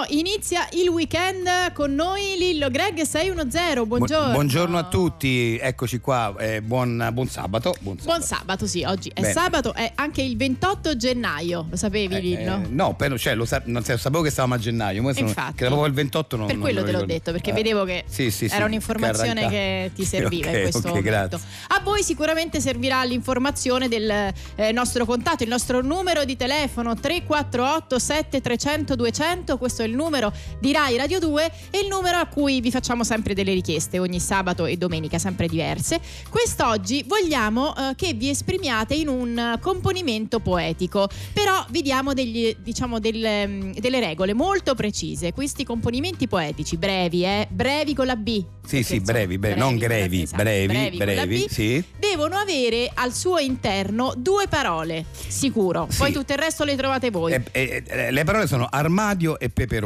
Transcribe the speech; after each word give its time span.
Buongiorno, 0.00 0.06
inizia 0.30 0.66
il 0.72 0.88
weekend 0.88 1.72
con 1.74 1.94
noi 1.94 2.34
Lillo 2.38 2.70
Greg 2.70 3.02
610. 3.02 3.84
Buongiorno. 3.86 4.32
Buongiorno 4.32 4.78
a 4.78 4.84
tutti, 4.84 5.58
eccoci 5.60 6.00
qua. 6.00 6.34
eh, 6.38 6.62
buon, 6.62 7.10
buon 7.12 7.28
sabato. 7.28 7.74
Buon 7.80 7.98
sabato. 7.98 8.16
Buon 8.18 8.26
sabato, 8.26 8.66
sì, 8.66 8.82
oggi 8.84 9.10
è 9.12 9.20
Bene. 9.20 9.32
sabato, 9.34 9.74
è 9.74 9.92
anche 9.96 10.22
il 10.22 10.36
28 10.38 10.96
gennaio, 10.96 11.66
lo 11.68 11.76
sapevi 11.76 12.14
Eh, 12.14 12.20
Lillo? 12.20 12.54
eh, 12.62 12.66
no, 12.70 12.94
però 12.94 13.16
cioè, 13.18 13.34
lo 13.34 13.44
sa- 13.44 13.60
non 13.66 13.84
sa- 13.84 13.98
sapevo 13.98 14.22
che 14.22 14.30
stavamo 14.30 14.54
a 14.54 14.58
gennaio, 14.58 15.02
ma 15.02 15.12
sono, 15.12 15.28
Infatti. 15.28 15.52
che 15.56 15.60
era 15.64 15.68
proprio 15.74 15.88
il 15.88 15.94
28 15.94 16.36
non 16.36 16.46
per 16.46 16.54
non 16.54 16.64
quello 16.64 16.80
me 16.80 16.86
te 16.86 16.92
l'ho 16.92 17.04
detto, 17.04 17.32
perché 17.32 17.50
Eh, 17.50 17.54
vedevo 17.54 17.84
che 17.84 18.04
sì, 18.08 18.30
sì, 18.30 18.48
sì, 18.48 18.54
era 18.54 18.64
un'informazione 18.64 19.28
arrancava. 19.30 19.50
che 19.50 19.90
ti 19.94 20.04
serviva 20.04 20.48
Ok, 20.50 20.54
in 20.54 20.60
questo 20.62 20.78
ok, 20.78 20.84
momento. 20.86 21.08
grazie. 21.10 21.38
A 21.68 21.80
voi 21.82 22.02
sicuramente 22.02 22.60
servirà 22.60 23.02
l'informazione 23.04 23.88
del 23.88 24.32
eh, 24.54 24.72
nostro 24.72 25.04
contatto, 25.04 25.42
il 25.42 25.48
nostro 25.50 25.82
numero 25.82 26.24
di 26.24 26.36
telefono 26.36 26.94
348 26.94 27.98
7300 27.98 28.96
200, 28.96 29.58
questo 29.58 29.82
è 29.82 29.88
il 29.90 29.96
numero 29.96 30.32
di 30.58 30.72
Rai 30.72 30.96
Radio 30.96 31.18
2 31.18 31.52
e 31.70 31.80
il 31.80 31.88
numero 31.88 32.18
a 32.18 32.26
cui 32.26 32.60
vi 32.60 32.70
facciamo 32.70 33.04
sempre 33.04 33.34
delle 33.34 33.52
richieste 33.52 33.98
ogni 33.98 34.20
sabato 34.20 34.64
e 34.64 34.76
domenica, 34.76 35.18
sempre 35.18 35.48
diverse. 35.48 36.00
Quest'oggi 36.28 37.04
vogliamo 37.06 37.74
eh, 37.76 37.94
che 37.96 38.14
vi 38.14 38.30
esprimiate 38.30 38.94
in 38.94 39.08
un 39.08 39.58
componimento 39.60 40.38
poetico, 40.40 41.08
però 41.32 41.64
vi 41.70 41.82
diamo 41.82 42.14
degli, 42.14 42.54
diciamo, 42.58 42.98
delle, 42.98 43.46
mm, 43.46 43.72
delle 43.72 44.00
regole 44.00 44.32
molto 44.32 44.74
precise. 44.74 45.32
Questi 45.32 45.64
componimenti 45.64 46.28
poetici, 46.28 46.76
brevi, 46.76 47.24
eh, 47.24 47.48
brevi 47.50 47.94
con 47.94 48.06
la 48.06 48.16
B. 48.16 48.44
Sì, 48.64 48.84
sì, 48.84 48.96
insomma, 48.96 49.18
brevi, 49.18 49.38
brevi, 49.38 49.58
non 49.58 49.76
grevi, 49.76 50.22
esatto, 50.22 50.42
brevi, 50.42 50.96
la 50.98 51.04
brevi, 51.04 51.44
B, 51.44 51.48
sì. 51.48 51.84
devono 51.98 52.36
avere 52.36 52.88
al 52.94 53.12
suo 53.12 53.38
interno 53.38 54.14
due 54.16 54.46
parole, 54.46 55.06
sicuro. 55.10 55.88
Sì. 55.90 55.98
Poi 55.98 56.12
tutto 56.12 56.32
il 56.32 56.38
resto 56.38 56.62
le 56.62 56.76
trovate 56.76 57.10
voi. 57.10 57.32
Eh, 57.32 57.42
eh, 57.50 57.82
eh, 57.84 58.10
le 58.12 58.24
parole 58.24 58.46
sono 58.46 58.68
armadio 58.70 59.40
e 59.40 59.48
peperone. 59.48 59.79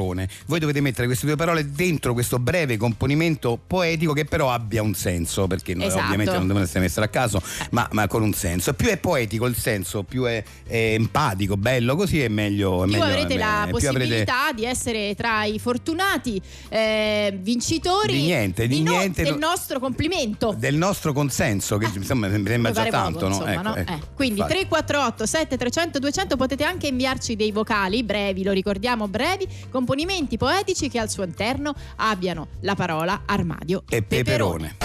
Voi 0.46 0.58
dovete 0.58 0.80
mettere 0.80 1.06
queste 1.06 1.26
due 1.26 1.36
parole 1.36 1.70
dentro 1.72 2.12
questo 2.12 2.38
breve 2.38 2.76
componimento 2.76 3.58
poetico 3.66 4.12
che 4.12 4.24
però 4.24 4.52
abbia 4.52 4.82
un 4.82 4.94
senso, 4.94 5.46
perché 5.46 5.72
Esatto. 5.78 6.04
ovviamente 6.04 6.32
non 6.32 6.46
devono 6.46 6.64
essere 6.64 6.80
messe 6.80 7.00
a 7.00 7.08
caso, 7.08 7.40
ma, 7.70 7.88
ma 7.92 8.06
con 8.06 8.22
un 8.22 8.32
senso. 8.32 8.72
Più 8.74 8.88
è 8.88 8.96
poetico 8.98 9.46
il 9.46 9.56
senso, 9.56 10.02
più 10.02 10.24
è, 10.24 10.42
è 10.66 10.92
empatico, 10.94 11.56
bello 11.56 11.96
così, 11.96 12.20
è 12.20 12.28
meglio. 12.28 12.84
è 12.84 12.88
più 12.88 12.92
meglio- 12.98 13.04
avrete 13.04 13.34
è 13.34 13.38
la 13.38 13.60
meglio. 13.64 13.76
Più 13.78 13.88
avrete- 13.88 14.08
possibilità 14.08 14.52
di 14.54 14.64
essere 14.64 15.14
tra 15.14 15.44
i 15.44 15.58
fortunati 15.58 16.40
eh, 16.68 17.38
vincitori 17.40 18.12
Di 18.14 18.22
niente, 18.22 18.66
di 18.66 18.82
no- 18.82 18.90
niente, 18.92 19.22
del 19.22 19.32
no- 19.38 19.48
nostro 19.48 19.78
complimento. 19.78 20.54
del 20.56 20.74
nostro 20.76 21.12
consenso, 21.12 21.76
che 21.78 21.88
insomma 21.94 22.28
mi 22.28 22.46
sembra 22.46 22.70
già 22.72 22.84
tanto, 22.86 23.18
poco, 23.20 23.28
no? 23.28 23.34
insomma, 23.34 23.52
Ecco, 23.52 23.62
no? 23.62 23.76
ecco. 23.76 23.92
Eh, 23.92 23.98
Quindi 24.14 24.40
Infatti. 24.40 24.52
348 24.54 25.26
7300 25.26 25.98
200 25.98 26.36
potete 26.36 26.64
anche 26.64 26.86
inviarci 26.86 27.36
dei 27.36 27.52
vocali 27.52 28.02
brevi, 28.02 28.42
lo 28.42 28.52
ricordiamo 28.52 29.08
brevi, 29.08 29.46
componimenti 29.84 30.38
poetici 30.38 30.88
che 30.88 30.98
al 30.98 31.10
suo 31.10 31.24
interno 31.24 31.74
abbiano 31.96 32.48
la 32.60 32.74
parola 32.74 33.24
armadio 33.26 33.82
E 33.90 34.02
peperone. 34.02 34.76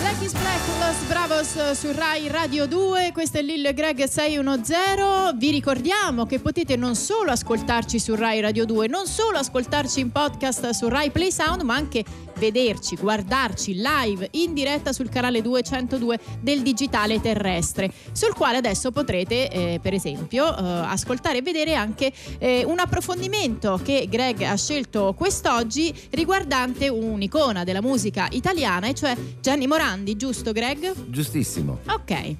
Black 0.00 0.22
is 0.22 0.32
Black, 0.32 0.66
Los 0.78 1.06
Bravos 1.06 1.56
eh, 1.56 1.74
su 1.74 1.92
Rai 1.92 2.28
Radio 2.28 2.66
2, 2.66 3.10
questo 3.12 3.36
è 3.36 3.42
Lil 3.42 3.74
Greg 3.74 4.02
610. 4.04 5.36
Vi 5.36 5.50
ricordiamo 5.50 6.24
che 6.24 6.38
potete 6.38 6.76
non 6.76 6.94
solo 6.94 7.32
ascoltarci 7.32 7.98
su 7.98 8.14
Rai 8.14 8.40
Radio 8.40 8.64
2, 8.64 8.86
non 8.86 9.06
solo 9.06 9.36
ascoltarci 9.36 10.00
in 10.00 10.10
podcast 10.10 10.70
su 10.70 10.88
Rai 10.88 11.10
Play 11.10 11.30
Sound, 11.30 11.60
ma 11.60 11.74
anche 11.74 12.02
vederci, 12.40 12.96
guardarci 12.96 13.74
live 13.74 14.26
in 14.32 14.54
diretta 14.54 14.92
sul 14.92 15.08
canale 15.08 15.42
202 15.42 16.18
del 16.40 16.62
digitale 16.62 17.20
terrestre, 17.20 17.92
sul 18.12 18.34
quale 18.34 18.56
adesso 18.56 18.90
potrete, 18.90 19.48
eh, 19.50 19.78
per 19.80 19.92
esempio, 19.92 20.48
eh, 20.48 20.62
ascoltare 20.62 21.38
e 21.38 21.42
vedere 21.42 21.74
anche 21.74 22.10
eh, 22.38 22.64
un 22.64 22.78
approfondimento 22.78 23.78
che 23.84 24.06
Greg 24.10 24.42
ha 24.42 24.56
scelto 24.56 25.14
quest'oggi 25.16 25.94
riguardante 26.10 26.88
un'icona 26.88 27.62
della 27.62 27.82
musica 27.82 28.26
italiana, 28.30 28.88
e 28.88 28.94
cioè 28.94 29.14
Gianni 29.40 29.66
Morandi, 29.66 30.16
giusto 30.16 30.52
Greg? 30.52 30.92
Giustissimo. 31.06 31.80
Ok, 31.88 32.34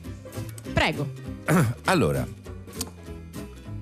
prego. 0.73 1.29
Allora, 1.85 2.27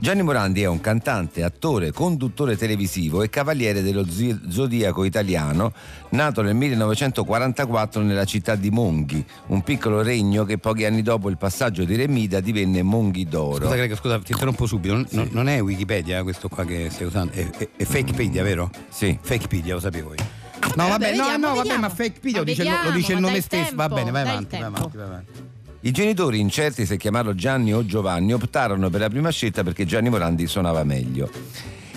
Gianni 0.01 0.23
Morandi 0.23 0.63
è 0.63 0.67
un 0.67 0.81
cantante, 0.81 1.43
attore, 1.43 1.91
conduttore 1.93 2.57
televisivo 2.57 3.23
e 3.23 3.29
cavaliere 3.29 3.83
dello 3.83 4.07
zodiaco 4.49 5.03
italiano, 5.05 5.73
nato 6.11 6.41
nel 6.41 6.55
1944 6.55 8.01
nella 8.03 8.25
città 8.25 8.55
di 8.55 8.71
Monghi, 8.71 9.23
un 9.47 9.63
piccolo 9.63 10.01
regno 10.01 10.45
che 10.45 10.57
pochi 10.59 10.85
anni 10.85 11.03
dopo 11.03 11.29
il 11.29 11.37
passaggio 11.37 11.85
di 11.85 11.97
Remida 11.97 12.39
divenne 12.41 12.83
Monghi 12.83 13.25
d'Oro. 13.27 13.65
Scusa, 13.65 13.75
Greg, 13.75 13.97
scusa, 13.97 14.19
ti 14.21 14.33
interrompo 14.33 14.67
subito. 14.67 14.95
Non, 14.95 15.07
non- 15.11 15.29
non 15.33 15.49
è 15.49 15.61
Wikipedia 15.61 16.23
questo 16.23 16.49
qua 16.49 16.65
che 16.65 16.89
stai 16.91 17.07
usando, 17.07 17.33
è, 17.33 17.51
è, 17.51 17.69
è 17.77 17.85
Fakepedia, 17.85 18.43
vero? 18.45 18.71
Sì. 18.89 19.19
Fakepedia, 19.21 19.75
lo 19.75 19.81
sapevo 19.81 20.11
io. 20.15 20.25
Vabbè, 20.61 20.77
No, 20.77 20.89
vabbè, 20.89 20.91
vabbè, 20.91 21.17
no, 21.17 21.23
vediamo, 21.25 21.39
no, 21.39 21.47
vabbè, 21.55 21.57
vediamo. 21.63 21.81
ma 21.81 21.89
Fakepedia 21.89 22.31
Ma 22.33 22.39
lo 22.39 22.45
dice, 22.45 22.63
il- 22.63 22.79
lo 22.85 22.91
dice 22.93 23.13
il 23.15 23.21
nome 23.21 23.41
stesso. 23.41 23.75
Va 23.75 23.89
tempo, 23.89 23.95
bene, 23.97 24.11
vai 24.13 24.23
avanti, 24.23 24.57
vai 24.57 24.63
avanti, 24.65 24.97
vai 24.97 25.07
avanti. 25.07 25.57
I 25.81 25.93
genitori, 25.93 26.41
incerti 26.41 26.85
se 26.85 26.97
chiamarlo 26.97 27.35
Gianni 27.35 27.73
o 27.73 27.85
Giovanni, 27.87 28.33
optarono 28.33 28.91
per 28.91 29.01
la 29.01 29.09
prima 29.09 29.31
scelta 29.31 29.63
perché 29.63 29.85
Gianni 29.87 30.09
Morandi 30.11 30.47
suonava 30.49 30.83
meglio. 30.83 31.31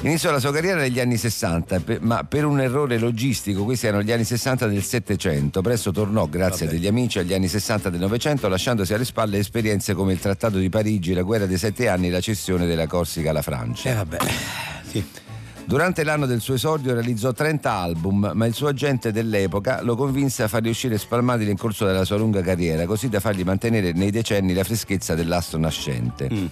Iniziò 0.03 0.31
la 0.31 0.39
sua 0.39 0.51
carriera 0.51 0.79
negli 0.79 0.99
anni 0.99 1.17
60, 1.17 1.79
pe- 1.79 1.99
ma 2.01 2.23
per 2.23 2.45
un 2.45 2.59
errore 2.59 2.97
logistico, 2.97 3.63
questi 3.63 3.85
erano 3.87 4.01
gli 4.03 4.11
anni 4.11 4.23
60 4.23 4.67
del 4.67 4.81
Settecento, 4.83 5.61
presto 5.61 5.91
tornò, 5.91 6.27
grazie 6.27 6.65
a 6.65 6.67
Vabbè. 6.67 6.77
degli 6.79 6.87
amici, 6.87 7.19
agli 7.19 7.33
anni 7.33 7.47
60 7.47 7.89
del 7.89 7.99
Novecento, 7.99 8.47
lasciandosi 8.47 8.93
alle 8.93 9.05
spalle 9.05 9.37
esperienze 9.37 9.93
come 9.93 10.13
il 10.13 10.19
Trattato 10.19 10.57
di 10.57 10.69
Parigi, 10.69 11.13
la 11.13 11.21
guerra 11.21 11.45
dei 11.45 11.57
sette 11.57 11.87
anni 11.87 12.07
e 12.07 12.11
la 12.11 12.21
cessione 12.21 12.65
della 12.65 12.87
Corsica 12.87 13.29
alla 13.29 13.43
Francia. 13.43 13.89
Eh 13.91 13.93
vabbè, 13.95 14.17
sì. 14.89 15.03
Durante 15.65 16.03
l'anno 16.03 16.25
del 16.25 16.41
suo 16.41 16.55
esordio 16.55 16.93
realizzò 16.93 17.31
30 17.31 17.71
album, 17.71 18.31
ma 18.33 18.45
il 18.45 18.53
suo 18.53 18.67
agente 18.67 19.11
dell'epoca 19.11 19.81
lo 19.81 19.95
convinse 19.95 20.43
a 20.43 20.47
farli 20.47 20.69
uscire 20.69 20.97
spalmati 20.97 21.45
nel 21.45 21.57
corso 21.57 21.85
della 21.85 22.03
sua 22.03 22.17
lunga 22.17 22.41
carriera, 22.41 22.85
così 22.85 23.07
da 23.07 23.19
fargli 23.19 23.43
mantenere 23.43 23.93
nei 23.93 24.11
decenni 24.11 24.53
la 24.53 24.63
freschezza 24.63 25.15
dell'astro 25.15 25.59
nascente. 25.59 26.29
Mm. 26.31 26.45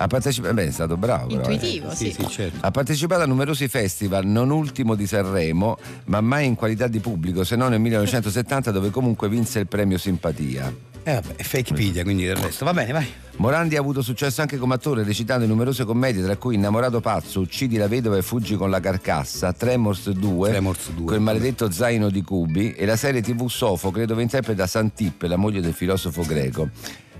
Ha 0.00 0.06
partecipato, 0.06 0.54
beh, 0.54 0.66
è 0.66 0.70
stato 0.70 0.96
bravo. 0.96 1.26
però, 1.26 1.48
eh. 1.48 1.52
Intuitivo, 1.52 1.90
sì. 1.90 2.12
Sì, 2.12 2.22
sì, 2.22 2.28
certo. 2.28 2.58
Ha 2.60 2.70
partecipato 2.70 3.22
a 3.22 3.26
numerosi 3.26 3.66
festival, 3.68 4.26
non 4.26 4.50
ultimo 4.50 4.94
di 4.94 5.06
Sanremo, 5.06 5.76
ma 6.06 6.20
mai 6.20 6.46
in 6.46 6.54
qualità 6.54 6.86
di 6.86 7.00
pubblico, 7.00 7.42
se 7.44 7.56
non 7.56 7.70
nel 7.70 7.80
1970 7.80 8.70
dove 8.70 8.90
comunque 8.90 9.28
vinse 9.28 9.60
il 9.60 9.66
premio 9.66 9.98
Simpatia. 9.98 10.72
Eh 11.08 11.14
vabbè, 11.14 11.36
è 11.36 11.42
Fakepedia, 11.42 12.02
quindi 12.02 12.26
del 12.26 12.36
resto. 12.36 12.66
Va 12.66 12.74
bene, 12.74 12.92
vai. 12.92 13.06
Morandi 13.36 13.76
ha 13.76 13.80
avuto 13.80 14.02
successo 14.02 14.42
anche 14.42 14.58
come 14.58 14.74
attore, 14.74 15.04
recitando 15.04 15.44
in 15.44 15.48
numerose 15.48 15.86
commedie, 15.86 16.22
tra 16.22 16.36
cui 16.36 16.56
Innamorato 16.56 17.00
pazzo, 17.00 17.40
Uccidi 17.40 17.78
la 17.78 17.88
vedova 17.88 18.18
e 18.18 18.22
fuggi 18.22 18.56
con 18.56 18.68
la 18.68 18.78
carcassa, 18.78 19.54
Tremors 19.54 20.10
2, 20.10 20.50
Tremors 20.50 20.90
2, 20.90 21.06
quel 21.06 21.20
maledetto 21.20 21.70
zaino 21.70 22.10
di 22.10 22.20
Cubi, 22.20 22.74
e 22.74 22.84
la 22.84 22.96
serie 22.96 23.22
TV 23.22 23.48
Sofocle 23.48 24.04
dove 24.04 24.20
interpreta 24.20 24.66
Santippe, 24.66 25.28
la 25.28 25.36
moglie 25.36 25.62
del 25.62 25.72
filosofo 25.72 26.24
greco. 26.26 26.68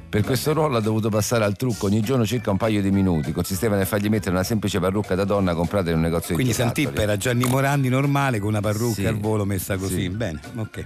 Per 0.07 0.23
questo 0.23 0.53
ruolo 0.53 0.77
ha 0.77 0.81
dovuto 0.81 1.09
passare 1.09 1.45
al 1.45 1.57
trucco 1.57 1.87
ogni 1.87 2.03
giorno 2.03 2.27
circa 2.27 2.51
un 2.51 2.59
paio 2.59 2.83
di 2.83 2.91
minuti. 2.91 3.33
Consisteva 3.33 3.77
nel 3.77 3.87
fargli 3.87 4.09
mettere 4.11 4.33
una 4.33 4.43
semplice 4.43 4.81
parrucca 4.81 5.15
da 5.15 5.25
donna 5.25 5.55
comprata 5.55 5.89
in 5.89 5.97
un 5.97 6.03
negozio 6.03 6.35
Quindi 6.35 6.53
di 6.53 6.59
giocattoli. 6.59 6.85
Santippa 6.85 7.03
era 7.05 7.17
Gianni 7.17 7.45
Morandi 7.45 7.89
normale 7.89 8.39
con 8.39 8.49
una 8.49 8.61
parrucca 8.61 9.01
Sì. 9.01 9.07
al 9.07 9.19
volo 9.19 9.45
messa 9.47 9.77
così. 9.77 10.01
Sì. 10.01 10.09
Bene, 10.11 10.41
ok. 10.57 10.83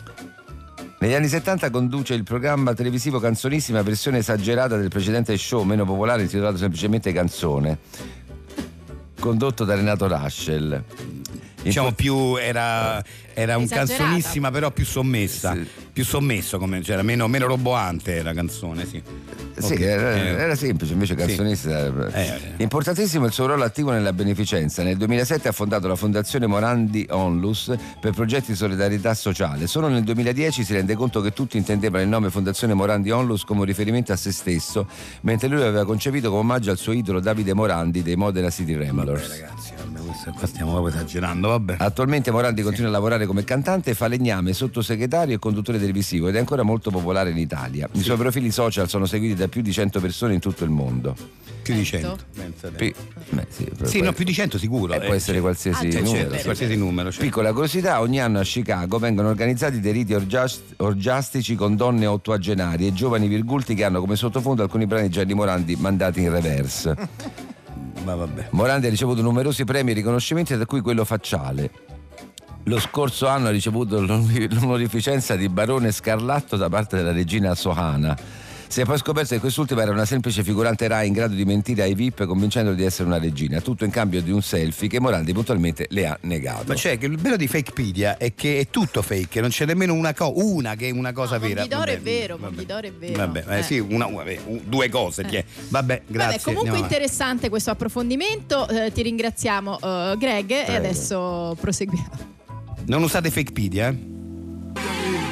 Negli 0.99 1.15
anni 1.15 1.29
70 1.29 1.71
conduce 1.71 2.15
il 2.15 2.23
programma 2.23 2.75
televisivo 2.75 3.19
Canzonissima, 3.19 3.83
versione 3.83 4.19
esagerata 4.19 4.77
del 4.77 4.89
precedente 4.89 5.37
show 5.37 5.65
meno 5.65 5.85
popolare 5.85 6.23
intitolato 6.23 6.57
semplicemente 6.57 7.13
Canzone, 7.13 7.79
condotto 9.19 9.65
da 9.65 9.75
Renato 9.75 10.07
Raschel. 10.07 10.85
Diciamo 11.63 11.93
più 11.93 12.37
era, 12.37 13.03
era 13.35 13.57
un 13.57 13.65
Esagerata. 13.65 13.95
canzonissima, 13.97 14.51
però 14.51 14.71
più 14.71 14.85
sommessa. 14.85 15.55
Sì. 15.55 15.67
Più 15.93 16.05
sommesso, 16.05 16.59
come, 16.59 16.83
cioè 16.83 16.95
era 16.95 17.03
meno, 17.03 17.29
meno 17.29 17.47
roboante 17.47 18.23
la 18.23 18.33
canzone, 18.33 18.87
sì. 18.87 19.03
Sì, 19.59 19.73
Ok, 19.75 19.81
era, 19.81 20.15
eh, 20.15 20.27
era 20.43 20.55
semplice, 20.55 20.95
invece 20.95 21.15
sì. 21.19 21.27
canzonista. 21.27 21.87
Eh, 22.13 22.23
eh. 22.23 22.63
Importantissimo 22.63 23.27
il 23.27 23.33
suo 23.33 23.47
ruolo 23.47 23.65
attivo 23.65 23.91
nella 23.91 24.13
beneficenza. 24.15 24.83
Nel 24.83 24.97
2007 24.97 25.49
ha 25.49 25.53
fondato 25.53 25.87
la 25.89 25.97
Fondazione 25.97 26.47
Morandi 26.47 27.07
Onlus 27.11 27.73
per 28.01 28.13
progetti 28.13 28.53
di 28.53 28.57
solidarietà 28.57 29.13
sociale. 29.15 29.67
Solo 29.67 29.89
nel 29.89 30.03
2010 30.03 30.65
si 30.65 30.73
rende 30.73 30.95
conto 30.95 31.21
che 31.21 31.33
tutti 31.33 31.59
intendevano 31.59 32.03
il 32.03 32.09
nome 32.09 32.31
Fondazione 32.31 32.73
Morandi 32.73 33.11
Onlus 33.11 33.45
come 33.45 33.61
un 33.61 33.67
riferimento 33.67 34.13
a 34.13 34.17
se 34.17 34.33
stesso, 34.33 34.87
mentre 35.23 35.49
lui 35.49 35.61
aveva 35.61 35.85
concepito 35.85 36.29
come 36.29 36.41
omaggio 36.41 36.71
al 36.71 36.79
suo 36.79 36.93
idolo 36.93 37.21
Davide 37.21 37.53
Morandi 37.53 38.03
dei 38.03 38.17
Modena 38.17 38.49
City 38.49 38.73
Vabbè, 38.75 38.87
Ramblers. 38.87 39.29
ragazzi, 39.29 39.73
vabbè, 39.77 40.01
questo 40.07 40.31
qua 40.33 40.47
stiamo 40.47 40.71
proprio 40.73 40.95
esagerando, 40.95 41.49
vabbè. 41.49 41.75
Attualmente 41.79 42.31
Morandi 42.31 42.63
continua 42.63 42.89
a 42.89 42.93
lavorare 42.93 43.22
come 43.27 43.45
cantante, 43.45 43.95
falegname, 43.95 44.53
sottosegretario 44.53 45.35
e 45.35 45.39
conduttore 45.39 45.79
televisivo 45.79 46.29
ed 46.29 46.37
è 46.37 46.39
ancora 46.39 46.63
molto 46.63 46.91
popolare 46.91 47.31
in 47.31 47.39
Italia. 47.39 47.89
I 47.93 48.01
suoi 48.01 48.17
profili 48.17 48.51
social 48.51 48.89
sono 48.89 49.07
seguiti 49.07 49.35
da 49.35 49.49
più 49.49 49.63
di 49.63 49.73
100 49.73 50.01
persone 50.01 50.35
in 50.35 50.41
tutto 50.41 50.65
il 50.65 50.71
mondo. 50.71 51.15
Più 51.63 51.75
di 51.75 51.85
Cento? 51.85 52.19
100. 52.35 52.41
pensate. 52.41 52.75
Pi- 52.77 52.95
beh, 53.31 53.47
sì, 53.49 53.69
Sì, 53.85 54.01
no, 54.01 54.13
più 54.13 54.25
di 54.25 54.33
100 54.33 54.59
sicuro. 54.59 54.95
eh, 54.95 55.01
può 55.01 55.13
eh, 55.13 55.17
essere 55.17 55.41
qualsiasi 55.41 55.87
Ah, 55.87 55.91
certo, 55.91 56.07
numero. 56.07 56.23
certo. 56.23 56.37
sì. 56.39 56.43
qualsiasi 56.45 56.77
numero. 56.77 57.11
certo. 57.11 57.25
Piccola 57.25 57.53
curiosità, 57.53 58.01
ogni 58.01 58.21
anno 58.21 58.41
a 58.41 58.43
Chicago 58.43 58.99
vengono 58.99 59.29
organizzati 59.29 59.79
dei 59.79 59.93
riti 59.93 60.13
orgiast- 60.15 60.75
orgiastici 60.79 61.55
con 61.55 61.77
donne 61.77 62.07
ottuagenarie 62.07 62.89
e 62.89 62.93
giovani 62.93 63.29
virgulti 63.29 63.75
che 63.75 63.85
hanno 63.85 64.01
come 64.01 64.17
sottofondo 64.17 64.63
alcuni 64.65 64.87
brani 64.87 65.07
di 65.07 65.13
Gianni 65.13 65.35
Morandi 65.35 65.77
mandati 65.77 66.21
in 66.23 66.31
reverse. 66.33 66.97
Ma 68.05 68.17
vabbè. 68.17 68.49
Morandi 68.51 68.89
ha 68.89 68.91
ricevuto 68.91 69.23
numerosi 69.23 69.63
premi 69.63 69.93
e 69.93 69.95
riconoscimenti, 69.95 70.55
tra 70.57 70.67
cui 70.67 70.81
quello 70.81 71.05
facciale. 71.05 71.71
Lo 72.67 72.79
scorso 72.79 73.27
anno 73.27 73.49
ha 73.49 73.51
ricevuto 73.51 74.01
l'onor- 74.01 74.47
l'onorificenza 74.55 75.35
di 75.37 75.49
barone 75.49 75.91
scarlatto 75.91 76.57
da 76.57 76.69
parte 76.69 76.97
della 76.97 77.13
regina 77.13 77.55
Sohana. 77.55 78.17
Si 78.69 78.81
è 78.81 78.85
poi 78.87 78.97
scoperto 78.97 79.35
che 79.35 79.41
quest'ultima 79.41 79.83
era 79.83 79.91
una 79.91 80.07
semplice 80.07 80.43
figurante 80.43 80.89
Rai 80.89 81.07
in 81.07 81.13
grado 81.13 81.35
di 81.35 81.45
mentire 81.45 81.83
ai 81.83 81.95
VIP 81.95 82.25
convincendoli 82.25 82.75
di 82.75 82.85
essere 82.85 83.07
una 83.07 83.19
regina, 83.19 83.61
tutto 83.61 83.85
in 83.85 83.91
cambio 83.91 84.23
di 84.23 84.31
un 84.31 84.41
selfie 84.41 84.89
che 84.89 84.99
Morandi 84.99 85.35
puntualmente 85.35 85.89
le 85.91 86.07
ha 86.07 86.17
negato. 86.23 86.65
Ma 86.69 86.75
c'è 86.75 86.97
che 86.97 87.05
il 87.05 87.19
bello 87.19 87.37
di 87.37 87.47
Fakepedia 87.49 88.17
è 88.17 88.33
che 88.35 88.61
è 88.61 88.69
tutto 88.71 89.03
fake, 89.03 89.43
non 89.43 89.51
c'è 89.51 89.67
nemmeno 89.67 89.93
una, 89.93 90.15
co- 90.15 90.33
una 90.37 90.75
che 90.75 90.89
è 90.89 90.91
una 90.91 91.13
cosa 91.13 91.35
No, 91.35 91.41
vera. 91.41 91.55
Monghidoro 91.67 91.91
è 91.91 92.01
vero, 92.01 92.37
vabbè. 92.39 92.49
Monghidoro 92.55 92.87
è 92.87 92.93
vero. 92.93 93.13
Vabbè, 93.19 93.45
eh, 93.47 93.59
Eh. 93.59 93.63
sì, 93.63 93.79
una- 93.79 94.07
vabbè, 94.07 94.41
due 94.65 94.89
cose. 94.89 95.23
è? 95.25 95.45
Vabbè, 95.69 96.03
grazie. 96.07 96.39
Vabbè, 96.39 96.43
comunque 96.57 96.79
interessante 96.79 97.51
questo 97.51 97.73
approfondimento, 97.73 98.67
eh, 98.69 98.91
ti 98.91 99.03
ringraziamo 99.03 99.81
eh, 99.81 100.15
Greg 100.19 100.51
e 100.51 100.63
Prego. 100.65 100.79
adesso 100.79 101.57
proseguiamo. 101.61 102.41
Non 102.87 103.03
usate 103.03 103.31
Fakepedia, 103.31 103.89
eh? 103.89 103.97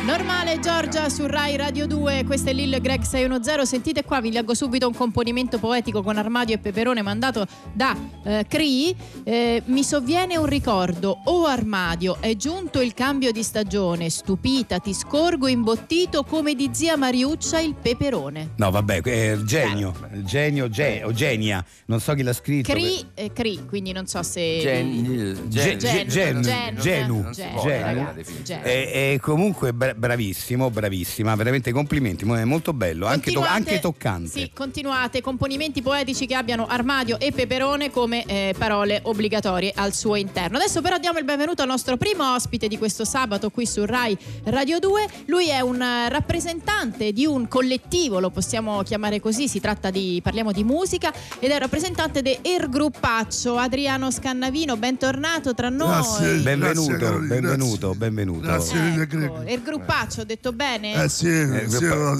Normale 0.05 0.58
Giorgia 0.61 1.08
su 1.11 1.26
Rai 1.26 1.56
Radio 1.56 1.87
2, 1.87 2.25
questo 2.25 2.49
è 2.50 2.52
Lil 2.55 2.81
Greg 2.81 3.02
610, 3.02 3.67
sentite 3.67 4.02
qua, 4.02 4.20
vi 4.20 4.32
leggo 4.32 4.55
subito 4.55 4.88
un 4.88 4.94
componimento 4.94 5.58
poetico 5.58 6.02
con 6.02 6.17
armadio 6.17 6.55
e 6.55 6.58
peperone 6.58 7.02
mandato 7.02 7.47
da 7.73 7.94
eh, 8.25 8.44
Cree, 8.49 8.94
Eh, 9.23 9.62
mi 9.67 9.85
sovviene 9.85 10.37
un 10.38 10.47
ricordo, 10.47 11.20
oh 11.26 11.44
armadio, 11.44 12.17
è 12.19 12.35
giunto 12.35 12.81
il 12.81 12.94
cambio 12.94 13.31
di 13.31 13.43
stagione, 13.43 14.08
stupita 14.11 14.79
ti 14.79 14.94
scorgo 14.94 15.47
imbottito 15.47 16.25
come 16.25 16.55
di 16.55 16.70
zia 16.73 16.97
Mariuccia 16.97 17.61
il 17.61 17.75
peperone. 17.81 18.50
No, 18.56 18.70
vabbè, 18.70 19.02
è 19.02 19.37
genio. 19.44 19.94
Genio, 20.25 20.69
ge- 20.70 21.02
o 21.05 21.12
genia. 21.12 21.64
Non 21.87 22.00
so 22.00 22.14
chi 22.14 22.23
l'ha 22.23 22.32
scritto. 22.32 22.73
Cree, 22.73 23.00
eh, 23.14 23.32
Cree, 23.32 23.64
quindi 23.67 23.93
non 23.93 24.06
so 24.06 24.23
se... 24.23 24.58
Gen- 24.61 25.49
Ge- 25.49 25.76
Gen- 25.76 26.08
Gen- 26.08 26.08
Gen- 26.08 26.41
Genu. 26.41 26.41
Gen- 26.41 26.76
Genu. 26.81 27.23
dare 27.23 27.79
la 27.81 27.85
ragazzi, 27.87 28.14
definizione. 28.17 28.62
Gen. 28.62 28.70
E, 28.73 29.12
e 29.14 29.19
comunque 29.20 29.73
bra- 29.73 29.90
bravissimo, 29.95 30.71
bravissima, 30.71 31.35
veramente 31.35 31.73
complimenti, 31.73 32.25
è 32.25 32.45
molto 32.45 32.73
bello, 32.73 33.07
anche, 33.07 33.33
to- 33.33 33.45
anche 33.45 33.81
toccante. 33.81 34.29
Sì, 34.29 34.51
continuate, 34.53 35.21
componimenti 35.21 35.83
poetici 35.83 36.27
che 36.27 36.35
abbiano 36.35 36.67
armadio 36.67 37.19
e 37.19 37.33
peperone 37.33 37.91
come 37.91 38.25
eh, 38.25 38.55
parole 38.57 39.01
obbligatorie 39.03 39.73
al 39.75 39.93
suo 39.95 40.17
interno. 40.17 40.57
Adesso 40.57 40.81
però 40.81 40.99
diamo 40.99 41.19
il 41.19 41.25
benvenuto 41.25 41.63
al 41.63 41.69
nostro 41.69 41.97
primo 41.97 42.35
ospite 42.35 42.69
di 42.69 42.79
questo 42.79 43.05
sabato 43.05 43.51
qui 43.51 43.67
su 43.67 43.85
Rai 43.85 44.17
Radio 44.45 44.79
2. 44.79 45.09
Lui 45.27 45.49
è 45.49 45.61
un 45.61 45.79
rappresentante 46.09 47.13
di 47.13 47.27
un 47.27 47.49
collettivo, 47.49 48.21
lo 48.21 48.31
possiamo 48.31 48.83
chiamare 48.83 49.21
così, 49.21 49.49
si 49.49 49.61
tratta 49.61 49.91
di, 49.91 50.21
parliamo 50.23 50.53
di 50.53 50.65
musica, 50.65 51.13
ed 51.39 51.51
è 51.51 51.55
un 51.55 51.61
rappresentante 51.61 52.23
di 52.23 52.39
Er 52.43 52.69
Gruppaccio, 52.69 53.57
Adriano 53.57 54.11
Scannavino, 54.11 54.77
bentornato 54.77 55.55
tra 55.55 55.69
noi. 55.69 55.89
Grazie. 55.89 56.35
Benvenuto, 56.37 56.97
Grazie, 56.97 57.19
benvenuto, 57.27 57.95
grazie. 57.95 57.99
benvenuto. 57.99 58.41
Grazie. 58.41 58.79
Ecco, 59.01 59.80
Gruppaccio, 59.85 60.21
ho 60.21 60.25
detto 60.25 60.53
bene? 60.53 61.03
Eh 61.05 61.09
sì, 61.09 61.29
Eh, 61.29 61.65
sì, 61.69 61.77
siamo, 61.77 62.17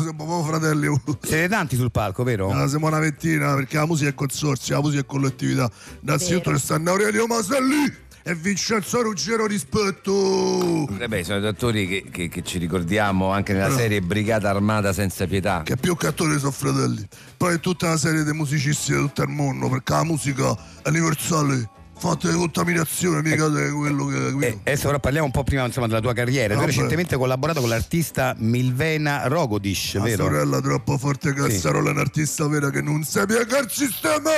siamo 0.00 0.44
fratelli. 0.44 0.88
Siete 1.22 1.48
tanti 1.48 1.76
sul 1.76 1.90
palco, 1.90 2.22
vero? 2.24 2.50
Ah, 2.50 2.66
siamo 2.68 2.86
una 2.86 2.98
ventina 2.98 3.54
perché 3.54 3.76
la 3.76 3.86
musica 3.86 4.10
è 4.10 4.14
consorzio, 4.14 4.74
la 4.76 4.80
musica 4.82 5.02
è 5.02 5.06
collettività. 5.06 5.70
Innanzitutto 6.02 6.56
stanno 6.58 6.90
Aurelio 6.90 7.26
Maselli 7.26 7.92
e 8.24 8.34
Vincenzo 8.36 9.02
Ruggero 9.02 9.46
rispetto. 9.46 10.86
Eh 10.98 11.08
beh, 11.08 11.24
sono 11.24 11.44
i 11.44 11.46
attori 11.46 11.86
che, 11.88 12.04
che- 12.10 12.28
che 12.28 12.42
ci 12.42 12.58
ricordiamo 12.58 13.30
anche 13.30 13.52
nella 13.52 13.66
Però- 13.66 13.78
serie 13.78 14.00
Brigata 14.00 14.48
Armata 14.50 14.92
senza 14.92 15.26
pietà. 15.26 15.62
Che 15.64 15.76
più 15.76 15.96
che 15.96 16.06
attori 16.06 16.38
sono 16.38 16.52
fratelli. 16.52 17.06
Poi 17.36 17.58
tutta 17.60 17.86
una 17.86 17.96
serie 17.96 18.22
di 18.24 18.32
musicisti 18.32 18.92
di 18.92 18.98
tutto 18.98 19.22
il 19.22 19.28
mondo, 19.28 19.68
perché 19.68 19.92
la 19.92 20.04
musica 20.04 20.56
è 20.82 20.88
universale, 20.88 21.68
fatta 22.08 22.28
di 22.28 22.36
contaminazione, 22.36 23.22
mica 23.22 23.48
di 23.48 23.70
quello 23.70 24.06
che 24.06 24.46
è. 24.46 24.46
E 24.46 24.58
adesso 24.64 24.86
però 24.86 24.98
parliamo 24.98 25.26
un 25.26 25.32
po' 25.32 25.44
prima 25.44 25.64
insomma, 25.64 25.86
della 25.86 26.00
tua 26.00 26.12
carriera. 26.12 26.54
Tu 26.54 26.60
hai 26.60 26.66
recentemente 26.66 27.16
collaborato 27.16 27.60
con 27.60 27.68
l'artista 27.68 28.34
Milvena 28.38 29.28
Rogodish, 29.28 29.94
La 29.94 30.02
vero? 30.02 30.24
sorella 30.24 30.60
troppo 30.60 30.98
forte 30.98 31.32
cazzarola 31.32 31.90
è 31.90 31.92
un'artista 31.92 32.46
vera 32.48 32.70
che 32.70 32.82
non 32.82 33.04
sa 33.04 33.24
piegare 33.24 33.64
il 33.64 33.70
sistema. 33.70 34.30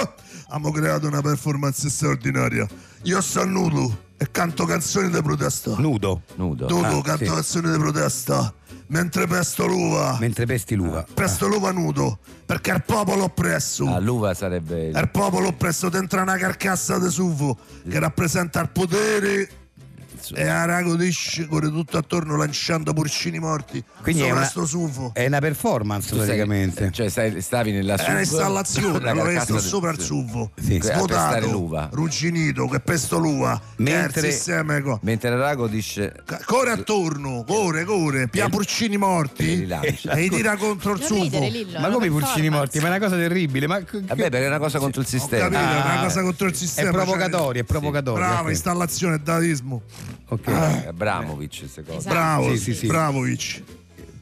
Abbiamo 0.49 0.71
creato 0.73 1.07
una 1.07 1.23
performance 1.23 1.89
straordinaria. 1.89 2.67
Io 3.05 3.21
sto 3.21 3.45
nudo 3.45 4.03
e 4.25 4.31
canto 4.31 4.65
canzoni 4.65 5.11
di 5.11 5.23
protesta. 5.23 5.75
Nudo, 5.77 6.23
Nudo. 6.37 6.67
Nudo, 6.69 6.99
Ah, 6.99 7.03
canto 7.03 7.25
sì. 7.27 7.31
canzoni 7.31 7.71
di 7.71 7.79
protesta. 7.79 8.53
Mentre 8.87 9.27
pesto 9.27 9.67
l'uva. 9.67 10.17
mentre 10.21 10.47
pesti 10.47 10.75
l'uva. 10.75 11.05
Presto 11.13 11.47
l'uva 11.47 11.71
nudo. 11.73 12.19
Perché 12.47 12.71
il 12.71 12.83
popolo 12.85 13.25
oppresso. 13.25 13.87
Ah, 13.87 13.99
l'uva 13.99 14.35
sarebbe. 14.35 14.89
Il 14.89 15.09
popolo 15.11 15.49
oppresso 15.49 15.89
dentro 15.89 16.21
una 16.21 16.37
carcassa 16.37 16.99
di 16.99 17.09
suvo 17.11 17.57
che 17.89 17.99
rappresenta 17.99 18.61
il 18.61 18.69
potere 18.71 19.49
e 20.35 20.47
Arago 20.47 20.95
Dish 20.97 21.47
corre 21.49 21.69
tutto 21.69 21.99
attorno 21.99 22.37
lanciando 22.37 22.93
porcini 22.93 23.39
morti 23.39 23.83
Quindi 24.03 24.23
è 24.23 24.25
sopra 24.25 24.39
una, 24.39 24.47
sto 24.49 24.67
suvo. 24.67 25.11
è 25.15 25.27
una 25.27 25.39
performance 25.41 26.09
Tu 26.11 26.17
praticamente. 26.17 26.91
cioè, 26.93 27.09
stai- 27.09 27.41
stavi 27.41 27.73
nella 27.73 27.95
È 27.95 27.99
SUV, 27.99 28.09
un'installazione, 28.13 29.01
la 29.01 29.11
allora 29.11 29.41
sto 29.41 29.59
sopra 29.61 29.91
il 29.91 30.01
suvo, 30.01 30.51
Sì. 30.61 30.81
Svuotato, 30.83 31.51
l'uva. 31.51 31.89
rugginito, 31.93 32.67
che 32.69 32.81
pesto 32.81 33.19
l'uva, 33.19 33.61
Mentre- 33.77 34.21
è 34.29 34.33
ecco. 34.77 34.99
Mentre 35.03 35.37
Rago 35.37 35.67
dice. 35.67 36.15
Corre 36.45 36.71
attorno, 36.71 37.45
corre, 37.47 37.85
corre, 37.85 38.29
pia 38.29 38.49
porcini 38.49 38.95
E 38.95 38.99
morti 38.99 39.63
e 39.63 39.97
li 40.15 40.29
tira 40.31 40.57
contro 40.57 40.93
il 40.95 41.01
Lillo, 41.51 41.81
Ma 41.81 41.89
è 41.89 41.93
come 41.93 42.07
i 42.07 42.09
una 42.09 42.19
performance. 42.19 42.51
morti? 42.51 42.79
Ma 42.79 42.85
è 42.87 42.89
una 42.89 42.99
cosa 42.99 43.17
terribile. 43.17 43.67
Ma 43.67 43.79
Vabbè, 43.81 44.15
perché 44.31 44.45
è 44.45 44.47
una 44.47 44.59
cosa 44.59 44.79
contro 44.79 45.01
il 45.01 45.07
sistema. 45.07 45.43
capito, 45.49 45.61
è 45.61 45.81
una 45.83 46.01
Ah, 46.01 46.03
cosa 46.05 46.23
contro 46.23 46.47
il 46.47 46.55
sistema. 46.55 46.89
È 46.89 46.93
provocatorio, 46.93 47.61
è 47.63 47.65
provocatorio. 47.65 48.21
Brava, 48.25 48.43
ok. 48.43 48.51
installazione, 48.51 49.21
dadismo. 49.23 49.83
Ok. 50.29 50.47
Eh, 50.47 50.89
Abramovic, 50.89 51.59
queste 51.59 51.83
cose. 51.83 51.99
Esatto. 51.99 52.15
Bravo, 52.15 52.51
Sì, 52.51 52.59
sì, 52.59 52.75
sì. 52.75 52.87
Bravovic. 52.87 53.63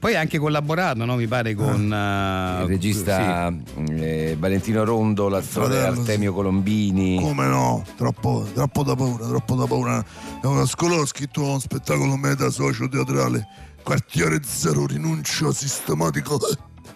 Poi 0.02 0.14
hai 0.14 0.20
anche 0.20 0.38
collaborato, 0.38 1.04
no? 1.04 1.14
Mi 1.14 1.28
pare 1.28 1.54
con 1.54 1.93
eh, 1.93 2.62
Il 2.62 2.66
regista 2.66 3.52
eh, 3.88 4.34
Valentino 4.37 4.82
Rondo, 4.82 5.28
l'attore 5.28 5.66
Fratello, 5.66 6.00
Artemio 6.00 6.32
Colombini. 6.32 7.20
Come 7.20 7.46
no? 7.46 7.84
Troppo, 7.96 8.44
troppo 8.53 8.82
da 8.82 8.96
paura, 8.96 9.27
troppo 9.29 9.55
da 9.55 9.67
paura. 9.67 10.05
È 10.43 10.46
una 10.46 10.67
scuola, 10.67 10.96
ho 10.96 11.06
scritto 11.06 11.43
uno 11.43 11.60
spettacolo 11.60 12.17
meta 12.17 12.50
socio 12.50 12.88
teatrale. 12.88 13.46
Quartiere 13.84 14.41
zero, 14.44 14.86
rinuncia 14.86 15.53
sistematico 15.53 16.36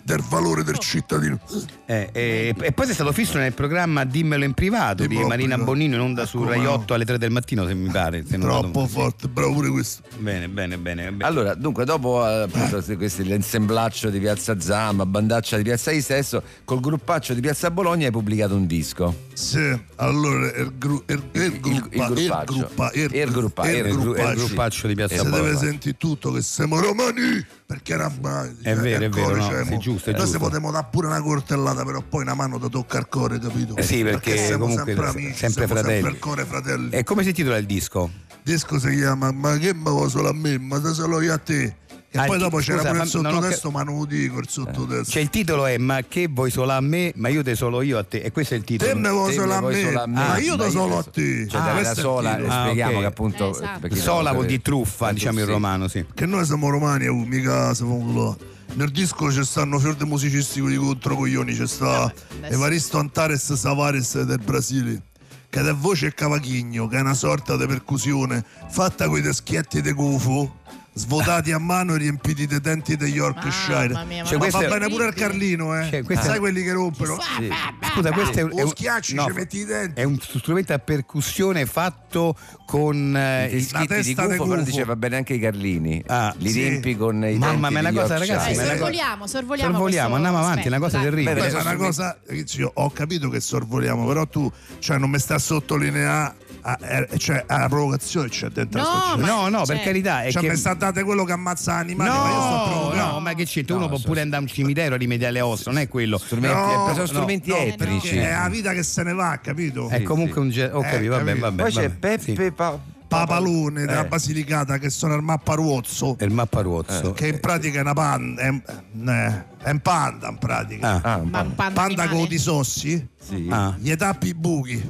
del 0.03 0.23
valore 0.29 0.65
del 0.65 0.79
cittadino. 0.79 1.39
Sì. 1.87 1.93
Eh, 1.93 2.55
e, 2.59 2.73
poi 2.73 2.85
sei 2.87 2.95
stato 2.95 3.13
fisso 3.13 3.39
nel 3.39 3.53
programma 3.53 4.05
Dimmelo 4.05 4.45
in 4.45 4.55
privato 4.55 5.07
Di 5.07 5.17
di 5.17 5.25
Marina 5.25 5.57
no? 5.57 5.65
Bonino 5.65 5.95
in 5.95 6.01
onda 6.01 6.27
su 6.27 6.39
Come 6.39 6.51
Rai 6.51 6.63
no? 6.63 6.73
8 6.73 6.95
alle 6.95 7.05
3 7.05 7.19
del 7.19 7.31
mattino, 7.31 7.67
se 7.67 7.75
mi 7.75 7.89
pare. 7.91 8.25
se 8.27 8.37
non 8.37 8.49
Troppo 8.49 8.81
vado- 8.81 8.87
forte, 8.89 9.29
bravo 9.29 9.53
pure 9.53 9.71
questo. 9.71 10.03
Bene, 10.19 10.49
bene, 10.49 10.77
bene. 10.79 11.11
bene. 11.13 11.25
Allora, 11.25 11.55
dunque, 11.55 11.85
dopo 11.85 12.27
eh, 12.27 12.43
appunto 12.43 12.83
questo 12.97 13.23
l'ensemblaccio 13.23 14.11
di 14.11 14.19
Piazza 14.19 14.59
Zamma, 14.61 15.07
bandaccia 15.07 15.57
di 15.57 15.63
Piazza 15.63 15.91
Isesso, 15.93 16.43
col 16.65 16.81
gruppaccio 16.81 17.35
di 17.35 17.41
Piazza 17.41 17.71
Bologna 17.71 18.07
hai 18.07 18.13
pubblicato 18.13 18.55
un 18.57 18.67
disco. 18.67 19.25
Sì, 19.33 19.79
allora 19.97 20.47
il, 20.57 20.73
gru, 20.79 21.03
il, 21.07 21.23
il, 21.33 21.43
il 21.43 21.61
gruppa, 21.61 21.95
il, 22.07 22.15
gruppaccio. 22.15 22.53
gruppa, 22.55 22.91
il, 22.95 23.15
Il 23.15 23.31
gruppa- 23.31 23.71
il 23.71 23.77
il 23.87 23.97
gru- 23.99 24.19
il 24.19 24.35
gruppaccio. 24.35 24.87
di 24.89 24.95
Piazza 24.95 25.17
Si 25.17 25.23
Bologna. 25.29 25.43
deve 25.43 25.57
sentire 25.59 25.97
tutto 25.99 26.33
che 26.33 26.43
siamo 26.43 26.81
romani 26.81 27.45
perché 27.67 27.93
era 27.95 28.11
mai. 28.21 28.57
È 28.63 28.75
vero, 28.75 29.05
è 29.05 29.09
vero, 29.09 29.37
no, 29.37 29.51
è 29.51 29.77
giusto, 29.79 30.11
è 30.11 30.13
Noi 30.13 30.21
giusto. 30.23 30.27
se 30.27 30.39
potremmo 30.39 30.71
dare 30.71 30.87
pure 30.91 31.07
una 31.09 31.21
cortellata, 31.21 31.76
però 31.85 32.03
poi 32.03 32.23
una 32.23 32.35
mano 32.35 32.59
ti 32.59 32.69
tocca 32.71 32.99
al 32.99 33.09
cuore, 33.09 33.39
capito? 33.39 33.77
Eh 33.77 33.83
sì, 33.83 34.03
perché 34.03 34.37
siamo 34.37 34.67
comunque 34.67 34.93
sempre 34.95 35.11
se- 35.11 35.19
amici, 35.19 35.37
sempre 35.39 35.67
siamo 35.67 35.81
fratelli. 35.81 35.95
sempre 35.95 36.11
al 36.13 36.19
cuore 36.19 36.45
fratelli. 36.45 36.91
E 36.91 37.05
come 37.05 37.23
si 37.23 37.29
intitola 37.29 37.57
il 37.57 37.67
disco? 37.67 38.11
Il 38.29 38.53
disco 38.53 38.79
si 38.79 38.95
chiama 38.95 39.33
Ma 39.33 39.57
che 39.59 39.73
ma 39.75 39.91
vuoi 39.91 40.09
solo 40.11 40.29
a 40.29 40.33
me, 40.33 40.59
ma 40.59 40.81
te 40.81 40.93
solo 40.93 41.21
io 41.21 41.33
a 41.33 41.39
te. 41.39 41.77
E 42.09 42.19
Ah, 42.19 42.25
poi 42.25 42.39
dopo 42.39 42.59
c'era 42.59 42.79
scusa, 42.79 42.87
pure 42.89 42.99
ma 42.99 43.05
il 43.05 43.11
sottotesto, 43.11 43.71
ma 43.71 43.83
non 43.83 43.99
lo 43.99 44.05
dico 44.07 44.39
il 44.39 44.49
sottotesto. 44.49 45.11
Cioè 45.11 45.21
il 45.21 45.29
titolo 45.29 45.67
è 45.67 45.77
Ma 45.77 46.01
che 46.09 46.29
vuoi 46.31 46.51
solo 46.51 46.73
a 46.73 46.81
me, 46.81 47.13
ma 47.17 47.29
io 47.29 47.43
te 47.43 47.55
solo 47.55 47.83
io 47.83 47.99
a 47.99 48.05
te. 48.05 48.19
E 48.23 48.31
questo 48.33 48.55
è 48.55 48.57
il 48.57 48.65
titolo. 48.65 48.91
Te 48.91 48.97
me 48.97 49.11
vuoi 49.11 49.29
Te 49.31 49.35
solo 49.35 49.47
ne 49.49 49.55
a 49.55 49.59
vuoi 49.61 49.75
me, 49.75 49.83
solo 49.83 50.01
a 50.01 50.07
me, 50.07 50.15
ma 50.15 50.39
io 50.39 50.57
ma 50.57 50.63
te 50.63 50.65
io 50.65 50.71
solo 50.71 50.99
a 50.99 51.03
te- 51.03 51.11
te. 51.11 51.47
Cioè, 51.49 51.61
Ah, 51.61 51.81
il 51.81 51.87
sola, 51.97 52.35
titolo. 52.37 52.53
Ah, 52.53 52.61
spieghiamo 52.63 52.93
ok. 52.95 53.01
che 53.01 53.07
appunto. 53.07 53.47
Eh, 53.47 53.51
esatto. 53.51 53.89
chi 53.89 53.95
non 53.95 54.03
Sola 54.03 54.29
lo 54.31 54.35
vuol 54.37 54.47
dire 54.47 54.63
truffa, 54.63 55.13
diciamo 55.13 55.41
in 55.41 55.47
romano, 55.47 55.89
sì. 55.89 56.07
Che 56.15 56.25
noi 56.27 56.45
siamo 56.47 56.71
romani, 56.71 57.07
oh, 57.09 57.15
mica 57.17 57.75
siamo 57.75 58.13
là. 58.15 58.37
Nel 58.77 58.91
disco 58.91 59.33
ci 59.33 59.43
stanno 59.43 59.79
fior 59.79 59.95
di 59.95 60.05
musicisti 60.05 60.61
con 60.61 60.71
i 60.71 60.77
controcoglioni, 60.77 61.57
c'è 61.57 61.67
sta. 61.67 62.13
Evaristo 62.43 62.99
Antares 62.99 63.55
Savares 63.55 64.21
del 64.21 64.39
Brasile, 64.39 65.03
che 65.49 65.61
è 65.67 65.73
voce 65.73 66.09
e 66.09 66.15
cavachigno, 66.15 66.87
che 66.87 66.99
è 66.99 67.01
una 67.01 67.15
sorta 67.15 67.57
di 67.57 67.67
percussione 67.67 68.45
fatta 68.69 69.09
con 69.09 69.17
i 69.17 69.23
teschietti 69.23 69.81
di 69.81 69.93
gufo, 69.93 70.57
svuotati 70.99 71.53
a 71.53 71.59
mano 71.59 71.95
e 71.95 71.99
riempiti 71.99 72.47
dei 72.47 72.59
denti 72.61 72.97
degli 72.97 73.17
Yorkshire. 73.17 73.89
Mamma 73.89 74.05
mia, 74.05 74.25
Cioè, 74.25 74.39
ma 74.39 74.47
Ma 74.51 74.61
è- 74.65 74.69
bene 74.69 74.89
pure 74.89 75.07
il 75.09 75.15
Carlino, 75.15 75.79
eh. 75.79 75.89
Cioè, 75.91 76.17
Sai 76.17 76.37
è- 76.37 76.39
quelli 76.39 76.63
che 76.63 76.73
rompono? 76.73 77.19
Sì. 77.37 77.51
Scusa, 77.93 78.11
questo 78.13 78.39
è, 78.39 78.43
un- 78.43 78.57
è 78.59 78.63
un- 78.63 78.69
schiacci, 78.71 79.15
no, 79.15 79.27
ci 79.27 79.33
metti 79.33 79.59
i 79.59 79.65
denti. 79.67 80.01
è 80.01 80.05
un 80.05 80.19
strumento 80.19 80.73
a 80.73 80.79
percussione 80.79 81.67
fatto 81.67 82.35
con 82.65 83.15
eh, 83.15 83.49
I 83.53 83.57
i- 83.57 83.61
schitti 83.61 83.81
di 83.81 83.87
testa 83.89 84.27
de 84.27 84.37
gufo, 84.37 84.49
però 84.49 84.61
gufo. 84.63 84.71
diceva 84.71 84.97
bene 84.97 85.17
anche 85.17 85.35
i 85.35 85.39
Carlini. 85.39 86.03
Ah, 86.07 86.35
Li 86.39 86.49
sì. 86.51 86.61
riempi 86.69 86.97
con 86.97 87.17
i 87.27 87.37
Mamma 87.37 87.69
denti 87.69 87.81
mia, 87.83 87.91
di 87.91 87.97
una 87.97 88.03
cosa, 88.03 88.19
ragazzi, 88.19 88.51
Eh, 88.53 88.57
ma 88.57 88.63
è 88.63 88.67
sorvoliamo, 88.67 89.27
sorvoliamo. 89.27 89.73
Sorvoliamo, 89.73 90.09
questo 90.09 90.15
andiamo 90.17 90.39
avanti, 90.39 90.63
è 90.65 90.69
una 90.69 90.79
cosa 90.79 91.01
terribile. 91.01 91.35
Beh, 91.35 91.41
Beh, 91.49 91.53
ma 91.53 91.61
una 91.61 91.77
cosa, 91.77 92.19
io 92.57 92.71
ho 92.75 92.91
capito 92.91 93.29
che 93.29 93.41
sorvoliamo, 93.41 94.07
però 94.07 94.27
tu 94.27 94.51
cioè, 94.79 94.97
non 94.99 95.11
mi 95.11 95.19
sta 95.19 95.35
a 95.35 95.39
sottolineare, 95.39 96.35
ah, 96.67 96.79
eh, 96.81 97.19
cioè, 97.19 97.45
la 97.49 97.67
provocazione 97.69 98.29
c'è 98.29 98.49
dentro 98.49 98.81
No, 98.81 98.87
sta 98.87 99.17
No, 99.17 99.49
no, 99.49 99.59
per 99.65 99.77
Cioè- 99.77 99.85
carità, 99.85 100.23
è 100.23 100.31
Cioè, 100.33 100.43
che 100.43 100.49
mi 100.51 100.57
sta 100.57 100.75
date 100.75 101.03
quello 101.05 101.25
che 101.25 101.33
ammazza 101.33 101.75
animali, 101.75 102.11
ma 102.11 102.17
io 102.17 102.41
sto 102.41 102.57
No, 102.57 102.65
provocando. 102.69 103.13
no, 103.13 103.21
ma 103.21 103.33
che 103.35 103.45
c'entra? 103.45 103.75
Uno 103.77 103.85
No, 103.85 103.91
può 103.91 103.99
so- 103.99 104.07
pure 104.07 104.21
andare 104.21 104.43
a 104.43 104.47
un 104.47 104.53
cimitero 104.53 104.95
a 104.95 104.99
rimediare 104.99 105.33
le 105.33 105.41
ossa, 105.41 105.71
non 105.71 105.81
è 105.81 105.89
quello. 105.89 106.19
Strumenti, 106.19 106.57
No, 106.57 106.91
eh, 106.91 106.95
sono 106.95 107.07
strumenti 107.07 107.51
no, 107.51 107.57
etnici. 107.57 108.17
È 108.17 108.31
la 108.31 108.49
vita 108.49 108.73
che 108.73 108.83
se 108.83 109.03
ne 109.03 109.13
va, 109.13 109.39
capito? 109.43 109.89
È 109.89 110.03
comunque 110.03 110.41
un 110.41 110.51
ge- 110.51 110.71
ho 110.73 110.83
Eh, 110.83 111.07
vabbè, 111.09 111.37
vabbè. 111.37 111.63
Poi 111.63 111.73
c'è 111.73 111.89
Peppe 111.91 112.35
sì. 112.35 112.53
Pa- 112.53 112.79
Papalone 113.09 113.87
della 113.87 114.05
Eh. 114.05 114.09
Basilicata 114.09 114.79
che 114.79 114.91
sono 114.91 115.15
il 115.15 115.23
mapparuozzo, 115.23 116.17
il 116.19 116.33
mapparuozzo. 116.33 117.13
che 117.13 117.29
in 117.29 117.39
pratica 117.39 117.79
è 117.79 117.83
una 117.83 117.93
panda, 117.93 118.43
è, 118.43 118.49
eh, 118.49 119.45
è 119.63 119.71
un 119.71 119.79
panda 119.81 120.29
in 120.29 120.39
pratica. 120.39 121.01
Ah, 121.03 121.13
Ah, 121.13 121.17
un 121.19 121.31
panda, 121.31 121.55
Panda 121.55 121.83
animale. 122.03 122.09
con 122.11 122.27
i 122.29 122.39
sossi, 122.39 123.09
Sì. 123.17 123.47
ah, 123.49 123.77
gli 123.79 123.95
tappi 123.95 124.27
i 124.29 124.35
buchi. 124.35 124.85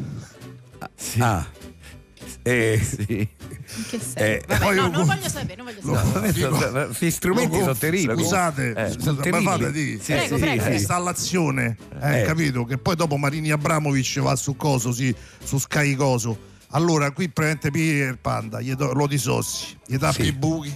ah. 0.78 0.85
Eh, 0.85 0.88
Sì. 0.95 1.18
In 1.18 1.66
che 2.50 3.99
senso? 3.99 4.17
Eh, 4.19 4.43
Vabbè, 4.47 4.61
poi 4.61 4.76
no, 4.76 4.83
io- 4.83 4.88
non 4.91 5.05
voglio 5.07 5.29
sapere, 5.29 5.57
non 5.57 5.65
voglio 5.67 5.95
sapere. 5.95 6.33
figo. 6.33 6.57
Questi 6.87 7.11
strumenti 7.11 7.59
sono 7.59 7.75
terribili. 7.75 8.15
Scusate, 8.23 8.73
Eh, 8.76 8.91
sono 8.99 9.17
ma 9.17 9.23
terribili. 9.23 9.45
fate 9.45 9.73
di 9.73 9.99
Sì, 10.00 10.12
Prego, 10.12 10.35
sì, 10.37 10.41
prego. 10.41 10.62
sì. 10.62 10.73
installazione, 10.73 11.76
eh, 12.00 12.21
Eh. 12.21 12.25
capito? 12.25 12.65
Che 12.65 12.79
poi 12.79 12.95
dopo 12.97 13.17
Marini 13.17 13.50
Abramovic 13.50 14.21
va 14.21 14.37
su 14.37 14.57
coso, 14.57 14.93
sì, 14.93 15.15
su 15.43 15.59
Sky 15.59 15.95
Coso. 15.95 16.55
Allora, 16.71 17.11
qui 17.11 17.29
praticamente 17.29 17.71
pigli 17.71 18.00
il 18.03 18.19
panda, 18.19 18.61
gli 18.61 18.75
do- 18.75 18.93
lo 18.93 19.07
disossi, 19.07 19.76
gli 19.87 19.97
tappi 19.99 20.23
Sì. 20.23 20.29
i 20.29 20.33
buchi 20.33 20.75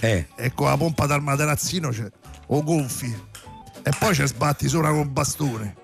Eh. 0.00 0.26
e 0.36 0.52
con 0.54 0.68
la 0.68 0.76
pompa 0.76 1.06
dal 1.06 1.22
materazzino 1.22 1.88
c'è 1.88 2.08
o 2.48 2.62
gonfi 2.62 3.14
e 3.82 3.90
poi 3.98 4.14
ci 4.14 4.26
sbatti 4.26 4.68
sopra 4.68 4.90
con 4.90 5.10
bastone. 5.12 5.76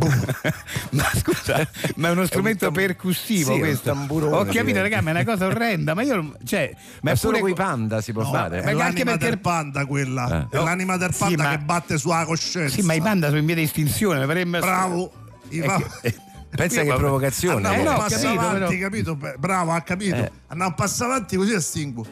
ma 0.90 1.04
scusa, 1.16 1.68
ma 1.96 2.08
è 2.08 2.10
uno 2.10 2.26
strumento 2.26 2.66
tam- 2.66 2.74
percussivo 2.74 3.44
sì, 3.46 3.50
è 3.50 3.54
un 3.54 3.60
questo. 3.60 3.92
tamburone, 3.92 4.36
Ho 4.36 4.44
capito, 4.44 4.76
sì. 4.76 4.80
raga, 4.82 5.00
ma 5.00 5.10
è 5.10 5.12
una 5.14 5.24
cosa 5.24 5.46
orrenda. 5.46 5.94
Ma 5.94 6.02
io, 6.02 6.34
cioè, 6.44 6.70
ma 6.74 6.78
Ma 7.02 7.10
è 7.12 7.16
solo 7.16 7.38
pure 7.38 7.40
con 7.42 7.50
i 7.50 7.54
panda 7.66 8.00
si 8.00 8.12
può 8.12 8.22
No, 8.22 8.30
fare. 8.30 8.58
è 8.60 8.62
Ma 8.62 8.68
anche 8.70 8.76
l'anima 9.04 9.04
perché- 9.12 9.24
del 9.28 9.38
panda 9.40 9.86
quella, 9.86 10.48
Eh. 10.50 10.56
è 10.58 10.62
l'anima 10.62 10.96
del 10.96 11.12
Sì, 11.12 11.18
panda 11.18 11.42
ma- 11.42 11.50
che 11.50 11.58
batte 11.58 11.98
sulla 11.98 12.24
coscienza. 12.24 12.74
Sì, 12.74 12.82
ma 12.82 12.94
i 12.94 13.00
panda 13.00 13.26
sono 13.28 13.38
in 13.38 13.46
via 13.46 13.54
di 13.54 13.62
estinzione. 13.62 14.20
mi 14.20 14.26
pare- 14.26 14.46
Bravo, 14.46 15.12
i 15.50 15.58
Eh, 15.58 15.64
pa- 15.64 15.82
che- 16.02 16.14
Pensa 16.50 16.82
che 16.82 16.92
provocazione. 16.94 17.54
Andiamo 17.68 17.76
Eh, 17.76 17.78
un 17.78 17.84
no, 17.84 18.06
capito, 18.08 18.28
avanti, 18.28 18.58
però- 18.58 18.80
capito? 18.88 19.14
Beh, 19.14 19.34
Bravo, 19.38 19.70
ha 19.70 19.80
capito. 19.82 20.16
Eh. 20.16 20.30
Andiamo 20.48 20.70
un 20.70 20.74
passo 20.74 21.04
avanti 21.04 21.36
così 21.36 21.52
estinguo. 21.52 22.04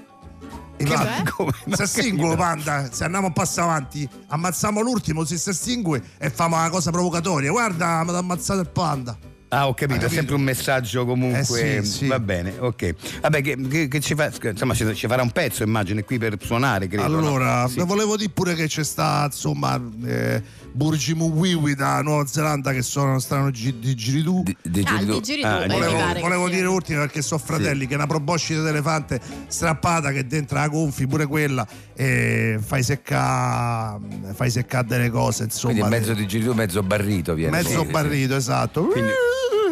Che- 0.84 1.30
come? 1.30 1.52
Se 1.72 1.82
estinguo 1.82 2.34
capito. 2.34 2.42
panda, 2.42 2.88
se 2.92 3.04
andiamo 3.04 3.26
un 3.26 3.32
passo 3.32 3.62
avanti, 3.62 4.08
ammazziamo 4.28 4.80
l'ultimo, 4.80 5.24
si 5.24 5.36
si 5.38 5.50
estingue 5.50 6.02
e 6.18 6.30
famo 6.30 6.56
una 6.56 6.70
cosa 6.70 6.90
provocatoria. 6.90 7.50
Guarda, 7.50 8.02
mi 8.04 8.10
ha 8.10 8.18
ammazzato 8.18 8.60
il 8.60 8.68
panda. 8.68 9.16
Ah, 9.50 9.66
ho 9.66 9.72
capito, 9.72 9.94
è 9.94 10.02
capito? 10.02 10.14
sempre 10.18 10.34
un 10.34 10.42
messaggio 10.42 11.06
comunque. 11.06 11.76
Eh, 11.78 11.82
sì, 11.82 11.90
sì. 11.90 12.06
Va 12.06 12.20
bene, 12.20 12.54
ok. 12.58 12.94
Vabbè, 13.22 13.40
che, 13.40 13.56
che- 13.68 13.88
che 13.88 14.00
ci 14.00 14.14
fa? 14.14 14.30
Insomma, 14.42 14.74
ci, 14.74 14.94
ci 14.94 15.06
farà 15.06 15.22
un 15.22 15.30
pezzo, 15.30 15.62
immagino, 15.62 16.02
qui 16.02 16.18
per 16.18 16.36
suonare, 16.38 16.86
credo. 16.86 17.08
no? 17.08 17.16
allora, 17.18 17.66
Sì. 17.66 17.76
vi 17.80 17.86
volevo 17.86 18.16
dire 18.18 18.30
pure 18.30 18.54
che 18.54 18.66
c'è 18.66 18.84
sta, 18.84 19.22
insomma, 19.24 19.80
eh, 20.04 20.42
Burgi 20.78 21.12
Muwiwi 21.12 21.74
da 21.74 22.00
Nuova 22.02 22.24
Zelanda 22.24 22.70
che 22.72 22.82
sono, 22.82 23.18
stanno 23.18 23.50
gi- 23.50 23.80
di 23.80 23.96
giri 23.96 24.22
tu. 24.22 24.44
Di, 24.44 24.56
di 24.62 24.80
Ah, 24.86 24.90
Giridu- 24.92 25.14
di 25.16 25.20
giri 25.22 25.40
tu, 25.40 25.46
Ah, 25.48 25.58
beh, 25.58 25.66
mi 25.66 25.74
Volevo, 25.74 26.20
volevo 26.20 26.48
dire 26.48 26.66
ultima 26.68 27.00
perché 27.00 27.20
sono 27.20 27.40
fratelli 27.44 27.88
che 27.88 27.96
una 27.96 28.06
proboscide 28.06 28.62
d'elefante 28.62 29.20
strappata 29.48 30.12
che 30.12 30.24
dentro 30.28 30.56
la 30.56 30.68
gonfi 30.68 31.08
pure 31.08 31.26
quella 31.26 31.66
e 31.94 32.60
fai 32.64 32.84
seccare 32.84 33.98
fai 34.34 34.50
seccare 34.50 34.86
delle 34.86 35.10
cose 35.10 35.44
insomma 35.44 35.72
Quindi 35.74 35.90
mezzo 35.90 36.14
di 36.14 36.26
Giridu, 36.28 36.52
mezzo 36.54 36.80
barrito 36.84 37.34
viene. 37.34 37.50
mezzo 37.56 37.70
fuori, 37.70 37.86
sì. 37.86 37.92
barrito 37.92 38.36
esatto 38.36 38.82
Quindi, 38.86 39.10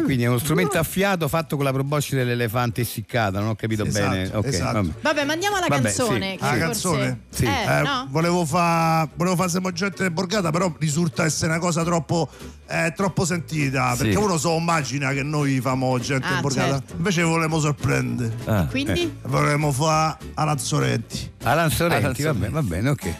quindi 0.03 0.23
è 0.23 0.27
uno 0.27 0.37
strumento 0.39 0.77
a 0.77 0.83
fiato 0.83 1.27
fatto 1.27 1.55
con 1.55 1.65
la 1.65 1.71
proboscide 1.71 2.23
dell'elefante 2.23 2.81
essiccata, 2.81 3.39
non 3.39 3.49
ho 3.49 3.55
capito 3.55 3.83
Sì, 3.85 3.91
bene. 3.91 4.21
esatto, 4.23 4.37
Ok, 4.39 4.45
esatto. 4.47 4.73
vabbè. 4.73 4.89
Vabbè, 5.01 5.23
ma 5.25 5.33
andiamo 5.33 5.55
alla 5.57 5.67
Vabbè, 5.67 5.81
canzone. 5.83 6.31
sì. 6.31 6.37
che 6.37 6.43
Ah, 6.43 6.47
forse- 6.47 6.59
canzone? 6.59 7.19
Sì. 7.29 7.45
Eh, 7.45 7.49
Eh, 7.77 7.81
no? 7.81 8.07
volevo 8.09 8.45
fare 8.45 9.09
volevo 9.15 9.35
fare 9.35 9.49
Siamo 9.49 9.71
gente 9.71 10.09
borgata 10.11 10.51
però 10.51 10.73
risulta 10.79 11.23
essere 11.25 11.51
una 11.51 11.59
cosa 11.59 11.83
troppo 11.83 12.29
eh, 12.67 12.93
troppo 12.95 13.23
sentita 13.25 13.95
Sì. 13.95 14.03
perché 14.03 14.17
uno 14.17 14.37
so 14.37 14.55
immagina 14.57 15.11
che 15.13 15.23
noi 15.23 15.59
famo 15.61 15.97
gente 15.99 16.27
Ah, 16.27 16.39
borgata 16.41 16.69
certo. 16.79 16.93
invece 16.97 17.21
volevamo 17.23 17.59
sorprendere 17.59 18.35
Ah. 18.45 18.65
Quindi? 18.65 19.17
vorremmo 19.23 19.71
fare 19.71 20.17
Alan 20.35 20.57
Sorrenti 20.59 21.31
Alan 21.43 21.69
Sorrenti, 21.71 22.23
Alan 22.23 22.33
va 22.33 22.39
bene, 22.39 22.53
va 22.53 22.61
bene, 22.61 22.89
ok. 22.89 23.15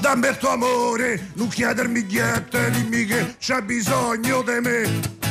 Dammi 0.00 0.28
il 0.28 0.36
tuo 0.36 0.50
amore, 0.50 1.30
non 1.34 1.48
chiedermi 1.48 2.02
niente, 2.04 2.70
dimmi 2.70 3.04
che 3.06 3.36
c'è 3.38 3.62
bisogno 3.62 4.42
di 4.42 4.60
me. 4.62 5.25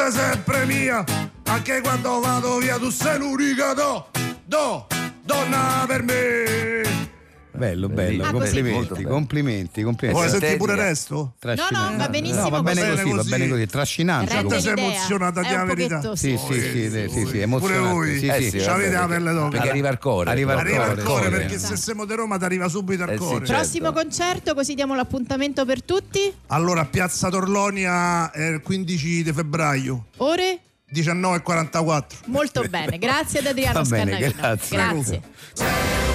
Sei 0.00 0.12
sempre 0.12 0.64
mia, 0.64 1.04
anche 1.44 1.82
quando 1.82 2.20
vado 2.20 2.56
via, 2.56 2.78
tu 2.78 2.88
sei 2.88 3.18
l'unica 3.18 3.74
do, 3.74 4.06
do, 4.46 4.86
donna 5.22 5.84
per 5.86 6.02
me. 6.02 7.19
Bello, 7.60 7.88
bello, 7.90 8.24
Ah, 8.24 8.30
complimenti, 8.30 9.02
complimenti, 9.02 9.82
complimenti. 9.82 10.18
Vuoi 10.18 10.30
sentire 10.30 10.56
pure 10.56 10.72
il 10.72 10.78
resto? 10.78 11.34
Trascinante. 11.38 11.74
No, 11.76 11.90
no, 11.90 11.96
va 11.98 12.08
benissimo 12.08 12.42
No, 12.42 12.48
va 12.48 12.62
bene 12.62 12.80
così. 12.88 13.02
così, 13.02 13.16
va 13.16 13.22
bene 13.22 13.48
così, 13.50 13.66
trascinante. 13.66 14.30
Sei 14.32 14.42
l'idea. 14.44 14.72
emozionata, 14.86 15.40
di 15.42 15.52
la 15.52 15.64
verità? 15.64 16.16
Sì, 16.16 16.38
sì, 16.38 16.54
sì, 16.54 16.90
sì, 16.90 17.08
sì, 17.10 17.26
sì, 17.26 17.38
emozionante. 17.40 17.58
Pure 17.58 17.78
voi? 17.78 18.18
Sì, 18.18 18.26
Eh 18.28 18.40
sì. 18.42 18.50
sì, 18.50 18.58
C'avete 18.64 18.90
vabbè, 18.90 18.96
la 18.96 19.06
perché- 19.06 19.14
pelle 19.24 19.32
d'oca. 19.34 19.48
Perché 19.50 19.68
arriva 19.68 19.88
al 19.90 19.98
cuore. 19.98 20.30
Arriva 20.30 20.52
al 20.52 20.58
Arriva 20.58 20.84
al 20.84 20.88
cuore, 20.88 21.02
cuore 21.02 21.24
sì. 21.24 21.30
perché 21.32 21.58
se 21.58 21.76
siamo 21.76 22.04
di 22.06 22.14
Roma 22.14 22.38
ti 22.38 22.44
arriva 22.44 22.68
subito 22.68 23.02
al 23.02 23.08
Eh 23.10 23.12
sì, 23.12 23.18
cuore. 23.18 23.44
certo. 23.46 23.52
Prossimo 23.52 23.92
concerto, 23.92 24.54
così 24.54 24.74
diamo 24.74 24.94
l'appuntamento 24.94 25.64
per 25.66 25.82
tutti. 25.82 26.32
Allora, 26.46 26.86
Piazza 26.86 27.28
Torlonia 27.28 28.30
è 28.30 28.46
il 28.46 28.62
15 28.62 29.22
di 29.22 29.32
febbraio, 29.34 30.06
Ore? 30.16 30.58
19.44. 30.92 32.04
Molto 32.26 32.62
bene, 32.70 32.96
grazie 32.98 33.40
ad 33.40 33.46
Adriano 33.46 33.82
Va 33.82 33.88
bene, 33.88 34.10
Scannavino. 34.12 34.32
grazie. 34.40 34.76
grazie. 34.76 36.09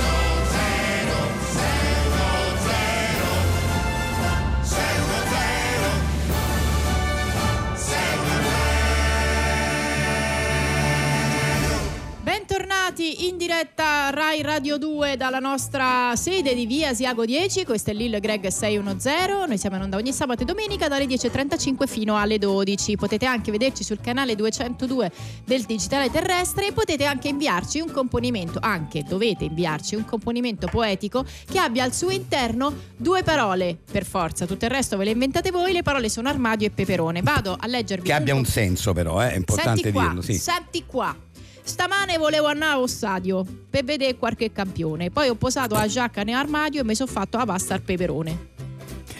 Bentornati 13.05 13.27
in 13.27 13.37
diretta 13.37 14.09
Rai 14.09 14.41
Radio 14.41 14.77
2 14.77 15.15
dalla 15.15 15.37
nostra 15.37 16.15
sede 16.15 16.55
di 16.55 16.65
via 16.65 16.89
Asiago 16.89 17.23
10, 17.23 17.63
questo 17.63 17.91
è 17.91 17.93
Lil 17.93 18.19
Greg 18.19 18.47
610, 18.47 19.47
noi 19.47 19.57
siamo 19.59 19.75
in 19.75 19.83
onda 19.83 19.97
ogni 19.97 20.11
sabato 20.11 20.41
e 20.41 20.45
domenica 20.45 20.87
dalle 20.87 21.05
10.35 21.05 21.87
fino 21.87 22.17
alle 22.17 22.39
12, 22.39 22.95
potete 22.95 23.27
anche 23.27 23.51
vederci 23.51 23.83
sul 23.83 23.99
canale 24.01 24.35
202 24.35 25.11
del 25.45 25.63
Digitale 25.63 26.09
Terrestre. 26.09 26.67
E 26.67 26.71
potete 26.71 27.05
anche 27.05 27.27
inviarci 27.27 27.79
un 27.79 27.91
componimento, 27.91 28.57
anche 28.59 29.03
dovete 29.03 29.43
inviarci 29.43 29.95
un 29.95 30.05
componimento 30.05 30.67
poetico 30.67 31.23
che 31.45 31.59
abbia 31.59 31.83
al 31.83 31.93
suo 31.93 32.09
interno 32.09 32.73
due 32.97 33.21
parole, 33.21 33.77
per 33.91 34.05
forza, 34.05 34.47
tutto 34.47 34.65
il 34.65 34.71
resto 34.71 34.97
ve 34.97 35.05
le 35.05 35.11
inventate 35.11 35.51
voi, 35.51 35.73
le 35.73 35.83
parole 35.83 36.09
sono 36.09 36.29
armadio 36.29 36.67
e 36.67 36.71
peperone, 36.71 37.21
vado 37.21 37.55
a 37.59 37.67
leggervi 37.67 38.07
Che 38.07 38.13
abbia 38.13 38.33
un 38.33 38.39
un 38.39 38.45
senso 38.45 38.93
però, 38.93 39.21
eh, 39.21 39.31
è 39.31 39.35
importante 39.35 39.81
Senti 39.81 39.91
qua, 39.91 40.03
dirlo, 40.03 40.21
sì. 40.21 40.33
senti 40.33 40.83
qua. 40.85 41.24
Stamane 41.67 42.17
volevo 42.19 42.45
andare 42.45 42.73
allo 42.73 42.85
stadio 42.87 43.43
per 43.69 43.83
vedere 43.83 44.15
qualche 44.17 44.51
campione. 44.51 45.09
Poi 45.09 45.29
ho 45.29 45.35
posato 45.35 45.73
la 45.73 45.87
giacca 45.87 46.21
nell'armadio 46.21 46.81
e 46.81 46.83
mi 46.83 46.93
sono 46.93 47.09
fatto 47.11 47.37
la 47.37 47.45
pasta 47.45 47.73
al 47.73 47.81
peperone. 47.81 48.53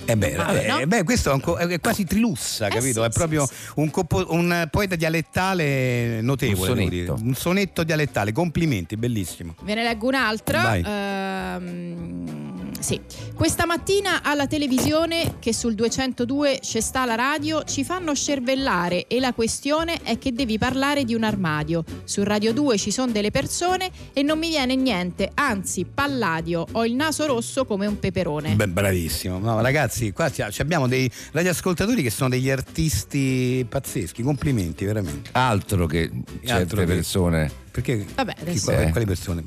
Eh 0.08 0.16
beh, 0.16 0.36
Vabbè, 0.36 0.64
eh, 0.64 0.68
no? 0.68 0.86
beh, 0.86 1.04
questo 1.04 1.32
è, 1.32 1.34
un 1.34 1.40
co- 1.42 1.56
è 1.58 1.80
quasi 1.80 2.04
trilussa, 2.06 2.68
Eh 2.68 2.70
capito? 2.70 3.02
sì, 3.02 3.08
è 3.08 3.12
proprio 3.12 3.48
sì, 3.48 3.54
Un, 3.78 3.90
compo- 3.90 4.24
un 4.30 4.68
poeta 4.70 4.96
dialettale 4.96 6.22
notevole. 6.22 6.60
Un 6.60 6.76
sonetto. 6.78 6.90
dire. 6.92 7.10
Un 7.10 7.34
sonetto 7.34 7.84
dialettale, 7.84 8.32
complimenti, 8.32 8.96
bellissimo. 8.98 9.56
Ve 9.64 9.74
ne 9.74 9.82
leggo 9.82 10.06
un'altra. 10.08 10.62
Vai. 10.62 10.84
Ehm, 10.86 12.55
sì. 12.86 13.02
Questa 13.34 13.66
mattina 13.66 14.22
alla 14.22 14.46
televisione, 14.46 15.38
che 15.40 15.54
sul 15.54 15.74
202 15.74 16.60
c'è 16.62 16.80
sta 16.82 17.04
la 17.06 17.16
radio, 17.16 17.64
ci 17.64 17.84
fanno 17.84 18.14
scervellare 18.14 19.08
e 19.08 19.20
la 19.20 19.34
questione 19.34 20.00
è 20.04 20.20
che 20.20 20.32
devi 20.34 20.60
parlare 20.60 21.04
di 21.04 21.16
un 21.16 21.24
armadio. 21.24 21.84
Su 22.04 22.24
Radio 22.24 22.54
2 22.54 22.78
ci 22.78 22.92
sono 22.92 23.12
delle 23.12 23.32
persone 23.32 23.90
e 24.14 24.22
non 24.22 24.38
mi 24.38 24.50
viene 24.50 24.76
niente, 24.76 25.32
anzi, 25.34 25.84
Palladio, 25.92 26.66
ho 26.74 26.86
il 26.86 26.94
naso 26.94 27.26
rosso 27.26 27.66
come 27.66 27.88
un 27.88 27.98
peperone. 27.98 28.54
Beh, 28.56 28.68
bravissimo. 28.68 29.40
No, 29.40 29.60
ragazzi, 29.62 30.12
qua 30.12 30.32
abbiamo 30.60 30.88
dei 30.88 31.10
radioascoltatori 31.32 32.04
che 32.04 32.12
sono 32.12 32.30
degli 32.30 32.52
artisti 32.52 33.66
pazzeschi. 33.68 34.22
Complimenti, 34.22 34.86
veramente. 34.86 35.32
Altro 35.34 35.88
che 35.88 36.12
certe 36.42 36.52
Altro 36.52 36.78
che- 36.82 36.86
persone. 36.86 37.52
Perché? 37.72 38.06
Vabbè, 38.14 38.34
chi- 38.36 38.42
adesso- 38.42 38.66
quali- 38.72 38.84
Eh. 38.88 38.92
quali 38.92 39.06
persone? 39.08 39.44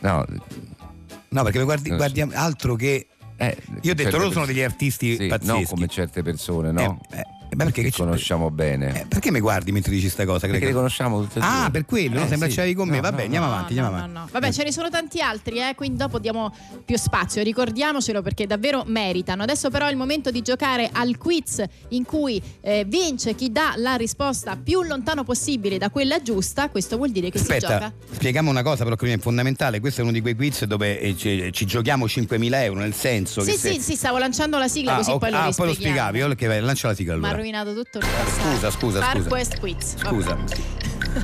No, 0.00 0.24
No, 1.30 1.42
perché 1.42 1.62
guardi, 1.62 1.90
Eh, 1.90 1.96
guardi 1.96 2.20
altro 2.22 2.74
che. 2.74 3.06
eh, 3.36 3.56
Io 3.82 3.92
ho 3.92 3.94
detto, 3.94 4.16
loro 4.16 4.30
sono 4.32 4.46
degli 4.46 4.62
artisti 4.62 5.16
sì, 5.16 5.26
pazzeschi. 5.26 5.52
non 5.52 5.64
come 5.64 5.86
certe 5.88 6.22
persone, 6.22 6.72
no? 6.72 7.00
Eh, 7.10 7.18
eh, 7.18 7.24
beh, 7.58 7.64
perché 7.64 7.82
che 7.82 7.90
conosciamo 7.90 8.50
bene. 8.50 9.02
Eh, 9.02 9.06
perché 9.06 9.30
mi 9.30 9.40
guardi 9.40 9.72
mentre 9.72 9.92
dici 9.92 10.08
sta 10.08 10.24
cosa? 10.24 10.46
perché 10.46 10.66
le 10.66 10.72
conosciamo 10.72 11.20
tutte 11.22 11.38
e 11.38 11.42
due. 11.42 11.50
Ah, 11.50 11.68
per 11.70 11.84
quello, 11.84 12.18
no? 12.20 12.24
Eh, 12.24 12.28
sembra 12.28 12.48
sì. 12.48 12.54
ce 12.54 12.60
l'avevi 12.60 12.76
con 12.76 12.88
me. 12.88 12.96
No, 12.96 13.02
Vabbè, 13.02 13.16
no, 13.16 13.22
andiamo 13.24 13.46
no. 13.46 13.52
avanti, 13.52 13.78
andiamo 13.78 13.90
no, 13.90 13.96
avanti. 13.96 14.14
no. 14.18 14.28
Vabbè, 14.32 14.52
ce 14.52 14.64
ne 14.64 14.72
sono 14.72 14.88
tanti 14.90 15.20
altri, 15.20 15.58
eh, 15.60 15.74
quindi 15.74 15.96
dopo 15.98 16.18
diamo 16.18 16.54
più 16.84 16.96
spazio. 16.96 17.42
Ricordiamocelo 17.42 18.22
perché 18.22 18.46
davvero 18.46 18.84
meritano. 18.86 19.42
Adesso 19.42 19.70
però 19.70 19.86
è 19.86 19.90
il 19.90 19.96
momento 19.96 20.30
di 20.30 20.40
giocare 20.42 20.88
al 20.92 21.16
quiz 21.18 21.62
in 21.88 22.04
cui 22.04 22.40
eh, 22.60 22.84
vince 22.86 23.34
chi 23.34 23.50
dà 23.50 23.74
la 23.76 23.94
risposta 23.96 24.56
più 24.56 24.82
lontano 24.82 25.24
possibile 25.24 25.78
da 25.78 25.90
quella 25.90 26.22
giusta. 26.22 26.68
Questo 26.68 26.96
vuol 26.96 27.10
dire 27.10 27.30
che 27.30 27.38
si 27.38 27.44
Aspetta, 27.52 27.72
gioca. 27.72 27.92
spieghiamo 28.12 28.50
una 28.50 28.62
cosa 28.62 28.84
però 28.84 28.96
che 28.96 29.12
è 29.12 29.18
fondamentale. 29.18 29.80
Questo 29.80 30.00
è 30.00 30.02
uno 30.04 30.12
di 30.12 30.20
quei 30.20 30.34
quiz 30.34 30.64
dove 30.64 31.00
eh, 31.00 31.16
ci, 31.16 31.50
ci 31.52 31.66
giochiamo 31.66 32.06
5.000 32.06 32.54
euro, 32.62 32.80
nel 32.80 32.94
senso 32.94 33.40
Sì, 33.42 33.52
che 33.52 33.56
se... 33.56 33.72
sì, 33.72 33.80
sì, 33.80 33.94
stavo 33.96 34.18
lanciando 34.18 34.58
la 34.58 34.68
sigla 34.68 34.94
Ah, 34.94 34.96
così 34.96 35.10
ok. 35.10 35.18
poi 35.18 35.30
lo 35.30 35.36
ah, 35.38 35.52
poi 35.54 35.66
lo 35.66 35.74
spiegavi, 35.74 36.18
io 36.18 36.34
che 36.34 36.46
vai, 36.46 36.60
lancia 36.60 36.88
la 36.88 36.94
sigla 36.94 37.16
Mi 37.16 37.26
ha 37.26 37.32
allora. 37.54 37.58
rovinato 37.58 37.74
tutto 37.74 37.98
il 37.98 38.04
passato. 38.04 38.50
Scusa, 38.50 38.70
scusa, 38.70 39.00
Far 39.00 39.16
scusa. 39.16 39.28
Quest 39.28 39.58
Quiz. 39.58 39.96
Scusa, 39.96 40.38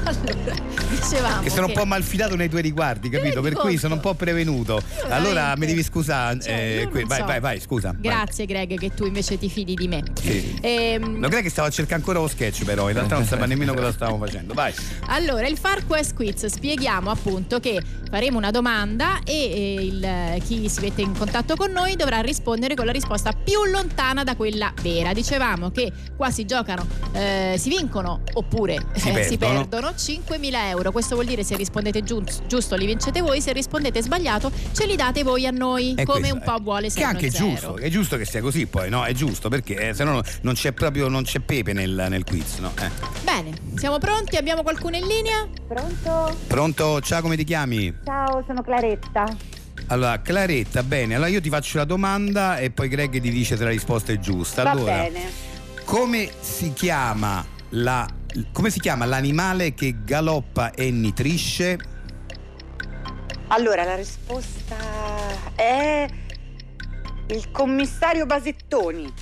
allora, 0.02 0.54
dicevamo 0.90 1.42
che 1.42 1.50
sono 1.50 1.66
un 1.66 1.72
che- 1.72 1.78
po' 1.78 1.84
malfidato 1.86 2.36
nei 2.36 2.48
tuoi 2.48 2.62
riguardi, 2.62 3.08
capito? 3.08 3.40
Per 3.40 3.54
cui 3.54 3.76
sono 3.76 3.94
un 3.94 4.00
po' 4.00 4.14
prevenuto. 4.14 4.80
Allora 5.08 5.54
mi 5.56 5.66
devi 5.66 5.82
scusare. 5.82 6.40
Cioè, 6.40 6.88
eh, 6.92 7.04
vai, 7.04 7.18
so. 7.20 7.24
vai, 7.26 7.40
vai, 7.40 7.60
scusa. 7.60 7.88
vai. 7.92 8.00
Grazie 8.00 8.46
Greg 8.46 8.78
che 8.78 8.94
tu 8.94 9.04
invece 9.06 9.38
ti 9.38 9.48
fidi 9.48 9.74
di 9.74 9.88
me. 9.88 10.02
Sì. 10.20 10.58
Ehm, 10.60 11.28
che 11.28 11.50
stavo 11.50 11.68
a 11.68 11.70
cercare 11.70 11.96
ancora 11.96 12.20
lo 12.20 12.28
sketch, 12.28 12.64
però 12.64 12.88
in 12.88 12.94
realtà 12.94 13.16
non 13.16 13.24
sapeva 13.24 13.46
nemmeno 13.46 13.74
cosa 13.74 13.92
stavamo 13.92 14.18
facendo. 14.18 14.54
Vai. 14.54 14.72
Allora, 15.08 15.46
il 15.46 15.58
Far 15.58 15.86
Quest 15.86 16.14
Quiz 16.14 16.46
spieghiamo 16.46 17.10
appunto 17.10 17.60
che 17.60 17.80
faremo 18.10 18.38
una 18.38 18.50
domanda 18.50 19.18
e 19.24 19.32
eh, 19.32 19.74
il- 19.84 20.42
chi 20.44 20.68
si 20.68 20.80
mette 20.80 21.02
in 21.02 21.16
contatto 21.16 21.56
con 21.56 21.70
noi 21.70 21.96
dovrà 21.96 22.20
rispondere 22.20 22.74
con 22.74 22.86
la 22.86 22.92
risposta 22.92 23.32
più 23.32 23.64
lontana 23.64 24.24
da 24.24 24.36
quella 24.36 24.72
vera. 24.82 25.12
Dicevamo 25.12 25.70
che 25.70 25.92
qua 26.16 26.30
si 26.30 26.44
giocano, 26.46 26.86
eh, 27.12 27.56
si 27.58 27.68
vincono 27.68 28.20
oppure 28.34 28.78
Si 28.94 29.10
eh, 29.10 29.22
si 29.24 29.36
perdono. 29.36 29.83
Perdono 29.84 29.90
5.000 29.90 30.68
euro. 30.68 30.90
Questo 30.92 31.14
vuol 31.14 31.26
dire 31.26 31.44
se 31.44 31.56
rispondete 31.56 32.02
giu- 32.02 32.46
giusto 32.46 32.76
li 32.76 32.86
vincete 32.86 33.20
voi, 33.20 33.40
se 33.40 33.52
rispondete 33.52 34.02
sbagliato 34.02 34.50
ce 34.72 34.86
li 34.86 34.96
date 34.96 35.22
voi 35.22 35.46
a 35.46 35.50
noi, 35.50 35.94
È 35.94 36.04
come 36.04 36.20
questo, 36.20 36.34
un 36.36 36.42
po' 36.42 36.56
eh. 36.56 36.60
vuole 36.60 36.88
Che 36.90 37.02
anche 37.02 37.26
è 37.26 37.30
610. 37.30 37.60
giusto, 37.60 37.76
è 37.76 37.88
giusto 37.90 38.16
che 38.16 38.24
sia 38.24 38.40
così 38.40 38.66
poi, 38.66 38.88
no? 38.88 39.04
È 39.04 39.12
giusto 39.12 39.48
perché 39.48 39.88
eh, 39.90 39.94
se 39.94 40.04
no 40.04 40.22
non 40.42 40.54
c'è 40.54 40.72
proprio 40.72 41.08
non 41.08 41.24
c'è 41.24 41.40
pepe 41.40 41.72
nel, 41.72 42.06
nel 42.08 42.24
quiz, 42.24 42.58
no? 42.58 42.72
Eh. 42.80 42.90
Bene, 43.22 43.52
siamo 43.76 43.98
pronti? 43.98 44.36
Abbiamo 44.36 44.62
qualcuno 44.62 44.96
in 44.96 45.06
linea? 45.06 45.46
Pronto? 45.66 46.36
Pronto? 46.46 47.00
Ciao, 47.00 47.20
come 47.20 47.36
ti 47.36 47.44
chiami? 47.44 47.94
Ciao, 48.04 48.42
sono 48.46 48.62
Claretta. 48.62 49.24
Allora, 49.88 50.20
Claretta, 50.22 50.82
bene, 50.82 51.14
allora 51.14 51.28
io 51.28 51.42
ti 51.42 51.50
faccio 51.50 51.76
la 51.76 51.84
domanda 51.84 52.56
e 52.58 52.70
poi 52.70 52.88
Greg 52.88 53.20
ti 53.20 53.30
dice 53.30 53.56
se 53.56 53.64
la 53.64 53.70
risposta 53.70 54.12
è 54.12 54.18
giusta. 54.18 54.62
Va 54.62 54.70
allora, 54.70 54.92
bene. 54.92 55.30
come 55.84 56.30
si 56.40 56.72
chiama 56.72 57.44
la 57.70 58.08
come 58.52 58.70
si 58.70 58.80
chiama 58.80 59.04
l'animale 59.04 59.74
che 59.74 60.02
galoppa 60.04 60.72
e 60.72 60.90
nitrisce? 60.90 61.78
Allora, 63.48 63.84
la 63.84 63.94
risposta 63.94 64.76
è 65.54 66.06
il 67.28 67.50
commissario 67.50 68.26
Basettoni. 68.26 69.12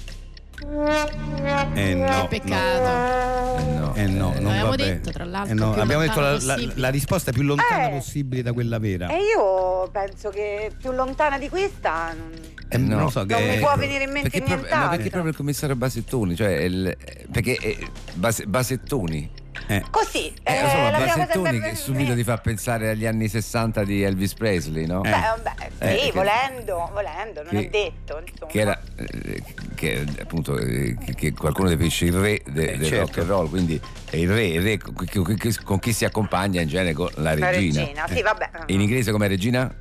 Eh 1.75 1.95
no. 1.95 2.29
Peccato. 2.29 3.59
Eh, 3.59 3.65
no. 3.75 3.95
Eh 3.95 4.07
no, 4.07 4.33
non 4.33 4.45
L'abbiamo 4.45 4.71
va 4.71 4.77
bene. 4.77 4.93
detto, 4.95 5.11
tra 5.11 5.25
l'altro, 5.25 5.51
Eh 5.53 5.55
no, 5.55 5.73
abbiamo 5.75 6.03
detto 6.03 6.21
la, 6.21 6.39
la- 6.41 6.59
la 6.75 6.89
risposta 6.89 7.33
più 7.33 7.43
lontana 7.43 7.89
Eh. 7.89 7.91
possibile 7.91 8.43
da 8.43 8.53
quella 8.53 8.79
vera. 8.79 9.09
E 9.09 9.17
io 9.19 9.89
penso 9.91 10.31
che 10.31 10.71
più 10.79 10.93
lontana 10.93 11.39
di 11.39 11.49
questa 11.49 12.15
non, 12.17 12.31
Eh, 12.69 12.79
no. 12.79 12.97
non 13.01 13.11
so 13.11 13.25
che 13.27 13.35
non 13.35 13.49
mi 13.49 13.59
può 13.59 13.77
venire 13.77 14.05
in 14.05 14.11
mente 14.13 14.31
Perché 14.31 14.39
proprio, 14.47 14.57
ma 14.57 14.63
nient'altro. 14.69 14.97
perché 14.97 15.11
proprio 15.11 15.31
il 15.33 15.37
commissario 15.37 15.77
Basettoni? 15.77 16.37
Cioè, 16.37 16.49
il- 16.51 16.97
perché 17.31 17.57
eh, 17.59 17.79
Base- 18.15 18.47
Basettoni. 18.47 19.31
Eh. 19.67 19.83
Così, 19.91 20.33
Eh, 20.43 20.53
eh, 20.57 20.63
insomma, 20.65 20.91
la 20.91 20.97
prima 20.99 21.13
cosa 21.13 21.17
Basettoni 21.27 21.61
che 21.61 21.69
che 21.71 21.75
subito 21.77 22.15
ti 22.15 22.25
fa 22.25 22.37
pensare 22.39 22.91
agli 22.91 23.07
anni 23.07 23.29
60 23.29 23.85
di 23.85 24.03
Elvis 24.03 24.35
Presley, 24.35 24.87
no? 24.87 25.03
Eh. 25.05 25.11
Beh, 25.11 25.21
vabbè, 25.21 25.53
Eh, 25.79 25.99
sì, 25.99 26.11
volendo, 26.13 26.91
volendo, 26.93 27.43
non 27.43 27.51
che- 27.53 27.67
è 27.67 27.69
detto, 27.71 28.23
insomma. 28.27 28.51
Che 28.51 28.61
era 28.61 28.81
eh, 28.97 29.43
che 29.75 30.05
appunto 30.21 30.59
eh, 30.59 30.97
che, 31.15 31.33
qualcuno 31.33 31.69
definisce 31.69 32.05
il 32.07 32.13
re 32.13 32.43
de- 32.47 32.73
Eh, 32.73 32.77
del 32.79 32.87
certo. 32.89 33.05
rock 33.07 33.19
and 33.19 33.29
roll, 33.29 33.49
quindi 33.49 33.81
è 34.11 34.17
il 34.17 34.29
re, 34.33 34.45
il 34.47 34.63
re 34.63 34.79
con, 34.79 35.79
chi 35.79 35.93
si 35.93 36.05
accompagna 36.05 36.61
in 36.61 36.69
genere 36.69 36.93
con 36.93 37.09
la 37.17 37.35
La 37.35 37.51
regina. 37.51 37.81
regina, 37.81 38.07
sì, 38.09 38.23
vabbè. 38.23 38.51
In 38.67 38.81
inglese 38.81 39.11
com'è 39.13 39.29
regina? 39.29 39.75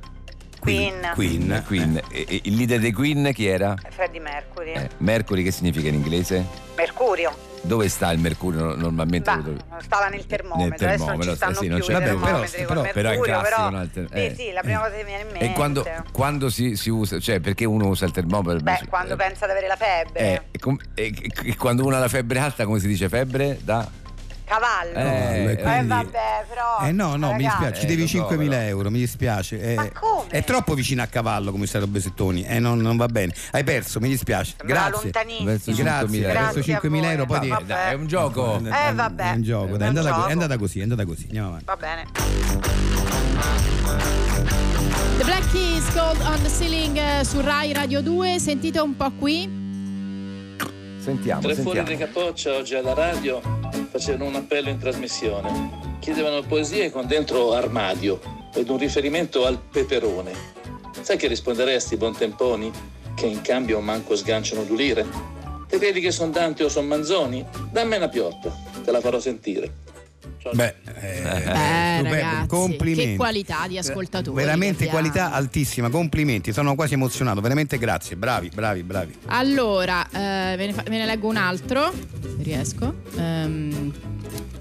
Queen. 0.60 1.10
Queen. 1.14 1.62
Queen. 1.66 2.00
E- 2.10 2.24
e 2.28 2.40
il 2.44 2.54
leader 2.54 2.78
dei 2.78 2.92
Queen 2.92 3.30
chi 3.34 3.46
era? 3.46 3.74
Freddie 3.90 4.20
Mercury. 4.20 4.72
Eh, 4.72 4.88
Mercury 4.98 5.42
che 5.42 5.50
significa 5.50 5.88
in 5.88 5.94
inglese? 5.94 6.46
Mercurio. 6.76 7.50
Dove 7.64 7.88
sta 7.88 8.10
il 8.10 8.18
mercurio 8.18 8.60
no- 8.64 8.74
normalmente? 8.74 9.30
Bah, 9.30 9.80
stava 9.80 10.08
nel 10.08 10.26
termometro, 10.26 10.68
Nel 10.68 10.72
adesso 10.72 11.04
non 11.04 11.20
termometro, 11.20 11.30
ci 11.30 11.36
stanno 11.36 11.54
sì, 11.54 11.66
non 11.68 11.78
più 11.78 11.86
termometri 11.86 12.64
Però- 12.64 12.80
però- 12.82 12.92
però 12.92 13.08
mercurio, 13.10 13.40
però, 13.40 13.70
no, 13.70 13.82
il 13.82 13.90
ter- 13.92 14.08
sì, 14.12 14.14
eh. 14.18 14.34
sì, 14.36 14.52
la 14.52 14.60
prima 14.62 14.78
cosa 14.80 14.90
che 14.90 14.96
mi 14.98 15.04
viene 15.04 15.20
in 15.22 15.26
mente. 15.30 15.44
E 15.44 15.52
quando, 15.52 15.86
quando 16.10 16.50
si, 16.50 16.74
si 16.76 16.90
usa, 16.90 17.20
cioè 17.20 17.38
perché 17.38 17.64
uno 17.64 17.86
usa 17.86 18.04
il 18.04 18.10
termometro? 18.10 18.60
Beh, 18.62 18.80
quando 18.88 19.12
Eh, 19.14 19.16
pensa 19.16 19.44
di 19.46 19.52
avere 19.52 19.68
la 19.68 19.76
febbre. 19.76 20.18
eh, 20.20 20.42
e, 20.50 20.58
com- 20.58 20.78
e- 20.94 21.14
e 21.44 21.56
quando 21.56 21.84
uno 21.86 21.94
ha 21.96 22.00
la 22.00 22.08
febbre 22.08 22.40
alta, 22.40 22.64
come 22.64 22.80
si 22.80 22.88
dice 22.88 23.08
febbre? 23.08 23.58
Da 23.62 23.88
Cavallo. 24.52 24.92
Eh, 24.98 25.52
Eh, 25.52 25.56
quindi- 25.62 25.86
vabbè, 25.88 26.44
però. 26.46 26.80
Eh 26.86 26.92
no, 26.92 27.16
no, 27.16 27.32
mi 27.32 27.42
ragazzi, 27.44 27.46
dispiace, 27.46 27.80
ci 27.80 27.84
Eh, 27.86 27.88
devi 27.88 28.06
so, 28.06 28.18
5.000 28.18 28.48
però. 28.50 28.68
euro, 28.68 28.90
mi 28.90 28.98
dispiace. 28.98 29.60
Eh, 29.60 29.74
Ma 29.74 29.88
come? 29.92 30.28
È 30.28 30.44
troppo 30.44 30.74
vicino 30.74 31.02
a 31.02 31.06
cavallo, 31.06 31.50
commissario 31.50 31.86
Besettoni, 31.86 32.44
eh, 32.44 32.58
non, 32.58 32.78
non 32.78 32.96
va 32.98 33.06
bene. 33.06 33.32
Hai 33.52 33.64
perso, 33.64 33.98
mi 34.00 34.08
dispiace. 34.08 34.54
Grazie. 34.62 34.90
lontanissimo. 35.04 35.44
Verso 35.46 35.72
Grazie, 35.72 36.06
5.000 36.06 36.26
verso 36.26 36.52
Grazie 36.52 36.74
a 36.74 36.80
5.000 36.80 37.10
euro, 37.10 37.24
poi. 37.26 37.48
Vabbè. 37.48 37.64
Dai, 37.64 37.92
è 37.92 37.94
un 37.94 38.06
gioco. 38.06 38.56
Eh, 38.58 38.92
vabbè. 38.92 39.22
È 39.30 39.34
un 39.34 39.42
gioco, 39.42 39.76
dai, 39.78 39.86
è 39.86 39.88
andata, 39.88 40.10
gioco. 40.10 40.26
è 40.26 40.32
andata 40.32 40.58
così, 40.58 40.78
è 40.80 40.82
andata 40.82 41.04
così. 41.06 41.22
Andiamo 41.24 41.46
avanti. 41.48 41.64
Va 41.64 41.76
bene. 41.76 42.04
The 45.16 45.24
Black 45.24 45.50
Keys 45.50 45.92
Gold 45.94 46.20
on 46.20 46.42
the 46.42 46.48
Ceiling 46.50 46.96
eh, 46.98 47.24
su 47.24 47.40
Rai 47.40 47.72
Radio 47.72 48.02
2. 48.02 48.38
Sentite 48.38 48.80
un 48.80 48.96
po' 48.96 49.10
qui. 49.12 49.60
Sentiamo, 50.98 51.40
Tre 51.40 51.54
fuori 51.54 51.78
sentiamo. 51.78 51.88
di 51.88 51.96
capoccia 51.96 52.52
oggi 52.54 52.74
alla 52.74 52.94
radio 52.94 53.40
facevano 53.92 54.24
un 54.24 54.36
appello 54.36 54.70
in 54.70 54.78
trasmissione. 54.78 55.98
Chiedevano 55.98 56.40
poesie 56.40 56.90
con 56.90 57.06
dentro 57.06 57.52
armadio 57.52 58.18
ed 58.54 58.70
un 58.70 58.78
riferimento 58.78 59.44
al 59.44 59.58
peperone. 59.58 60.32
Sai 61.02 61.18
che 61.18 61.26
risponderesti, 61.26 61.98
buontemponi? 61.98 62.72
Che 63.14 63.26
in 63.26 63.42
cambio 63.42 63.80
manco 63.80 64.16
sganciano 64.16 64.62
due 64.62 64.76
lire? 64.78 65.06
Te 65.68 65.76
credi 65.76 66.00
che 66.00 66.10
son 66.10 66.32
Dante 66.32 66.64
o 66.64 66.70
son 66.70 66.86
Manzoni? 66.86 67.44
Dammi 67.70 67.96
una 67.96 68.08
piotta, 68.08 68.50
te 68.82 68.90
la 68.90 69.00
farò 69.00 69.20
sentire. 69.20 69.70
Ciao. 70.42 70.52
Beh, 70.54 70.74
eh, 71.00 71.08
Eh, 71.08 71.16
stupendo, 71.16 72.08
ragazzi, 72.10 72.46
complimenti. 72.48 73.10
che 73.10 73.16
qualità 73.16 73.64
di 73.68 73.78
ascoltatori. 73.78 74.36
Veramente 74.36 74.86
qualità 74.86 75.32
altissima, 75.32 75.88
complimenti, 75.88 76.52
sono 76.52 76.74
quasi 76.74 76.94
emozionato, 76.94 77.40
veramente 77.40 77.78
grazie, 77.78 78.16
bravi, 78.16 78.50
bravi, 78.52 78.82
bravi. 78.82 79.14
Allora, 79.26 80.04
eh, 80.10 80.56
ve, 80.56 80.66
ne 80.66 80.72
fa- 80.72 80.82
ve 80.82 80.96
ne 80.98 81.06
leggo 81.06 81.28
un 81.28 81.36
altro, 81.36 81.92
se 81.92 82.42
riesco. 82.42 82.92
Ehm, 83.16 83.92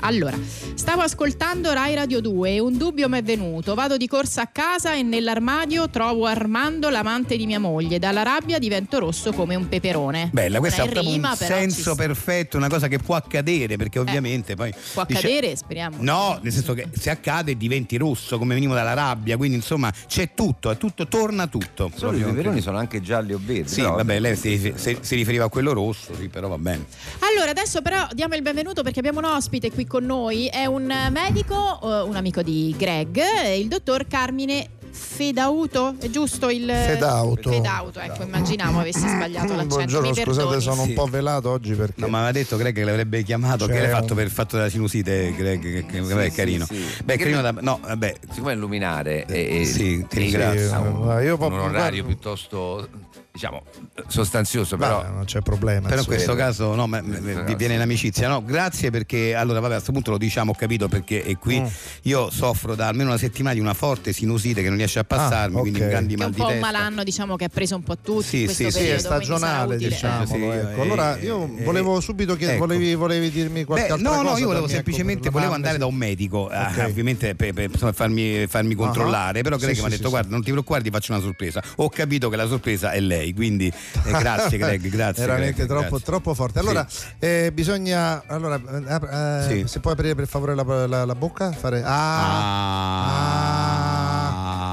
allora, 0.04 0.36
stavo 0.74 1.02
ascoltando 1.02 1.72
Rai 1.74 1.94
Radio 1.94 2.22
2 2.22 2.56
e 2.56 2.60
un 2.60 2.76
dubbio 2.76 3.08
mi 3.08 3.20
è 3.20 3.24
venuto. 3.24 3.76
Vado 3.76 3.98
di 3.98 4.08
corsa 4.08 4.42
a 4.44 4.48
casa 4.48 4.96
e 4.96 5.04
nell'armadio 5.04 5.90
trovo 5.92 6.26
Armando, 6.26 6.90
l'amante 6.90 7.38
di 7.38 7.46
mia 7.46 7.60
moglie. 7.60 8.00
Dalla 8.00 8.24
rabbia 8.24 8.58
divento 8.58 8.98
rosso 8.98 9.32
come 9.32 9.54
un 9.54 9.70
peperone. 9.70 10.30
Bella, 10.34 10.58
questo 10.58 10.80
Non 10.80 10.88
è 10.88 10.90
è 10.90 10.94
proprio 10.94 11.14
rima, 11.14 11.30
un 11.30 11.36
senso 11.38 11.94
perfetto, 11.94 12.58
una 12.58 12.68
cosa 12.68 12.88
che 12.88 12.98
può 12.98 13.14
accadere, 13.14 13.78
perché 13.78 14.00
ovviamente 14.00 14.56
poi... 14.56 14.74
Può 14.94 15.06
dice- 15.06 15.20
accadere, 15.20 15.56
speriamo. 15.72 15.98
No, 16.00 16.38
nel 16.42 16.52
senso 16.52 16.74
che 16.74 16.88
se 16.92 17.10
accade 17.10 17.56
diventi 17.56 17.96
rosso 17.98 18.38
come 18.38 18.54
venivo 18.54 18.74
dalla 18.74 18.94
rabbia, 18.94 19.38
quindi 19.38 19.56
insomma 19.56 19.92
c'è 20.08 20.34
tutto, 20.34 20.70
è 20.70 20.78
tutto, 20.78 21.08
torna 21.08 21.48
tutto. 21.48 21.90
Solo 21.96 22.18
i 22.18 22.22
peperoni 22.22 22.60
sono 22.62 22.78
anche 22.78 23.02
gialli 23.02 23.34
o 23.34 23.40
verdi. 23.42 23.70
Sì, 23.70 23.82
però- 23.82 23.96
vabbè, 23.96 24.20
lei 24.20 24.36
si, 24.36 24.74
si- 24.76 24.98
si 25.00 25.16
riferiva 25.16 25.46
a 25.46 25.50
quello 25.50 25.72
rosso, 25.74 26.14
sì, 26.16 26.28
però 26.28 26.50
va 26.50 26.58
bene. 26.58 26.86
Allora, 27.20 27.52
adesso 27.52 27.82
però 27.82 28.06
diamo 28.12 28.36
il 28.36 28.42
benvenuto 28.42 28.84
perché 28.84 29.00
abbiamo 29.00 29.20
un 29.20 29.26
ospite 29.26 29.72
qui 29.72 29.86
con 29.86 30.04
noi. 30.04 30.48
È 30.48 30.66
un 30.66 30.86
medico, 31.12 31.80
eh, 31.84 32.02
un 32.02 32.16
amico 32.16 32.42
di 32.42 32.74
Greg, 32.78 33.20
il 33.56 33.68
dottor 33.68 34.08
Carmine 34.08 34.68
Fedauto, 34.92 35.96
è 36.00 36.10
giusto 36.10 36.50
il 36.50 36.70
Fedauto. 36.70 37.50
Fedauto, 37.52 38.00
ecco, 38.00 38.24
immaginavo 38.24 38.80
avessi 38.80 39.00
sbagliato 39.08 39.54
l'accento. 39.54 39.76
Buongiorno, 39.76 40.14
scusate, 40.14 40.60
sono 40.60 40.84
Sì. 40.84 40.90
un 40.90 40.94
po' 40.96 41.06
velato 41.06 41.50
oggi 41.50 41.74
perché 41.74 42.00
No, 42.02 42.08
ma 42.08 42.18
aveva 42.18 42.32
detto 42.34 42.58
Greg 42.58 42.74
che 42.76 42.84
l'avrebbe 42.84 43.24
chiamato, 43.24 43.66
C'è 43.66 43.74
che 43.74 43.80
l'hai 43.82 43.90
fatto 43.90 44.12
un- 44.12 44.16
per 44.16 44.26
il 44.26 44.32
fatto 44.32 44.58
della 44.58 44.70
sinusite, 44.70 45.34
Greg, 45.36 45.62
che, 45.62 45.86
che- 45.86 46.02
vabbè, 46.02 46.26
è 46.26 46.30
sì, 46.30 46.36
carino. 46.36 46.66
sì. 46.66 46.84
Beh, 47.04 47.18
carino 47.18 47.42
da... 47.42 47.52
No, 47.60 47.80
vabbè, 47.82 48.16
Siccome 48.32 48.52
è 48.54 48.56
luminare 48.56 49.26
e, 49.26 49.62
e- 49.62 49.66
Sì, 49.66 50.06
ti 50.08 50.20
ringrazio. 50.20 50.74
ha 50.74 50.80
un, 50.80 51.24
Io 51.24 51.36
un 51.36 51.42
orario 51.54 51.70
guarda- 51.70 52.02
piuttosto 52.04 52.88
diciamo 53.32 53.64
sostanzioso, 54.08 54.76
però 54.78 55.02
Beh, 55.02 55.08
non 55.10 55.26
c'è 55.26 55.42
problema. 55.42 55.88
Però 55.88 56.02
in 56.02 56.06
questo 56.08 56.36
caso 56.36 56.76
no, 56.76 56.86
ma- 56.88 57.02
ma- 57.02 57.18
vi 57.18 57.56
viene 57.56 57.78
l'amicizia. 57.78 58.28
No, 58.28 58.44
grazie 58.44 58.90
perché 58.90 59.34
allora 59.36 59.60
vabbè, 59.60 59.74
a 59.74 59.76
questo 59.76 59.92
punto 59.94 60.12
lo 60.12 60.18
diciamo, 60.18 60.52
ho 60.52 60.56
capito 60.56 60.88
perché 60.88 61.24
e 61.24 61.38
qui 61.38 61.60
Mm. 61.62 61.66
io 62.04 62.30
soffro 62.30 62.76
da 62.76 62.88
almeno 62.88 63.10
una 63.10 63.18
settimana 63.18 63.54
di 63.56 63.60
una 63.62 63.74
forte 63.74 64.12
sinusite 64.14 64.62
che 64.62 64.68
non 64.68 64.78
riesce 64.78 65.00
a 65.00 65.04
passarmi, 65.04 65.58
Ah, 65.58 65.60
quindi 65.62 65.80
ok. 65.82 65.88
grandi 65.88 66.08
Che 66.10 66.14
è 66.16 66.18
mal 66.18 66.28
un 66.28 66.32
di 66.34 66.38
po' 66.40 66.46
un 66.48 66.52
testa. 66.54 66.66
malanno, 66.66 67.04
diciamo, 67.04 67.36
che 67.36 67.46
ha 67.46 67.50
preso 67.50 67.76
un 67.76 67.84
po' 67.84 67.98
tutti 67.98 68.24
Sì, 68.26 68.38
in 68.40 68.46
questo 68.46 68.64
sì, 68.64 68.72
Sì, 68.72 68.78
periodo. 68.80 68.98
è 68.98 69.02
quindi 69.08 69.26
sarà 69.26 69.38
stagionale, 69.38 69.76
utile. 69.76 69.90
diciamolo. 69.90 70.26
Sì, 70.52 70.58
ecco. 70.58 70.82
Allora 70.82 71.18
io 71.18 71.44
eh, 71.58 71.64
volevo 71.64 72.00
subito 72.00 72.36
chiedere, 72.36 72.58
ecco. 72.58 72.66
volevi, 72.68 72.96
volevi 72.96 73.30
dirmi 73.30 73.64
qualche 73.64 73.86
Beh, 73.88 73.94
altra 73.94 74.10
no, 74.10 74.16
cosa? 74.18 74.32
no, 74.32 74.38
io 74.38 74.46
volevo 74.48 74.66
ecco, 74.66 74.74
semplicemente 74.74 75.30
volevo 75.30 75.54
andare 75.54 75.74
sì. 75.74 75.80
da 75.80 75.86
un 75.86 75.96
medico, 75.96 76.50
eh, 76.52 76.58
Ok. 76.58 76.86
ovviamente 76.88 77.36
per, 77.36 77.54
per, 77.54 77.70
insomma, 77.72 77.92
farmi, 77.94 78.46
farmi 78.48 78.76
controllare, 78.76 79.42
però 79.42 79.58
Sì, 79.58 79.64
Greg 79.66 79.76
sì, 79.76 79.82
mi 79.82 79.88
ha 79.88 79.90
sì, 79.92 79.96
detto 79.98 80.08
sì. 80.08 80.14
guarda 80.14 80.30
non 80.32 80.44
ti 80.44 80.52
preoccupare, 80.52 80.84
ti 80.84 80.90
faccio 80.90 81.12
una 81.14 81.22
sorpresa. 81.22 81.62
Ho 81.78 81.90
capito 81.90 82.30
che 82.30 82.36
la 82.36 82.48
sorpresa 82.48 82.92
è 82.92 83.00
lei, 83.00 83.21
quindi 83.36 83.68
eh, 83.68 84.12
grazie 84.12 84.58
Greg, 84.58 84.88
grazie. 84.90 85.26
Veramente 85.26 85.66
Greg, 85.66 85.68
troppo, 85.68 85.88
grazie. 85.90 86.06
troppo 86.06 86.34
forte. 86.34 86.60
Allora, 86.60 86.88
eh, 87.20 87.52
bisogna. 87.54 88.24
Allora, 88.28 88.60
eh, 88.60 89.46
eh, 89.46 89.48
Sì. 89.48 89.64
se 89.68 89.80
puoi 89.80 89.94
aprire 89.94 90.16
per 90.16 90.28
favore 90.28 90.56
la, 90.56 90.64
la- 90.88 91.06
la 91.06 91.16
bocca, 91.16 91.52
fare. 91.52 91.84
Ah, 91.86 93.10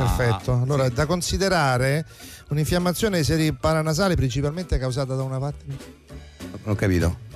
Ah. 0.01 0.15
perfetto. 0.17 0.61
Allora, 0.63 0.89
da 0.89 1.05
considerare 1.07 2.05
un'infiammazione 2.49 3.19
ai 3.19 3.25
seri 3.25 3.53
paranasali 3.53 4.17
principalmente 4.17 4.79
causata 4.79 5.15
da 5.15 5.23
una 5.23 5.39
parte. 5.39 5.65
Non 5.67 5.77
ho 6.65 6.75
capito. 6.75 7.27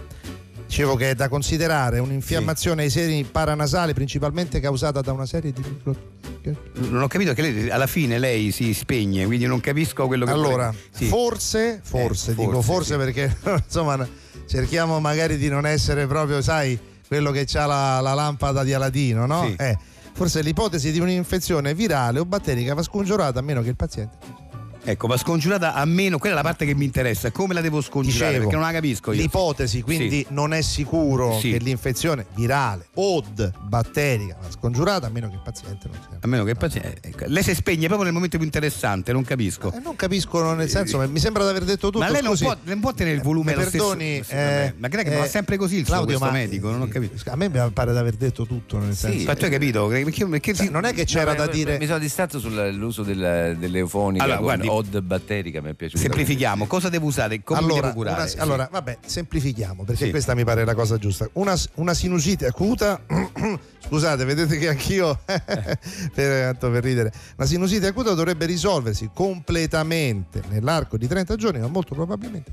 Dicevo 0.66 0.96
che 0.96 1.10
è 1.10 1.14
da 1.14 1.28
considerare 1.28 1.98
un'infiammazione 1.98 2.82
ai 2.84 2.90
seri 2.90 3.24
paranasali 3.24 3.92
principalmente 3.92 4.58
causata 4.60 5.02
da 5.02 5.12
una 5.12 5.26
serie 5.26 5.52
di. 5.52 5.62
Non 6.74 7.02
ho 7.02 7.06
capito 7.08 7.32
che 7.34 7.42
lei, 7.42 7.70
alla 7.70 7.86
fine 7.86 8.18
lei 8.18 8.50
si 8.50 8.74
spegne, 8.74 9.24
quindi 9.26 9.46
non 9.46 9.60
capisco 9.60 10.06
quello 10.06 10.24
che 10.24 10.32
Allora, 10.32 10.74
Sì. 10.90 11.06
forse, 11.06 11.80
forse, 11.82 12.32
Eh, 12.32 12.34
dico 12.34 12.60
forse, 12.62 12.72
forse 12.72 12.92
sì. 12.92 12.98
perché 12.98 13.36
insomma 13.64 14.08
cerchiamo 14.46 14.98
magari 15.00 15.36
di 15.36 15.48
non 15.48 15.66
essere 15.66 16.06
proprio, 16.06 16.42
sai, 16.42 16.78
quello 17.06 17.30
che 17.30 17.46
ha 17.54 17.66
la, 17.66 18.00
la 18.00 18.14
lampada 18.14 18.64
di 18.64 18.72
Aladino, 18.72 19.26
no? 19.26 19.44
Sì. 19.46 19.54
Eh, 19.58 19.76
forse 20.14 20.42
l'ipotesi 20.42 20.90
di 20.92 20.98
un'infezione 20.98 21.74
virale 21.74 22.18
o 22.18 22.24
batterica 22.24 22.74
va 22.74 22.82
scongiurata 22.82 23.38
a 23.38 23.42
meno 23.42 23.62
che 23.62 23.68
il 23.70 23.76
paziente 23.76 24.16
Ecco, 24.84 25.06
va 25.06 25.16
scongiurata 25.16 25.74
a 25.74 25.84
meno, 25.84 26.18
quella 26.18 26.34
è 26.34 26.38
la 26.38 26.42
parte 26.42 26.66
che 26.66 26.74
mi 26.74 26.84
interessa, 26.84 27.30
come 27.30 27.54
la 27.54 27.60
devo 27.60 27.80
scongiurare? 27.80 28.32
Dicevo, 28.32 28.38
perché 28.48 28.56
non 28.56 28.64
la 28.66 28.72
capisco 28.72 29.12
io. 29.12 29.20
L'ipotesi 29.20 29.80
quindi 29.80 30.26
non 30.30 30.52
è 30.52 30.60
sicuro 30.60 31.38
Sì. 31.38 31.52
che 31.52 31.58
l'infezione 31.58 32.26
virale 32.34 32.86
o 32.94 33.22
batterica 33.60 34.36
va 34.42 34.50
scongiurata 34.50 35.06
a 35.06 35.10
meno 35.10 35.28
che 35.28 35.34
il 35.36 35.40
paziente 35.44 35.86
non 35.88 35.96
sia. 36.02 36.18
A 36.20 36.26
meno 36.26 36.42
che 36.42 36.50
il 36.50 36.56
paziente. 36.56 36.96
ecco, 37.00 37.24
Lei 37.28 37.44
si 37.44 37.54
spegne 37.54 37.84
proprio 37.86 38.02
nel 38.04 38.12
momento 38.12 38.36
più 38.38 38.44
interessante, 38.46 39.12
non 39.12 39.22
capisco. 39.22 39.72
Eh, 39.72 39.78
non 39.78 39.94
capisco 39.94 40.52
nel 40.54 40.68
senso, 40.68 40.98
ma 40.98 41.06
mi 41.06 41.20
sembra 41.20 41.44
di 41.44 41.50
aver 41.50 41.62
detto 41.64 41.86
tutto. 41.90 41.98
ma 42.00 42.08
lei 42.10 42.22
non 42.22 42.36
può, 42.36 42.56
non 42.64 42.80
può 42.80 42.92
tenere 42.92 43.14
il 43.16 43.22
volume 43.22 43.52
Mi 43.52 43.62
lo 43.62 43.68
stesso- 43.68 43.86
perdoni, 43.86 44.22
sì, 44.24 44.34
vabbè, 44.34 44.64
eh, 44.64 44.74
ma 44.78 44.88
crede 44.88 45.10
che 45.10 45.16
eh, 45.16 45.20
fa 45.20 45.26
sempre 45.28 45.56
così 45.58 45.76
il 45.76 45.84
Claudio, 45.84 46.16
suo 46.16 46.26
ma- 46.26 46.32
medico, 46.32 46.70
non 46.72 46.80
ho 46.80 46.88
capito. 46.88 47.14
A 47.30 47.36
me 47.36 47.48
mi 47.48 47.70
pare 47.72 47.92
di 47.92 47.98
aver 47.98 48.14
detto 48.16 48.46
tutto, 48.46 48.78
nel 48.78 48.96
senso. 48.96 49.26
Ma 49.26 49.34
tu 49.36 49.44
hai 49.44 49.50
capito? 49.50 49.86
Perché, 49.86 50.26
perché 50.26 50.54
Cioè, 50.54 50.66
si- 50.66 50.72
non 50.72 50.84
è 50.86 50.92
che 50.92 51.04
c'era 51.04 51.30
No, 51.34 51.38
da 51.38 51.46
dire. 51.46 51.78
Mi 51.78 51.86
sono 51.86 52.00
distratto 52.00 52.40
sull'uso 52.40 53.04
del- 53.04 53.56
dell'eufonica 53.60 54.24
Allora, 54.24 54.40
guardi- 54.40 54.70
od 54.72 55.00
batterica, 55.00 55.60
mi 55.60 55.70
è 55.70 55.74
piaciuto. 55.74 56.00
Semplifichiamo, 56.00 56.66
cosa 56.66 56.88
devo 56.88 57.06
usare? 57.06 57.42
Come 57.42 57.58
allora, 57.60 57.80
devo 57.80 57.92
curare? 57.94 58.16
una- 58.20 58.26
Sì. 58.26 58.38
allora, 58.38 58.68
vabbè, 58.70 58.98
semplifichiamo 59.04 59.84
perché 59.84 60.04
Sì. 60.06 60.10
questa 60.10 60.34
mi 60.34 60.44
pare 60.44 60.64
la 60.64 60.74
cosa 60.74 60.96
giusta. 60.98 61.28
Una, 61.34 61.54
una 61.74 61.94
sinusite 61.94 62.46
acuta, 62.46 63.00
scusate, 63.86 64.24
vedete 64.24 64.58
che 64.58 64.68
anch'io, 64.68 65.20
per, 65.24 65.76
tanto 66.14 66.70
per 66.70 66.82
ridere, 66.82 67.12
una 67.36 67.46
sinusite 67.46 67.86
acuta 67.86 68.14
dovrebbe 68.14 68.46
risolversi 68.46 69.10
completamente 69.12 70.42
nell'arco 70.48 70.96
di 70.96 71.06
30 71.06 71.36
giorni, 71.36 71.60
ma 71.60 71.68
molto 71.68 71.94
probabilmente. 71.94 72.50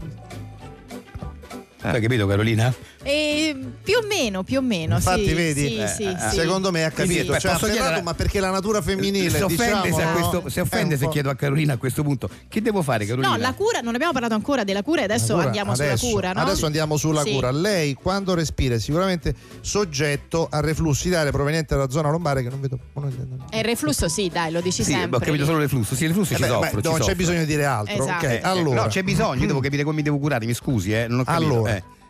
Tu 1.79 1.85
hai 1.87 2.01
capito 2.01 2.27
Carolina? 2.27 2.73
E 3.03 3.55
più 3.81 3.95
o 4.03 4.05
meno, 4.05 4.43
più 4.43 4.57
o 4.57 4.61
meno. 4.61 4.95
Infatti, 4.95 5.27
sì, 5.27 5.33
vedi, 5.33 5.65
Sì, 5.67 5.77
eh, 5.77 5.87
sì, 5.87 6.03
eh, 6.03 6.15
sì. 6.29 6.35
Secondo 6.35 6.71
me 6.71 6.83
ha 6.83 6.91
capito, 6.91 7.31
beh, 7.31 7.39
cioè, 7.39 7.51
ha 7.53 7.57
chiedere- 7.57 8.01
ma 8.01 8.13
perché 8.13 8.41
la 8.41 8.49
natura 8.51 8.81
femminile 8.81 9.29
si 9.29 9.41
offende, 9.41 9.87
diciamo, 9.89 9.95
se, 9.97 10.03
no? 10.03 10.11
questo, 10.11 10.49
si 10.49 10.59
offende 10.59 10.95
È 10.95 10.97
se 10.97 11.07
chiedo 11.07 11.29
a 11.29 11.35
Carolina 11.35 11.73
a 11.73 11.77
questo 11.77 12.03
punto. 12.03 12.29
Che 12.49 12.61
devo 12.61 12.81
fare 12.81 13.05
Carolina? 13.05 13.29
No, 13.31 13.37
la 13.37 13.53
cura, 13.53 13.79
non 13.79 13.95
abbiamo 13.95 14.11
parlato 14.11 14.33
ancora 14.33 14.65
della 14.65 14.83
cura, 14.83 15.03
adesso 15.03 15.27
La 15.27 15.33
cura, 15.35 15.45
andiamo 15.45 15.71
adesso- 15.71 15.95
sulla 15.97 16.11
cura, 16.11 16.31
no? 16.33 16.41
Adesso 16.41 16.65
andiamo 16.65 16.97
sulla 16.97 17.21
Sì. 17.23 17.31
cura. 17.31 17.51
Lei 17.51 17.93
quando 17.93 18.33
respira 18.33 18.75
è 18.75 18.79
sicuramente 18.79 19.33
soggetto 19.61 20.47
a 20.51 20.59
reflussi 20.59 21.07
d'aria 21.09 21.31
proveniente 21.31 21.75
dalla 21.75 21.89
zona 21.89 22.09
lombare 22.09 22.43
che 22.43 22.49
non 22.49 22.59
vedo. 22.59 22.77
non. 22.95 23.45
E 23.51 23.59
il 23.59 23.63
reflusso 23.63 24.09
sì, 24.09 24.27
dai, 24.31 24.51
lo 24.51 24.59
dici 24.59 24.83
Sì, 24.83 24.91
sempre. 24.91 25.15
ho 25.15 25.19
capito 25.21 25.45
solo 25.45 25.59
le 25.59 25.69
flussi. 25.69 25.95
Sì, 25.95 26.07
le 26.07 26.13
flussi 26.13 26.33
Eh 26.33 26.37
ci 26.37 26.43
soffro. 26.43 26.81
non 26.83 26.99
c'è 26.99 27.15
bisogno 27.15 27.39
di 27.39 27.45
dire 27.45 27.63
altro. 27.63 28.03
Esatto. 28.03 28.25
Eh, 28.25 28.41
allora, 28.43 28.81
No, 28.81 28.87
c'è 28.87 29.03
bisogno, 29.03 29.39
io 29.39 29.47
devo 29.47 29.61
capire 29.61 29.83
come 29.83 29.95
mi 29.95 30.01
devo 30.03 30.17
curare, 30.19 30.45
mi 30.45 30.53
scusi, 30.53 30.93
eh, 30.93 31.07
non 31.07 31.19
ho 31.19 31.23
capito. 31.23 31.67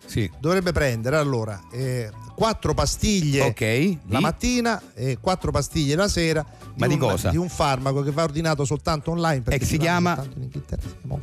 Sì. 0.10 0.30
dovrebbe 0.40 0.72
prendere 0.72 1.18
allora 1.18 1.62
eh, 1.72 2.10
quattro 2.36 2.74
pastiglie 2.74 3.44
Ok, 3.44 3.62
la 4.08 4.18
di- 4.18 4.24
mattina 4.24 4.82
e 4.96 5.18
quattro 5.22 5.52
pastiglie 5.52 5.96
la 5.96 6.08
sera. 6.08 6.44
Ma 6.76 6.88
di 6.88 6.94
un, 6.94 7.00
cosa? 7.00 7.30
Di 7.30 7.38
un 7.38 7.50
farmaco 7.50 8.02
che 8.02 8.12
va 8.12 8.24
ordinato 8.24 8.66
soltanto 8.66 9.12
online 9.12 9.42
perché 9.42 9.60
che 9.60 9.66
si 9.66 9.78
chiama? 9.78 10.16
soltanto 10.16 10.38
in 10.38 10.44
Inghilterra. 10.44 10.82
Siamo- 11.00 11.22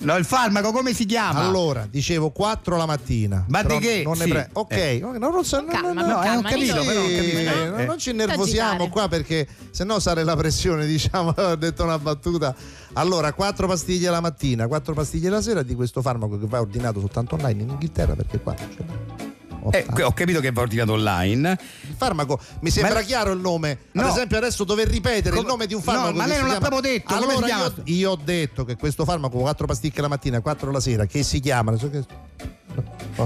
No, 0.00 0.16
il 0.16 0.24
farmaco 0.24 0.70
come 0.72 0.92
si 0.94 1.06
chiama? 1.06 1.40
Allora, 1.40 1.86
dicevo 1.90 2.30
4 2.30 2.76
la 2.76 2.86
mattina. 2.86 3.44
Ma 3.48 3.62
di 3.62 3.78
che? 3.78 4.02
Non 4.04 4.16
ne 4.18 4.24
Sì. 4.24 4.30
pre- 4.30 4.50
ok, 4.52 4.72
Eh. 4.72 4.98
no, 5.00 5.12
non 5.16 5.44
so, 5.44 5.60
no, 5.60 5.66
Calma, 5.66 5.92
no, 5.92 6.06
no, 6.06 6.18
calma, 6.20 6.38
ho 6.38 6.42
capito, 6.42 6.72
Nino. 6.80 6.84
però 6.84 7.00
non 7.00 7.08
Sì, 7.08 7.14
capisco, 7.16 7.38
eh, 7.38 7.68
non- 7.68 7.80
eh. 7.80 7.84
non 7.86 7.98
ci 7.98 8.10
innervosiamo 8.10 8.88
qua 8.88 9.08
perché 9.08 9.46
sennò 9.70 9.98
sale 9.98 10.24
la 10.24 10.36
pressione, 10.36 10.86
diciamo, 10.86 11.34
ho 11.36 11.56
detto 11.56 11.84
una 11.84 11.98
battuta. 11.98 12.54
Allora, 12.94 13.32
4 13.32 13.66
pastiglie 13.66 14.10
la 14.10 14.20
mattina, 14.20 14.66
4 14.66 14.94
pastiglie 14.94 15.28
la 15.28 15.40
sera 15.42 15.62
di 15.62 15.74
questo 15.74 16.02
farmaco 16.02 16.38
che 16.38 16.46
va 16.46 16.60
ordinato 16.60 17.00
soltanto 17.00 17.34
online 17.36 17.62
in 17.62 17.68
Inghilterra 17.70 18.14
perché 18.14 18.40
qua 18.40 18.54
non 18.58 18.68
c'è. 18.68 19.26
Eh, 19.70 19.86
ho 20.02 20.12
capito 20.12 20.40
che 20.40 20.50
va 20.52 20.60
ordinato 20.62 20.92
online. 20.92 21.58
Il 21.88 21.94
farmaco 21.96 22.40
mi 22.60 22.70
sembra 22.70 22.94
Ma- 22.94 23.00
chiaro 23.02 23.32
il 23.32 23.40
nome. 23.40 23.70
Ad 23.94 24.04
No. 24.04 24.08
esempio, 24.08 24.36
adesso 24.38 24.64
dover 24.64 24.88
ripetere 24.88 25.28
il 25.30 25.34
Come- 25.36 25.48
nome 25.48 25.66
di 25.66 25.74
un 25.74 25.82
No, 25.84 25.90
farmaco. 25.92 26.16
ma 26.16 26.24
che 26.24 26.28
lei 26.30 26.40
non 26.40 26.48
l'ha 26.50 26.58
proprio 26.58 26.80
detto, 26.80 27.14
Allora, 27.14 27.46
io, 27.46 27.74
io 27.84 28.10
ho 28.12 28.18
detto 28.22 28.64
che 28.64 28.76
questo 28.76 29.04
farmaco 29.04 29.38
4 29.38 29.66
pasticche 29.66 30.00
la 30.00 30.08
mattina, 30.08 30.40
4 30.40 30.70
la 30.70 30.80
sera, 30.80 31.06
che 31.06 31.22
si 31.22 31.40
chiama. 31.40 31.74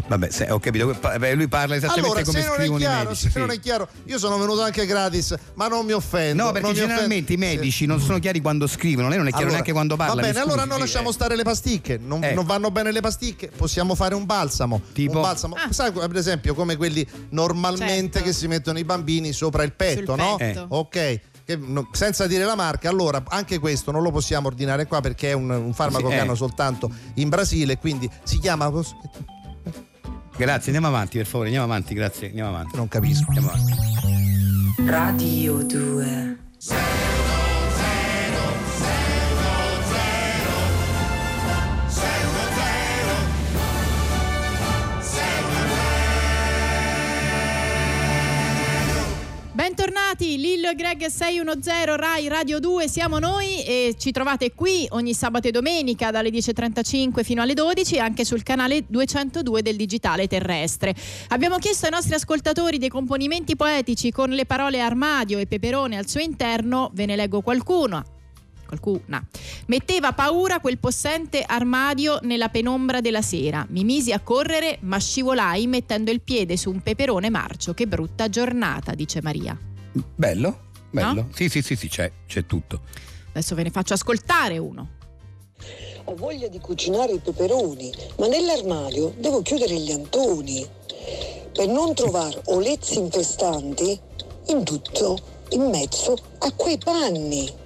Vabbè, 0.07 0.31
se- 0.31 0.51
ho 0.51 0.59
capito. 0.59 0.95
Beh, 1.19 1.35
Lui 1.35 1.49
parla 1.49 1.75
esattamente 1.77 2.09
Allora, 2.09 2.25
come 2.25 2.41
se 2.41 2.47
non, 2.47 2.55
è 2.55 2.59
scrivono 2.59 2.79
i 2.79 2.81
chiaro, 2.83 3.05
medici. 3.11 3.31
se 3.31 3.39
non 3.39 3.51
sì. 3.51 3.57
è 3.57 3.61
chiaro, 3.61 3.89
io 4.05 4.19
sono 4.19 4.39
venuto 4.39 4.63
anche 4.63 4.87
gratis, 4.87 5.35
ma 5.55 5.69
non 5.69 5.85
mi 5.85 5.93
offendo. 5.93 6.45
No, 6.45 6.53
perché 6.53 6.67
non 6.67 6.75
generalmente 6.77 7.33
i 7.33 7.37
medici 7.37 7.87
non 7.87 8.01
sono 8.01 8.19
chiari 8.19 8.41
quando 8.41 8.67
scrivono, 8.67 9.09
lei 9.09 9.19
non 9.19 9.27
è 9.27 9.31
chiaro 9.31 9.45
Allora, 9.45 9.57
neanche 9.57 9.73
quando 9.73 9.97
parla. 9.97 10.15
Va 10.15 10.21
bene, 10.21 10.39
allora 10.41 10.65
non 10.65 10.75
sì, 10.77 10.81
lasciamo 10.81 11.11
eh. 11.11 11.13
stare 11.13 11.37
le 11.37 11.43
pasticche. 11.43 11.99
Non, 12.03 12.25
Eh. 12.25 12.33
non 12.35 12.45
vanno 12.47 12.71
bene 12.71 12.91
le 12.93 13.01
pasticche, 13.01 13.49
possiamo 13.55 13.95
fare 13.95 14.15
un 14.15 14.25
balsamo. 14.25 14.81
Tipo? 14.93 15.17
Un 15.17 15.23
balsamo, 15.23 15.55
Ah. 15.57 15.73
sai, 15.73 15.93
per 15.93 16.17
esempio, 16.17 16.55
come 16.55 16.77
quelli 16.77 17.07
normalmente 17.31 18.19
Certo. 18.19 18.29
che 18.29 18.33
si 18.33 18.47
mettono 18.47 18.79
i 18.79 18.85
bambini 18.85 19.33
sopra 19.33 19.63
il 19.63 19.73
petto, 19.73 20.15
Sul 20.15 20.25
no? 20.25 20.37
petto. 20.37 20.61
Eh. 20.61 20.67
Ok. 20.69 21.21
Che 21.45 21.57
no- 21.57 21.89
senza 21.93 22.27
dire 22.29 22.45
la 22.45 22.55
marca, 22.55 22.89
allora 22.89 23.21
anche 23.29 23.59
questo 23.59 23.91
non 23.91 24.03
lo 24.03 24.13
possiamo 24.13 24.47
ordinare 24.47 24.87
qua 24.87 25.01
perché 25.01 25.31
è 25.31 25.33
un, 25.33 25.51
un 25.51 25.75
farmaco 25.75 26.05
Sì, 26.05 26.11
che 26.13 26.19
eh. 26.19 26.21
hanno 26.21 26.37
soltanto 26.37 26.89
in 27.15 27.29
Brasile, 27.29 27.79
quindi 27.79 28.09
si 28.23 28.39
chiama. 28.39 28.71
Grazie, 30.37 30.73
andiamo 30.73 30.95
avanti, 30.95 31.19
per 31.19 31.27
favore, 31.27 31.49
andiamo 31.49 31.71
avanti, 31.71 31.95
grazie. 31.95 32.29
Andiamo 32.29 32.49
avanti. 32.51 32.77
Non 32.77 32.89
capisco. 32.89 33.27
Andiamo 33.29 33.51
avanti. 33.51 33.91
Radio 34.87 35.63
2 35.63 36.37
Bentornati, 50.13 50.39
Lillo 50.39 50.69
e 50.69 50.75
Greg 50.75 51.07
610 51.07 51.97
Rai 51.97 52.29
Radio 52.29 52.59
2, 52.61 52.87
siamo 52.87 53.19
noi 53.19 53.65
e 53.65 53.95
ci 53.97 54.11
trovate 54.11 54.53
qui 54.53 54.87
ogni 54.91 55.15
sabato 55.15 55.49
e 55.49 55.51
domenica 55.51 56.11
dalle 56.11 56.29
10.35 56.29 57.25
fino 57.25 57.41
alle 57.41 57.55
12 57.55 57.95
e 57.95 57.99
anche 57.99 58.23
sul 58.27 58.43
canale 58.43 58.85
202 58.87 59.63
del 59.63 59.77
digitale 59.77 60.27
terrestre. 60.27 60.95
Abbiamo 61.29 61.57
chiesto 61.57 61.87
ai 61.87 61.93
nostri 61.93 62.15
ascoltatori 62.15 62.77
dei 62.77 62.91
componimenti 62.91 63.57
poetici 63.57 64.11
con 64.11 64.29
le 64.29 64.45
parole 64.45 64.81
armadio 64.81 65.39
e 65.39 65.47
peperone 65.47 65.97
al 65.97 66.07
suo 66.07 66.21
interno, 66.21 66.91
ve 66.93 67.07
ne 67.07 67.17
leggo 67.17 67.41
qualcuno. 67.41 68.05
Qualcuna. 68.67 69.25
Metteva 69.67 70.13
paura 70.13 70.61
quel 70.61 70.79
possente 70.79 71.43
armadio 71.47 72.19
nella 72.23 72.51
penombra 72.51 73.01
della 73.01 73.23
sera. 73.23 73.65
Mi 73.71 73.83
misi 73.83 74.13
a 74.13 74.21
correre, 74.21 74.77
ma 74.83 74.99
scivolai 74.99 75.67
mettendo 75.67 76.11
il 76.11 76.21
piede 76.21 76.59
su 76.59 76.71
un 76.71 76.83
peperone 76.83 77.31
marcio. 77.31 77.73
Che 77.73 77.87
brutta 77.87 78.29
giornata, 78.29 78.95
dice 78.95 79.23
Maria. 79.23 79.59
Bello? 79.93 80.71
Bello? 80.91 81.23
No? 81.23 81.29
Sì, 81.33 81.49
sì, 81.49 81.63
sì, 81.63 81.77
sì, 81.77 81.89
c'è, 81.89 82.11
c'è 82.27 82.47
tutto. 82.47 82.83
Adesso 83.31 83.55
ve 83.55 83.63
ne 83.63 83.71
faccio 83.71 83.95
ascoltare 83.95 84.59
uno. 84.59 85.01
Ho 86.05 86.15
voglia 86.17 86.49
di 86.49 86.59
cucinare 86.59 87.13
i 87.13 87.19
peperoni, 87.19 87.93
ma 88.19 88.27
nell'armadio 88.27 89.15
devo 89.17 89.41
chiudere 89.43 89.79
gli 89.79 89.93
antoni. 89.93 90.67
Per 91.53 91.69
non 91.69 91.95
trovare 91.95 92.41
olezzi 92.47 92.99
infestanti, 92.99 93.99
in 94.49 94.65
tutto 94.65 95.19
in 95.51 95.69
mezzo 95.69 96.17
a 96.39 96.53
quei 96.53 96.79
panni. 96.79 97.61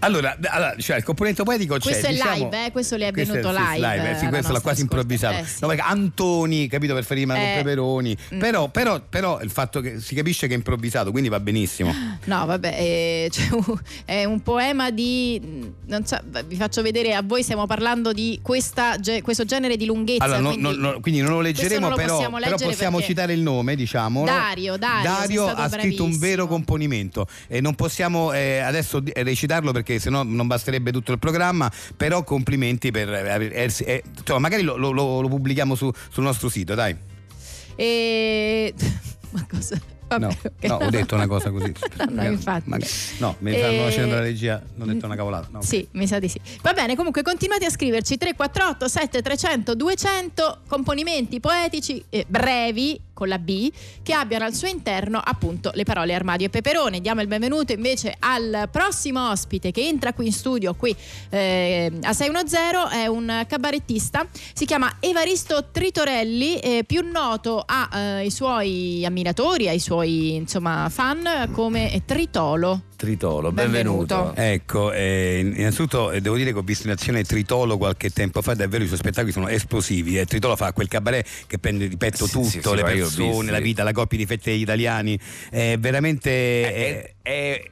Allora, 0.00 0.36
allora, 0.48 0.74
cioè, 0.78 0.96
il 0.96 1.04
componente 1.04 1.42
poetico 1.42 1.76
c'è. 1.76 1.90
Questo 1.90 2.06
è 2.06 2.10
diciamo- 2.10 2.34
live, 2.34 2.66
eh, 2.66 2.70
questo 2.72 2.96
le 2.96 3.08
è 3.08 3.12
questo 3.12 3.32
venuto 3.34 3.54
sì, 3.54 3.62
live, 3.80 4.10
eh, 4.10 4.16
sì, 4.18 4.26
questo 4.26 4.52
l'ha 4.52 4.60
quasi 4.60 4.80
improvvisato. 4.82 5.38
Eh, 5.38 5.44
sì. 5.44 5.56
No, 5.60 5.74
Antoni, 5.78 6.66
capito, 6.68 6.94
per 6.94 7.04
fare 7.04 7.24
con 7.24 7.36
Eh, 7.36 7.54
peperoni. 7.56 8.16
mm. 8.34 8.38
Però, 8.38 8.68
però, 8.68 9.00
però 9.08 9.40
il 9.42 9.50
fatto 9.50 9.80
che 9.80 10.00
si 10.00 10.14
capisce 10.14 10.46
che 10.46 10.54
è 10.54 10.56
improvvisato, 10.56 11.10
quindi 11.10 11.28
va 11.28 11.40
benissimo. 11.40 11.92
No, 12.24 12.46
vabbè, 12.46 13.28
un- 13.52 13.78
è 14.04 14.24
un 14.24 14.40
poema 14.42 14.90
di. 14.90 15.40
Non 15.86 16.04
so, 16.06 16.18
vi 16.46 16.56
faccio 16.56 16.82
vedere 16.82 17.14
a 17.14 17.22
voi, 17.22 17.42
stiamo 17.42 17.66
parlando 17.66 18.12
di 18.12 18.38
questa 18.42 18.96
questo 19.22 19.44
genere 19.44 19.76
di 19.76 19.86
lunghezza. 19.86 20.24
Allora, 20.24 20.40
quindi, 20.40 20.60
no- 20.60 20.72
no- 20.72 21.00
quindi 21.00 21.20
non 21.20 21.30
lo 21.32 21.40
leggeremo, 21.40 21.80
non 21.80 21.90
lo 21.90 21.96
però, 21.96 22.14
possiamo 22.14 22.36
però 22.38 22.50
leggere 22.50 22.70
possiamo 22.70 23.00
citare 23.02 23.32
il 23.32 23.40
nome, 23.40 23.76
diciamo. 23.76 24.24
Dario, 24.24 24.76
Dario, 24.76 25.42
stato 25.44 25.60
ha 25.60 25.68
scritto 25.68 26.02
un 26.04 26.10
bravissimo. 26.10 26.18
vero 26.18 26.46
componimento 26.46 27.26
e 27.48 27.60
non 27.60 27.74
possiamo 27.74 28.32
eh, 28.32 28.58
adesso 28.58 29.02
recitarlo 29.14 29.72
perché 29.72 29.89
sennò 29.98 30.22
non 30.22 30.46
basterebbe 30.46 30.92
tutto 30.92 31.12
il 31.12 31.18
programma, 31.18 31.70
però 31.96 32.22
complimenti 32.22 32.90
per... 32.90 33.12
eh, 33.12 33.50
eh, 33.84 34.02
insomma, 34.18 34.38
magari 34.38 34.62
lo, 34.62 34.76
lo- 34.76 34.90
lo- 34.92 35.28
pubblichiamo 35.28 35.74
su- 35.74 35.90
sul 36.10 36.22
nostro 36.22 36.48
sito, 36.48 36.74
dai. 36.74 36.94
E... 37.76 38.74
Ma 39.30 39.46
cosa? 39.48 39.80
Vabbè, 40.08 40.24
No, 40.26 40.28
ok. 40.28 40.64
no, 40.66 40.74
ho 40.86 40.90
detto 40.90 41.14
una 41.14 41.28
cosa 41.28 41.50
così. 41.50 41.72
No, 42.10 42.24
infatti. 42.24 42.68
Magari- 42.68 42.90
no, 43.18 43.36
mi 43.38 43.52
stanno 43.56 43.82
facendo 43.84 44.14
la 44.16 44.20
regia, 44.20 44.60
non 44.74 44.88
ho 44.88 44.92
detto 44.92 45.06
una 45.06 45.14
cavolata. 45.14 45.48
no. 45.52 45.62
Sì, 45.62 45.86
mi 45.92 46.06
sa 46.08 46.18
di 46.18 46.28
sì. 46.28 46.40
Va 46.62 46.72
bene, 46.72 46.96
comunque 46.96 47.22
continuate 47.22 47.64
a 47.66 47.70
scriverci 47.70 48.16
348 48.18 48.88
7300 48.88 49.74
200 49.76 50.60
componimenti 50.66 51.38
poetici 51.38 52.04
eh, 52.10 52.24
brevi 52.26 53.00
con 53.20 53.28
la 53.28 53.38
B 53.38 53.70
che 54.02 54.14
abbiano 54.14 54.46
al 54.46 54.54
suo 54.54 54.66
interno 54.66 55.20
appunto 55.22 55.70
le 55.74 55.84
parole 55.84 56.14
armadio 56.14 56.46
e 56.46 56.48
peperone. 56.48 57.02
Diamo 57.02 57.20
il 57.20 57.26
benvenuto 57.26 57.74
invece 57.74 58.16
al 58.18 58.70
prossimo 58.72 59.28
ospite 59.28 59.72
che 59.72 59.86
entra 59.86 60.14
qui 60.14 60.24
in 60.24 60.32
studio 60.32 60.72
qui 60.72 60.96
eh, 61.28 61.92
a 62.00 62.14
610 62.14 63.02
è 63.02 63.06
un 63.06 63.44
cabarettista, 63.46 64.26
si 64.54 64.64
chiama 64.64 64.96
Evaristo 65.00 65.66
Tritorelli, 65.70 66.58
eh, 66.60 66.84
più 66.86 67.02
noto 67.06 67.62
ai 67.66 68.30
suoi 68.30 69.04
ammiratori, 69.04 69.68
ai 69.68 69.80
suoi 69.80 70.34
insomma 70.36 70.88
fan 70.88 71.50
come 71.52 72.02
Tritolo. 72.06 72.88
Tritolo, 73.00 73.50
Benvenuto. 73.50 74.14
benvenuto. 74.14 74.34
Ecco, 74.38 74.92
eh, 74.92 75.38
innanzitutto 75.56 76.10
eh, 76.10 76.20
devo 76.20 76.36
dire 76.36 76.52
che 76.52 76.58
ho 76.58 76.62
visto 76.62 76.86
in 76.86 76.92
azione 76.92 77.24
Tritolo 77.24 77.78
qualche 77.78 78.10
tempo 78.10 78.42
fa, 78.42 78.52
davvero 78.52 78.84
i 78.84 78.86
suoi 78.88 78.98
spettacoli 78.98 79.32
sono 79.32 79.48
esplosivi. 79.48 80.18
eh. 80.18 80.26
Tritolo 80.26 80.54
fa 80.54 80.74
quel 80.74 80.86
cabaret 80.86 81.26
che 81.46 81.58
prende 81.58 81.88
di 81.88 81.96
petto 81.96 82.26
Sì, 82.26 82.32
tutto, 82.32 82.48
sì, 82.48 82.60
sì, 82.60 82.74
le 82.74 82.82
persone, 82.82 83.50
la 83.50 83.58
vita, 83.58 83.84
la 83.84 83.92
coppia 83.92 84.18
di 84.18 84.26
fette 84.26 84.50
degli 84.50 84.60
italiani. 84.60 85.18
È 85.48 85.78
veramente... 85.78 86.30
È, 86.74 87.14
è 87.22 87.62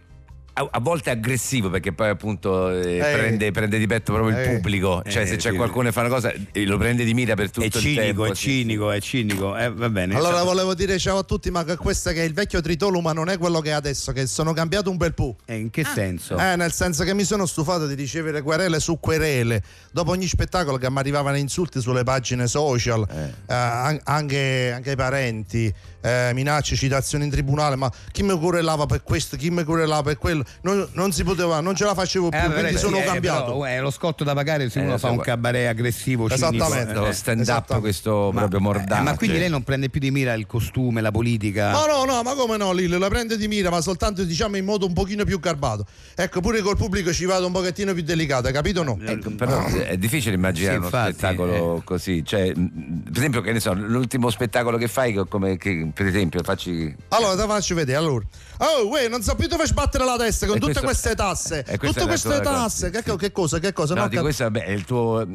a, 0.58 0.68
a 0.72 0.80
volte 0.80 1.10
aggressivo 1.10 1.70
perché 1.70 1.92
poi 1.92 2.08
appunto 2.08 2.70
eh, 2.70 2.96
Eh. 2.98 3.12
prende, 3.12 3.50
prende 3.52 3.78
di 3.78 3.86
petto 3.86 4.12
proprio 4.12 4.36
il 4.36 4.42
Eh. 4.42 4.54
pubblico. 4.54 5.02
Cioè, 5.06 5.22
Eh, 5.22 5.26
se 5.26 5.36
c'è 5.36 5.50
sì. 5.50 5.56
qualcuno 5.56 5.84
che 5.86 5.92
fa 5.92 6.00
una 6.00 6.08
cosa, 6.08 6.32
eh, 6.52 6.64
lo 6.66 6.76
prende 6.78 7.04
di 7.04 7.14
mira 7.14 7.34
per 7.34 7.46
tutto 7.50 7.62
è 7.62 7.66
il 7.66 7.72
cinico, 7.72 8.00
tempo. 8.00 8.24
è 8.26 8.34
sì, 8.34 8.42
cinico, 8.42 8.90
è 8.90 9.00
cinico. 9.00 9.56
Eh, 9.56 9.70
va 9.72 9.88
bene. 9.88 10.16
Allora 10.16 10.42
volevo 10.42 10.74
dire 10.74 10.98
ciao 10.98 11.18
a 11.18 11.22
tutti, 11.22 11.50
ma 11.50 11.64
questo 11.76 12.10
che 12.10 12.22
è 12.22 12.24
il 12.24 12.32
vecchio 12.34 12.60
Tritolo, 12.60 13.00
ma 13.00 13.12
non 13.12 13.28
è 13.28 13.38
quello 13.38 13.60
che 13.60 13.70
è 13.70 13.72
adesso, 13.72 14.12
che 14.12 14.26
sono 14.26 14.52
cambiato 14.52 14.90
un 14.90 14.96
bel 14.96 15.14
po'. 15.14 15.36
Eh, 15.44 15.56
in 15.56 15.70
che 15.70 15.84
senso? 15.84 16.36
Eh, 16.36 16.56
nel 16.56 16.72
senso 16.72 17.04
che 17.04 17.14
mi 17.14 17.24
sono 17.24 17.46
stufato 17.46 17.86
di 17.86 17.94
ricevere 17.94 18.42
querele 18.42 18.80
su 18.80 18.98
querele. 18.98 19.62
Dopo 19.92 20.10
ogni 20.10 20.26
spettacolo 20.26 20.76
che 20.76 20.90
mi 20.90 20.98
arrivavano 20.98 21.36
insulti 21.36 21.80
sulle 21.80 22.02
pagine 22.04 22.46
social, 22.46 23.06
eh, 23.08 23.52
an- 23.52 24.00
anche, 24.04 24.72
anche 24.74 24.90
ai 24.90 24.96
parenti, 24.96 25.72
eh, 26.00 26.30
minacce, 26.34 26.76
citazioni 26.76 27.24
in 27.24 27.30
tribunale, 27.30 27.76
ma 27.76 27.90
chi 28.12 28.22
mi 28.22 28.38
querelava 28.38 28.86
per 28.86 29.02
questo, 29.02 29.36
chi 29.36 29.50
mi 29.50 29.64
querelava 29.64 30.02
per 30.02 30.18
quello, 30.18 30.44
non, 30.62 30.86
non 30.92 31.12
si 31.12 31.24
poteva, 31.24 31.60
non 31.60 31.74
ce 31.74 31.84
la 31.84 31.94
facevo 31.94 32.28
più, 32.28 32.38
Eh, 32.38 32.52
quindi 32.52 32.72
sì, 32.72 32.78
sono 32.78 32.98
eh, 32.98 33.04
cambiato. 33.04 33.44
però, 33.52 33.64
è 33.64 33.80
lo 33.80 33.90
scotto 33.90 34.24
da 34.24 34.34
pagare 34.34 34.68
se 34.70 34.78
Eh, 34.78 34.82
uno 34.82 34.92
lo 34.92 34.98
fa 34.98 35.10
un 35.10 35.18
cabaret 35.18 35.68
aggressivo, 35.68 36.28
cinico. 36.28 36.54
Esattamente. 36.54 36.94
Lo 36.94 37.06
Eh, 37.08 37.12
stand 37.12 37.46
up, 37.48 37.80
questo 37.80 38.30
ma, 38.32 38.40
proprio 38.40 38.60
eh, 38.60 38.62
mordace. 38.62 39.02
ma 39.02 39.16
quindi 39.16 39.38
lei 39.38 39.48
non 39.48 39.62
prende 39.62 39.88
più 39.90 40.00
di 40.00 40.10
mira 40.10 40.32
il 40.34 40.46
costume, 40.46 41.00
la 41.00 41.10
politica? 41.10 41.70
No, 41.72 41.86
no, 41.86 42.04
no, 42.04 42.22
ma 42.22 42.34
come 42.34 42.56
no, 42.56 42.72
Lillo, 42.72 42.98
la 42.98 43.08
prende 43.08 43.36
di 43.36 43.48
mira, 43.48 43.70
ma 43.70 43.80
soltanto 43.80 44.24
diciamo 44.24 44.56
in 44.56 44.64
modo 44.64 44.86
un 44.86 44.92
pochino 44.92 45.24
più 45.24 45.38
garbato. 45.40 45.84
Ecco, 46.14 46.40
pure 46.40 46.60
col 46.60 46.76
pubblico 46.76 47.12
ci 47.12 47.24
vado 47.24 47.46
un 47.46 47.52
pochettino 47.52 47.92
più 47.94 48.02
delicato, 48.02 48.50
capito 48.50 48.80
o 48.80 48.84
no? 48.84 48.98
Ecco, 49.04 49.30
però 49.30 49.64
è 49.66 49.96
difficile 49.96 50.34
immaginare 50.34 50.72
Sì, 50.74 50.78
uno 50.78 50.86
infatti, 50.86 51.12
spettacolo 51.12 51.82
così. 51.84 52.24
Cioè, 52.24 52.52
per 52.52 53.16
esempio, 53.16 53.40
che 53.40 53.52
ne 53.52 53.60
so, 53.60 53.72
l'ultimo 53.74 54.30
spettacolo 54.30 54.76
che 54.76 54.88
fai, 54.88 55.12
che- 55.12 55.24
come, 55.28 55.56
che, 55.56 55.87
per 55.92 56.06
esempio, 56.06 56.42
facci. 56.42 56.94
Allora, 57.08 57.36
te 57.40 57.46
faccio 57.46 57.74
vedere. 57.74 57.98
Allora, 57.98 58.24
oh, 58.58 58.86
uè, 58.88 59.08
non 59.08 59.22
so 59.22 59.34
più 59.34 59.46
dove 59.48 59.66
sbattere 59.66 60.04
la 60.04 60.16
testa 60.16 60.46
con 60.46 60.56
E 60.56 60.58
tutte 60.60 60.80
questo- 60.80 60.88
queste 60.90 61.14
tasse. 61.14 61.58
e 61.66 61.78
questa 61.78 62.00
Tutte 62.00 62.06
queste 62.06 62.40
tasse. 62.40 62.90
che, 62.90 63.02
che 63.16 63.32
cosa? 63.32 63.58
Che 63.58 63.72
cosa? 63.72 63.94
No, 63.94 64.02
No, 64.02 64.08
di 64.08 64.14
cap- 64.14 64.24
questo 64.24 64.44
vabbè, 64.44 64.66
il 64.66 64.84
tuo 64.84 65.26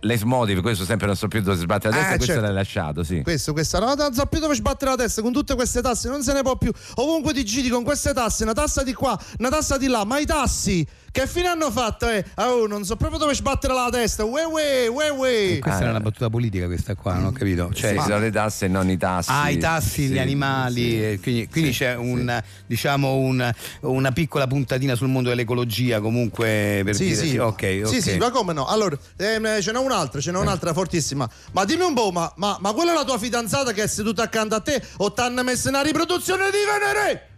l'esmotive, 0.00 0.60
questo 0.60 0.84
sempre 0.84 1.06
non 1.06 1.16
so 1.16 1.28
più 1.28 1.40
dove 1.42 1.56
sbattere 1.56 1.90
la 1.94 1.96
testa, 2.00 2.12
Eh, 2.12 2.16
questo 2.16 2.32
certo. 2.34 2.46
l'hai 2.46 2.54
lasciato, 2.54 3.02
sì. 3.04 3.22
Questo, 3.22 3.52
questa, 3.52 3.78
no, 3.78 3.94
non 3.94 4.12
so 4.14 4.26
più 4.26 4.38
dove 4.40 4.54
sbattere 4.54 4.90
la 4.92 4.96
testa 4.96 5.22
con 5.22 5.32
tutte 5.32 5.54
queste 5.54 5.80
tasse, 5.80 6.08
non 6.08 6.22
se 6.22 6.32
ne 6.32 6.42
può 6.42 6.56
più. 6.56 6.72
Ovunque 6.96 7.32
ti 7.32 7.44
giri 7.44 7.68
con 7.68 7.82
queste 7.84 8.12
tasse, 8.12 8.42
una 8.44 8.52
tassa 8.52 8.82
di 8.82 8.94
qua, 8.94 9.18
una 9.38 9.48
tassa 9.50 9.76
di 9.76 9.86
là, 9.86 10.04
ma 10.04 10.18
i 10.18 10.26
tassi 10.26 10.86
che 11.12 11.26
fine 11.26 11.48
hanno 11.48 11.70
fatto? 11.70 12.08
Eh? 12.08 12.24
Oh, 12.36 12.66
non 12.66 12.84
so 12.84 12.96
proprio 12.96 13.18
dove 13.18 13.34
sbattere 13.34 13.74
la 13.74 13.88
testa. 13.90 14.24
Uè, 14.24 14.44
uè, 14.44 14.88
uè, 14.88 15.10
uè. 15.10 15.58
Questa 15.60 15.78
Ah, 15.78 15.82
era 15.82 15.90
una 15.90 16.00
battuta 16.00 16.28
politica 16.30 16.66
questa 16.66 16.94
qua, 16.94 17.14
non 17.14 17.26
ho 17.26 17.32
capito. 17.32 17.70
Cioè, 17.72 17.94
Sì, 17.96 18.00
sono 18.00 18.18
le 18.18 18.30
tasse 18.30 18.66
e 18.66 18.68
non 18.68 18.88
i 18.88 18.96
tassi. 18.96 19.30
Ah, 19.32 19.50
i 19.50 19.58
tassi, 19.58 20.06
Sì, 20.06 20.08
gli 20.08 20.18
animali, 20.18 20.80
sì. 20.82 21.02
eh, 21.04 21.20
quindi, 21.20 21.48
quindi 21.48 21.72
Sì, 21.72 21.78
c'è 21.78 21.94
sì. 21.94 22.00
un, 22.00 22.42
diciamo 22.66 23.14
un- 23.16 23.52
una 23.80 24.12
piccola 24.12 24.46
puntatina 24.46 24.94
sul 24.94 25.08
mondo 25.08 25.28
dell'ecologia 25.30 26.00
comunque 26.00 26.82
per 26.84 26.94
Sì, 26.94 27.06
dire 27.06 27.16
sì. 27.26 27.36
ok, 27.38 27.80
ok. 27.84 27.88
Sì, 27.88 28.00
sì, 28.02 28.16
ma 28.16 28.30
come 28.30 28.52
no? 28.52 28.66
Allora, 28.66 28.96
ehm, 29.16 29.60
ce 29.60 29.72
n'è 29.72 29.78
un'altra, 29.78 30.20
ce 30.20 30.30
n'è 30.30 30.38
un'altra 30.38 30.72
fortissima. 30.72 31.28
Ma 31.52 31.64
dimmi 31.64 31.82
un 31.84 31.94
po', 31.94 32.10
ma, 32.12 32.32
ma, 32.36 32.56
ma 32.60 32.72
quella 32.72 32.92
è 32.92 32.94
la 32.94 33.04
tua 33.04 33.18
fidanzata 33.18 33.72
che 33.72 33.82
è 33.82 33.86
seduta 33.88 34.22
accanto 34.22 34.54
a 34.54 34.60
te 34.60 34.80
o 34.98 35.12
t'hanno 35.12 35.42
messo 35.42 35.68
una 35.68 35.82
riproduzione 35.82 36.44
di 36.50 36.58
Venere? 36.64 37.29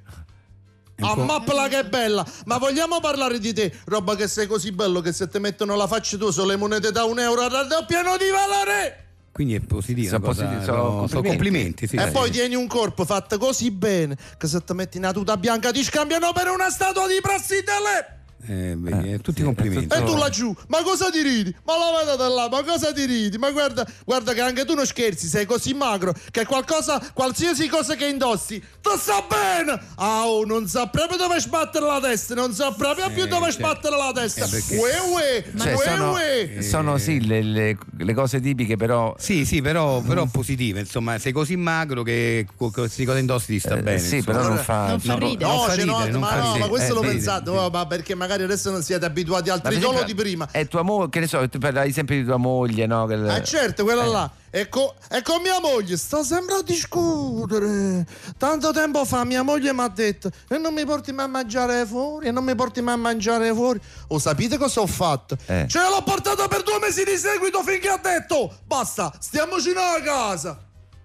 Ah, 1.02 1.16
mappala 1.16 1.68
che 1.68 1.78
è 1.80 1.84
bella! 1.84 2.24
Ma 2.46 2.58
vogliamo 2.58 3.00
parlare 3.00 3.38
di 3.38 3.52
te? 3.52 3.72
Roba 3.86 4.14
che 4.16 4.28
sei 4.28 4.46
così 4.46 4.72
bello 4.72 5.00
che 5.00 5.12
se 5.12 5.28
ti 5.28 5.38
mettono 5.38 5.74
la 5.76 5.86
faccia 5.86 6.16
tu 6.16 6.30
sulle 6.30 6.56
monete 6.56 6.90
da 6.92 7.04
un 7.04 7.18
euro 7.18 7.48
raddoppiano 7.48 8.16
di 8.16 8.30
valore! 8.30 8.96
Quindi 9.32 9.54
è 9.54 9.60
positivo. 9.60 10.08
Sono 10.08 10.18
una 10.18 10.26
cosa- 10.26 10.42
positivi, 10.44 10.64
sono 10.64 10.78
sono 11.08 11.22
complimenti. 11.22 11.26
complimenti, 11.28 11.86
sì, 11.86 11.96
e 11.96 12.04
sì. 12.04 12.10
poi 12.10 12.30
tieni 12.30 12.54
un 12.54 12.66
corpo 12.66 13.04
fatto 13.06 13.38
così 13.38 13.70
bene 13.70 14.16
che 14.36 14.46
se 14.46 14.62
ti 14.62 14.74
metti 14.74 14.98
una 14.98 15.12
tuta 15.12 15.36
bianca 15.38 15.70
ti 15.72 15.82
scambiano 15.82 16.32
per 16.32 16.48
una 16.48 16.68
statua 16.70 17.06
di 17.06 17.18
Prassitele! 17.20 18.21
Eh, 18.46 18.74
vedi, 18.76 19.12
eh, 19.12 19.18
tutti 19.20 19.36
sì, 19.36 19.42
i 19.42 19.44
complimenti. 19.44 19.94
E 19.94 20.02
tu 20.04 20.16
laggiù, 20.16 20.54
ma 20.68 20.82
cosa 20.82 21.10
ti 21.10 21.22
ridi? 21.22 21.54
Ma 21.64 21.74
la 21.78 22.04
vedete 22.04 22.28
là, 22.34 22.48
ma 22.50 22.62
cosa 22.64 22.92
ti 22.92 23.04
ridi? 23.04 23.38
Ma 23.38 23.50
guarda, 23.50 23.86
guarda 24.04 24.32
che 24.32 24.40
anche 24.40 24.64
tu 24.64 24.74
non 24.74 24.84
scherzi, 24.84 25.28
sei 25.28 25.46
così 25.46 25.74
magro 25.74 26.12
che 26.30 26.44
qualcosa, 26.44 27.00
qualsiasi 27.14 27.68
cosa 27.68 27.94
che 27.94 28.06
indossi, 28.06 28.60
tu 28.80 28.90
sa 28.98 29.24
bene! 29.28 29.80
Ah, 29.96 30.26
oh, 30.26 30.44
non 30.44 30.66
sa 30.66 30.88
proprio 30.88 31.16
dove 31.18 31.38
sbattere 31.40 31.86
la 31.86 32.00
testa, 32.00 32.34
non 32.34 32.52
sa 32.52 32.72
proprio 32.72 33.08
più 33.10 33.26
dove 33.26 33.52
certo. 33.52 33.58
sbattere 33.58 33.96
la 33.96 34.10
testa. 34.12 34.44
Eh, 34.44 34.48
perché- 34.48 34.76
Uè, 34.76 34.90
uè, 35.12 35.44
Cioè, 35.56 35.74
uè, 35.74 35.84
sono, 35.86 36.10
uè. 36.12 36.56
sono, 36.62 36.98
sì 36.98 37.24
le, 37.24 37.42
le- 37.42 37.78
le 37.98 38.14
cose 38.14 38.40
tipiche, 38.40 38.76
però. 38.76 39.14
Sì, 39.18 39.44
sì, 39.44 39.62
però, 39.62 40.00
però 40.00 40.26
positive, 40.26 40.80
insomma, 40.80 41.18
sei 41.18 41.30
così 41.32 41.54
magro 41.56 42.02
che 42.02 42.46
qualsiasi 42.56 43.04
cosa 43.04 43.18
indossi 43.18 43.46
ti 43.52 43.58
sta 43.60 43.76
eh, 43.76 43.82
bene. 43.82 43.98
sì, 44.00 44.16
insomma. 44.16 44.36
però 44.38 44.48
non 44.48 44.58
fa. 44.58 44.86
Non 44.88 45.00
fa 45.00 45.12
No, 45.14 45.18
ridere. 45.18 45.44
non 45.44 45.54
No, 45.56 45.62
fa 45.62 45.74
ridere, 45.74 46.10
non 46.10 46.20
ma 46.20 46.26
fa 46.28 46.36
no, 46.36 46.42
ridere. 46.46 46.58
ma 46.58 46.66
questo 46.68 46.90
Eh, 46.90 46.94
lo 46.94 47.00
sì, 47.02 47.06
pensate, 47.06 47.50
sì. 47.50 47.56
oh, 47.56 47.70
ma 47.70 47.86
perché 47.86 48.14
magari 48.14 48.30
adesso 48.40 48.70
non 48.70 48.82
siete 48.82 49.04
abituati 49.04 49.50
al 49.50 49.60
tritolo 49.60 50.02
di 50.04 50.14
prima. 50.14 50.48
È 50.50 50.66
tua 50.66 50.82
moglie, 50.82 51.08
che 51.10 51.20
ne 51.20 51.26
so, 51.26 51.46
tu 51.48 51.58
parlavi 51.58 51.92
sempre 51.92 52.16
di 52.16 52.24
tua 52.24 52.36
moglie, 52.36 52.86
no? 52.86 53.06
Che- 53.06 53.14
Ah 53.14 53.42
certo, 53.42 53.84
quella 53.84 54.06
là. 54.06 54.30
E, 54.54 54.68
co- 54.68 54.94
e 55.10 55.22
con 55.22 55.40
mia 55.40 55.58
moglie 55.60 55.96
sto 55.96 56.22
sempre 56.22 56.56
a 56.56 56.62
discutere. 56.62 58.06
Tanto 58.36 58.70
tempo 58.72 59.04
fa 59.04 59.24
mia 59.24 59.42
moglie 59.42 59.72
mi 59.72 59.80
ha 59.80 59.88
detto 59.88 60.30
e 60.48 60.58
non 60.58 60.74
mi 60.74 60.84
porti 60.84 61.12
mai 61.12 61.24
a 61.24 61.28
mangiare 61.28 61.86
fuori, 61.86 62.26
e 62.26 62.30
non 62.30 62.44
mi 62.44 62.54
porti 62.54 62.80
mai 62.82 62.94
a 62.94 62.98
mangiare 62.98 63.52
fuori. 63.54 63.80
O 64.08 64.18
sapete 64.18 64.58
cosa 64.58 64.80
ho 64.80 64.86
fatto? 64.86 65.36
Eh. 65.46 65.66
Ce 65.68 65.78
l'ho 65.78 66.02
portata 66.02 66.48
per 66.48 66.62
due 66.62 66.78
mesi 66.80 67.02
di 67.04 67.16
seguito 67.16 67.62
finché 67.62 67.88
ha 67.88 67.98
detto 67.98 68.52
basta, 68.66 69.12
stiamoci 69.18 69.70
a 69.70 70.02
casa. 70.02 70.58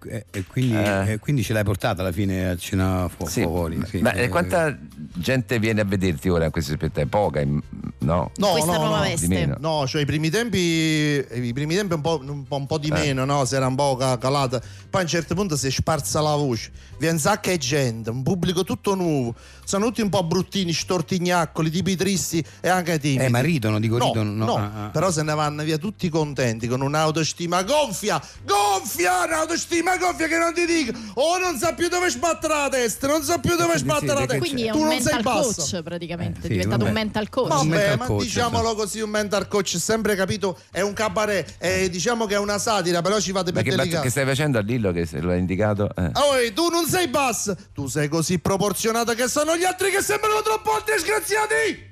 Eh, 0.08 0.24
E 0.30 0.44
quindi, 0.44 0.74
Eh. 0.76 1.12
eh, 1.12 1.18
quindi 1.18 1.42
ce 1.42 1.52
l'hai 1.52 1.64
portata 1.64 2.00
alla 2.02 2.12
fine 2.12 2.48
a 2.50 2.56
cena 2.56 3.08
fu- 3.08 3.26
Sì, 3.26 3.42
fuori. 3.42 3.80
sì. 3.86 3.98
ma 3.98 4.12
eh, 4.12 4.28
quanta 4.28 4.76
gente 5.14 5.58
viene 5.58 5.80
a 5.80 5.84
vederti 5.84 6.28
ora 6.28 6.46
a 6.46 6.50
questi 6.50 6.72
spettacoli? 6.72 7.06
Poca, 7.08 7.42
No. 8.00 8.30
No, 8.36 8.50
Questa 8.52 8.72
no, 8.72 8.78
nuova 8.78 8.96
no. 8.98 9.02
veste. 9.02 9.26
Di 9.26 9.34
meno. 9.34 9.56
No, 9.60 9.86
cioè 9.86 10.00
i 10.02 10.06
primi 10.06 10.30
tempi, 10.30 10.56
i 10.58 11.52
primi 11.52 11.74
tempi 11.74 11.94
un 11.94 12.00
po', 12.00 12.20
un 12.24 12.44
po', 12.46 12.56
un 12.56 12.66
po' 12.66 12.78
di 12.78 12.88
Eh. 12.88 12.92
meno, 12.92 13.24
no? 13.26 13.44
Si 13.44 13.54
era 13.54 13.66
un 13.66 13.74
po' 13.74 13.96
ca- 13.96 14.16
calata. 14.16 14.60
Poi 14.60 15.00
a 15.00 15.04
un 15.04 15.08
certo 15.10 15.34
punto 15.34 15.56
si 15.56 15.66
è 15.66 15.70
sparsa 15.70 16.20
la 16.22 16.34
voce. 16.36 16.70
Viene 16.98 17.14
un 17.14 17.20
sacco 17.20 17.50
di 17.50 17.58
gente, 17.58 18.08
un 18.10 18.22
pubblico 18.22 18.64
tutto 18.64 18.94
nuovo. 18.94 19.34
Sono 19.64 19.86
tutti 19.86 20.00
un 20.00 20.08
po' 20.08 20.22
bruttini, 20.24 20.72
stortignaccoli, 20.72 21.70
tipi 21.70 21.96
tristi 21.96 22.42
e 22.60 22.68
anche 22.68 22.98
timidi. 22.98 23.24
Eh, 23.24 23.28
ma 23.28 23.40
ridono, 23.40 23.78
dico 23.78 23.98
No, 23.98 24.06
ridono. 24.06 24.44
no, 24.44 24.56
Ah, 24.56 24.84
ah. 24.84 24.88
però 24.88 25.10
se 25.10 25.22
ne 25.22 25.34
vanno 25.34 25.62
via 25.64 25.76
tutti 25.76 26.08
contenti 26.08 26.66
con 26.66 26.80
un'autostima 26.80 27.62
gonfia, 27.64 28.22
gonfia, 28.46 29.24
un'autostima 29.26 29.97
gonfia 29.98 30.26
che 30.26 30.38
non 30.38 30.54
ti 30.54 30.64
dico, 30.64 30.92
oh 31.14 31.38
non 31.38 31.58
sa 31.58 31.74
più 31.74 31.88
dove 31.88 32.08
sbattere 32.10 32.54
la 32.54 32.68
testa, 32.68 33.06
non 33.06 33.22
sa 33.22 33.38
più 33.38 33.56
dove 33.56 33.76
sbattere 33.78 34.14
la 34.14 34.20
testa. 34.26 34.38
Quindi 34.38 34.66
è 34.66 34.70
tu 34.70 34.78
un 34.80 34.86
non 34.88 35.00
sei 35.00 35.14
mental 35.14 35.22
basso. 35.22 35.54
coach 35.62 35.82
praticamente, 35.82 36.38
Eh, 36.38 36.42
sì, 36.42 36.46
è 36.46 36.50
diventato 36.50 36.78
vabbè. 36.84 36.88
un 36.90 36.94
mental 36.94 37.28
coach. 37.28 37.48
Vabbè, 37.48 37.64
mental 37.66 37.98
ma 37.98 38.04
coach, 38.06 38.22
diciamolo 38.22 38.74
così, 38.74 39.00
un 39.00 39.10
mental 39.10 39.48
coach, 39.48 39.76
sempre 39.78 40.14
capito, 40.14 40.58
è 40.70 40.80
un 40.80 40.92
cabaret, 40.92 41.54
eh, 41.58 41.90
diciamo 41.90 42.26
che 42.26 42.34
è 42.34 42.38
una 42.38 42.58
satira, 42.58 43.02
però 43.02 43.18
ci 43.20 43.32
fate 43.32 43.52
per 43.52 43.62
che, 43.62 43.70
delicato. 43.74 44.02
che 44.02 44.10
stai 44.10 44.24
facendo 44.24 44.58
a 44.58 44.62
Lillo 44.62 44.92
che 44.92 45.06
se 45.06 45.20
lo 45.20 45.32
hai 45.32 45.38
indicato? 45.38 45.90
Eh. 45.96 46.10
Oh, 46.14 46.52
tu 46.54 46.68
non 46.68 46.86
sei 46.86 47.08
basso, 47.08 47.56
tu 47.74 47.86
sei 47.88 48.08
così 48.08 48.38
proporzionata 48.38 49.14
che 49.14 49.28
sono 49.28 49.56
gli 49.56 49.64
altri 49.64 49.90
che 49.90 50.02
sembrano 50.02 50.40
troppo 50.42 50.72
alti 50.74 50.92
e 50.92 50.98
sgraziati. 50.98 51.87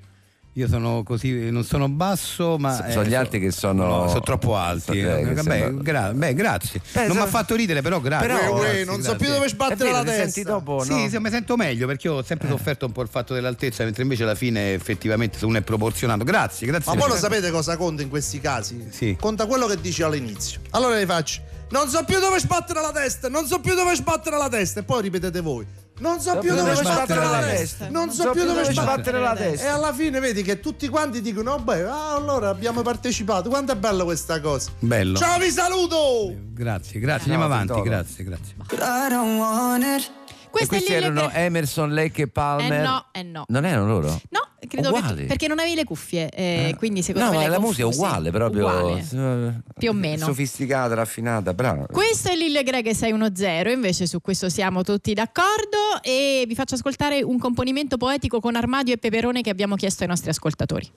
Io 0.56 0.68
sono 0.68 1.02
così, 1.02 1.50
non 1.50 1.64
sono 1.64 1.86
basso, 1.90 2.56
ma. 2.56 2.74
So- 2.74 2.90
sono 2.90 3.04
gli 3.04 3.12
altri 3.14 3.38
che 3.38 3.50
sono- 3.50 3.86
no, 4.04 4.08
sono 4.08 4.20
troppo 4.20 4.56
alti. 4.56 5.02
so- 5.02 5.14
eh, 5.14 5.22
Vabbè, 5.22 5.42
sembra- 5.42 5.82
gra- 5.82 6.12
beh, 6.14 6.32
grazie. 6.32 6.80
Beh, 6.92 7.00
non 7.08 7.10
mi 7.10 7.16
so- 7.16 7.22
ha 7.24 7.26
fatto 7.26 7.54
ridere, 7.54 7.82
però 7.82 8.00
grazie. 8.00 8.26
Però- 8.26 8.54
Uè, 8.54 8.60
Grazie, 8.62 8.84
non 8.84 8.94
so 8.94 9.00
grazie. 9.10 9.16
più 9.18 9.34
dove 9.34 9.48
sbattere 9.48 9.84
vero, 9.84 9.92
la 9.92 10.02
ti 10.02 10.08
senti 10.16 10.32
testa. 10.32 10.50
dopo, 10.50 10.82
Sì, 10.82 11.02
no? 11.02 11.08
sì, 11.10 11.18
mi 11.18 11.28
sento 11.28 11.56
meglio 11.56 11.86
perché 11.86 12.06
io 12.06 12.14
ho 12.14 12.22
sempre 12.22 12.48
sofferto 12.48 12.86
un 12.86 12.92
po' 12.92 13.02
il 13.02 13.08
fatto 13.08 13.34
dell'altezza, 13.34 13.84
mentre 13.84 14.02
invece 14.02 14.22
alla 14.22 14.34
fine 14.34 14.72
effettivamente 14.72 15.36
se 15.36 15.44
uno 15.44 15.58
è 15.58 15.62
proporzionato. 15.62 16.24
Grazie, 16.24 16.66
grazie. 16.66 16.90
Ma 16.94 16.98
poi 17.00 17.08
lo 17.10 17.16
sapete 17.16 17.50
cosa 17.50 17.76
conta 17.76 18.00
in 18.00 18.08
questi 18.08 18.40
casi? 18.40 18.86
Sì. 18.88 19.14
Conta 19.20 19.44
quello 19.44 19.66
che 19.66 19.78
dici 19.78 20.02
all'inizio. 20.02 20.60
Allora 20.70 20.96
vi 20.96 21.04
faccio. 21.04 21.42
Non 21.68 21.88
so 21.90 22.02
più 22.04 22.18
dove 22.18 22.38
sbattere 22.38 22.80
la 22.80 22.92
testa, 22.92 23.28
non 23.28 23.44
so 23.46 23.58
più 23.60 23.74
dove 23.74 23.94
sbattere 23.94 24.38
la 24.38 24.48
testa. 24.48 24.80
E 24.80 24.84
poi 24.84 25.02
ripetete 25.02 25.40
voi. 25.42 25.66
Non 25.98 26.20
so 26.20 26.38
più 26.38 26.54
dove 26.54 26.74
sbattere 26.74 27.20
la 27.24 27.40
testa. 27.40 27.88
Non 27.88 28.10
so 28.10 28.30
più 28.30 28.44
dove 28.44 28.64
sbattere 28.64 29.18
la 29.18 29.34
E 29.34 29.36
testa. 29.36 29.74
alla 29.74 29.92
fine 29.94 30.20
vedi 30.20 30.42
che 30.42 30.60
tutti 30.60 30.88
quanti 30.88 31.22
dicono: 31.22 31.52
"Oh, 31.52 31.58
beh, 31.58 31.82
ah, 31.84 32.14
allora 32.14 32.50
abbiamo 32.50 32.82
partecipato. 32.82 33.48
Quanto 33.48 33.72
è 33.72 33.76
bella 33.76 34.04
questa 34.04 34.40
cosa. 34.40 34.70
Bello. 34.78 35.16
Ciao, 35.16 35.38
vi 35.38 35.50
saluto! 35.50 36.34
Grazie, 36.52 37.00
grazie. 37.00 37.28
No, 37.34 37.42
Andiamo 37.42 37.44
avanti, 37.44 37.80
grazie, 37.82 38.24
grazie. 38.24 38.54
E 38.58 40.02
Queste 40.50 40.66
questi 40.68 40.92
erano 40.92 41.30
Emerson, 41.30 41.92
Lake 41.92 42.22
e 42.22 42.28
Palmer. 42.28 42.72
Eh 42.80 42.82
no, 42.84 43.04
eh 43.12 43.22
no. 43.22 43.44
Non 43.48 43.64
erano 43.64 43.86
loro? 43.86 44.20
No, 44.30 44.45
credo 44.66 44.88
Uguali. 44.88 45.20
che 45.22 45.26
perché 45.26 45.48
non 45.48 45.58
avevi 45.58 45.74
le 45.74 45.84
cuffie, 45.84 46.28
eh, 46.30 46.74
quindi 46.78 47.02
secondo 47.02 47.26
no, 47.28 47.32
me 47.32 47.38
ma 47.38 47.42
le 47.44 47.50
la 47.50 47.60
musica 47.60 47.82
è 47.82 47.92
uguale, 47.92 48.30
proprio. 48.30 48.66
Uguale. 48.66 49.00
eh, 49.00 49.52
Più 49.78 49.90
o 49.90 49.92
meno. 49.92 50.24
Sofisticata, 50.26 50.94
raffinata, 50.94 51.54
brava. 51.54 51.86
Questo 51.86 52.30
è 52.30 52.36
Lille 52.36 52.62
Greg 52.62 52.90
610, 52.90 53.72
invece 53.72 54.06
su 54.06 54.20
questo 54.20 54.48
siamo 54.48 54.82
tutti 54.82 55.12
d'accordo 55.14 56.00
e 56.02 56.44
vi 56.46 56.54
faccio 56.54 56.74
ascoltare 56.74 57.22
un 57.22 57.38
componimento 57.38 57.96
poetico 57.96 58.40
con 58.40 58.56
Armadio 58.56 58.94
e 58.94 58.98
Peperone 58.98 59.42
che 59.42 59.50
abbiamo 59.50 59.76
chiesto 59.76 60.02
ai 60.02 60.08
nostri 60.08 60.30
ascoltatori. 60.30 60.90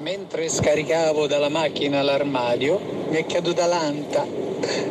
Mentre 0.00 0.48
scaricavo 0.48 1.26
dalla 1.26 1.48
macchina 1.48 2.02
l'armadio, 2.02 3.06
mi 3.10 3.16
è 3.16 3.26
caduta 3.26 3.66
l'anta 3.66 4.24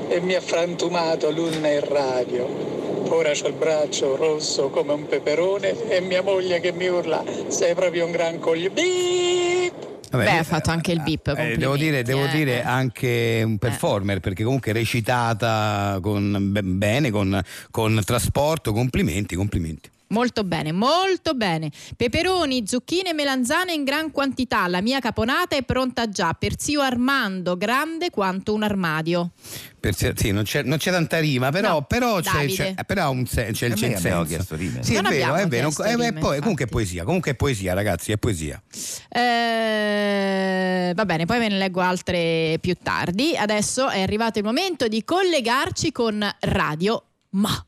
e 0.08 0.20
mi 0.22 0.34
ha 0.34 0.40
frantumato 0.42 1.30
l'urna 1.30 1.70
in 1.70 1.86
radio. 1.88 2.87
Ora 3.10 3.32
c'ho 3.32 3.48
il 3.48 3.54
braccio 3.54 4.16
rosso 4.16 4.70
come 4.70 4.94
un 4.94 5.08
peperone 5.08 5.90
e 5.90 6.02
mia 6.02 6.22
moglie 6.22 6.60
che 6.60 6.72
mi 6.72 6.88
urla: 6.88 7.24
Sei 7.48 7.74
proprio 7.74 8.06
un 8.06 8.12
gran 8.12 8.40
coglione. 8.40 8.74
Beep! 8.74 9.88
Vabbè, 10.10 10.24
Beh, 10.24 10.36
eh, 10.36 10.38
ha 10.38 10.44
fatto 10.44 10.72
anche 10.72 10.92
il 10.92 11.02
bip. 11.02 11.34
eh, 11.38 11.58
devo 11.58 11.76
dire, 11.76 12.02
devo 12.04 12.26
eh. 12.26 12.30
dire 12.30 12.64
anche 12.64 13.42
un 13.44 13.58
performer 13.58 14.20
perché 14.20 14.44
comunque 14.44 14.72
recitata 14.72 16.00
con, 16.02 16.50
be- 16.52 16.64
bene, 16.64 17.10
con, 17.12 17.42
con 17.72 18.02
trasporto, 18.06 18.72
complimenti, 18.72 19.36
complimenti. 19.36 19.90
Molto 20.10 20.44
bene, 20.46 20.72
molto 20.72 21.34
bene. 21.34 21.70
Peperoni, 21.98 22.64
zucchine 22.66 23.10
e 23.10 23.14
melanzane 23.14 23.74
in 23.74 23.84
gran 23.84 24.10
quantità. 24.12 24.66
La 24.68 24.82
mia 24.82 25.00
caponata 25.00 25.56
è 25.58 25.64
pronta 25.64 26.08
già 26.10 26.34
per 26.34 26.54
zio 26.58 26.80
Armando, 26.82 27.58
grande 27.58 28.10
quanto 28.10 28.54
un 28.54 28.64
armadio. 28.64 29.32
Per 29.80 29.94
sì, 29.94 30.32
non, 30.32 30.44
c'è, 30.44 30.64
non 30.64 30.78
c'è 30.78 30.92
tanta 30.92 31.20
rima, 31.20 31.52
però, 31.52 31.70
No, 31.74 31.82
però 31.84 32.20
c'è, 32.22 32.46
c'è- 32.48 32.74
però 32.86 33.12
un 33.12 33.26
se- 33.26 33.48
c'è, 33.52 33.52
c'è 33.52 33.66
il 33.68 33.72
abbiamo 33.74 33.98
senso. 34.00 34.24
chiesto 34.24 34.56
rime. 34.56 34.84
Sì, 34.84 34.94
Non 34.94 35.06
è 35.08 35.10
vero, 35.10 35.36
è 35.36 35.48
vero. 35.48 35.70
Eh, 35.84 35.90
rime, 35.96 36.14
poi- 36.14 36.40
comunque 36.40 36.66
è 36.66 36.68
poesia, 36.68 37.04
comunque 37.04 37.32
è 37.32 37.36
poesia, 37.36 37.74
ragazzi, 37.74 38.12
è 38.14 38.18
poesia. 38.18 38.62
Eh, 39.10 40.94
va 40.96 41.06
bene, 41.06 41.26
poi 41.26 41.40
ve 41.40 41.48
ne 41.50 41.58
leggo 41.58 41.82
altre 41.82 42.58
più 42.62 42.76
tardi. 42.82 43.36
Adesso 43.36 43.90
è 43.90 44.02
arrivato 44.02 44.40
il 44.40 44.46
momento 44.46 44.88
di 44.88 45.04
collegarci 45.04 45.92
con 45.92 46.26
Radio 46.40 47.04
Ma. 47.32 47.62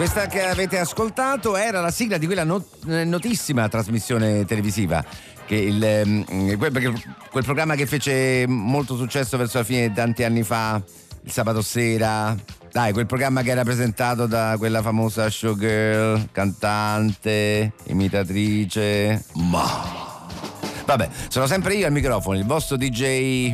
Questa 0.00 0.28
che 0.28 0.42
avete 0.42 0.78
ascoltato 0.78 1.56
era 1.56 1.82
la 1.82 1.90
sigla 1.90 2.16
di 2.16 2.24
quella 2.24 2.42
not- 2.42 2.88
eh, 2.88 3.04
notissima 3.04 3.68
trasmissione 3.68 4.46
televisiva. 4.46 5.04
Il, 5.48 5.84
ehm, 5.84 6.56
quel, 6.56 6.72
quel 7.30 7.44
programma 7.44 7.74
che 7.74 7.84
fece 7.84 8.46
molto 8.48 8.96
successo 8.96 9.36
verso 9.36 9.58
la 9.58 9.64
fine 9.64 9.92
tanti 9.92 10.24
anni 10.24 10.42
fa, 10.42 10.82
il 11.22 11.30
sabato 11.30 11.60
sera. 11.60 12.34
Dai, 12.72 12.94
quel 12.94 13.04
programma 13.04 13.42
che 13.42 13.50
era 13.50 13.62
presentato 13.62 14.24
da 14.24 14.54
quella 14.56 14.80
famosa 14.80 15.28
showgirl, 15.28 16.30
cantante, 16.32 17.74
imitatrice. 17.88 19.22
Ma. 19.34 20.26
Vabbè, 20.86 21.10
sono 21.28 21.46
sempre 21.46 21.74
io 21.74 21.84
al 21.84 21.92
microfono, 21.92 22.38
il 22.38 22.46
vostro 22.46 22.78
DJ. 22.78 23.52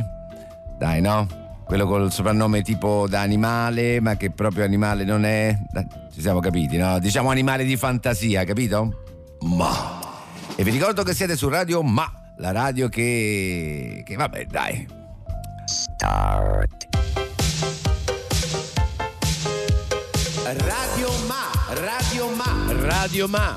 Dai, 0.77 1.01
no? 1.01 1.46
Quello 1.67 1.85
col 1.85 2.13
soprannome 2.13 2.61
tipo 2.61 3.07
da 3.09 3.19
animale, 3.19 3.99
ma 3.99 4.15
che 4.15 4.31
proprio 4.31 4.63
animale 4.63 5.03
non 5.03 5.25
è. 5.25 5.53
Ci 6.13 6.21
siamo 6.21 6.39
capiti, 6.39 6.77
no? 6.77 6.97
Diciamo 6.97 7.29
animale 7.29 7.65
di 7.65 7.75
fantasia, 7.75 8.45
capito? 8.45 9.03
Ma. 9.41 9.99
E 10.55 10.63
vi 10.63 10.71
ricordo 10.71 11.03
che 11.03 11.13
siete 11.13 11.35
su 11.35 11.49
Radio 11.49 11.83
Ma, 11.83 12.09
la 12.37 12.51
radio 12.51 12.87
che. 12.87 14.01
che 14.05 14.15
vabbè, 14.15 14.45
dai. 14.45 14.87
Radio 20.43 21.11
Ma, 21.27 21.51
Radio 21.73 22.29
Ma, 22.29 22.73
Radio 22.79 23.27
Ma, 23.27 23.55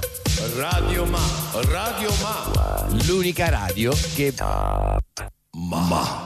Radio 0.57 1.07
Ma, 1.07 1.21
Radio 1.69 2.11
Ma. 2.21 2.87
L'unica 3.07 3.49
radio 3.49 3.93
che. 4.15 4.35
Ma. 5.53 6.20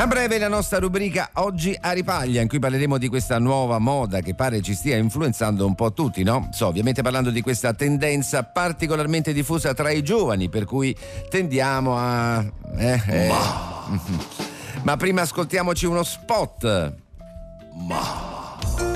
A 0.00 0.06
breve 0.06 0.38
la 0.38 0.48
nostra 0.48 0.78
rubrica 0.78 1.28
Oggi 1.34 1.76
a 1.78 1.92
ripaglia 1.92 2.40
in 2.40 2.48
cui 2.48 2.58
parleremo 2.58 2.96
di 2.96 3.08
questa 3.08 3.38
nuova 3.38 3.78
moda 3.78 4.20
che 4.20 4.34
pare 4.34 4.62
ci 4.62 4.72
stia 4.72 4.96
influenzando 4.96 5.66
un 5.66 5.74
po' 5.74 5.92
tutti, 5.92 6.22
no? 6.22 6.48
So, 6.52 6.68
ovviamente 6.68 7.02
parlando 7.02 7.28
di 7.28 7.42
questa 7.42 7.74
tendenza 7.74 8.42
particolarmente 8.44 9.34
diffusa 9.34 9.74
tra 9.74 9.90
i 9.90 10.02
giovani, 10.02 10.48
per 10.48 10.64
cui 10.64 10.96
tendiamo 11.28 11.98
a... 11.98 12.42
eh, 12.78 13.02
eh. 13.08 13.30
Ma 14.84 14.96
prima 14.96 15.20
ascoltiamoci 15.20 15.84
uno 15.84 16.02
spot. 16.02 16.94
Ma... 17.86 18.89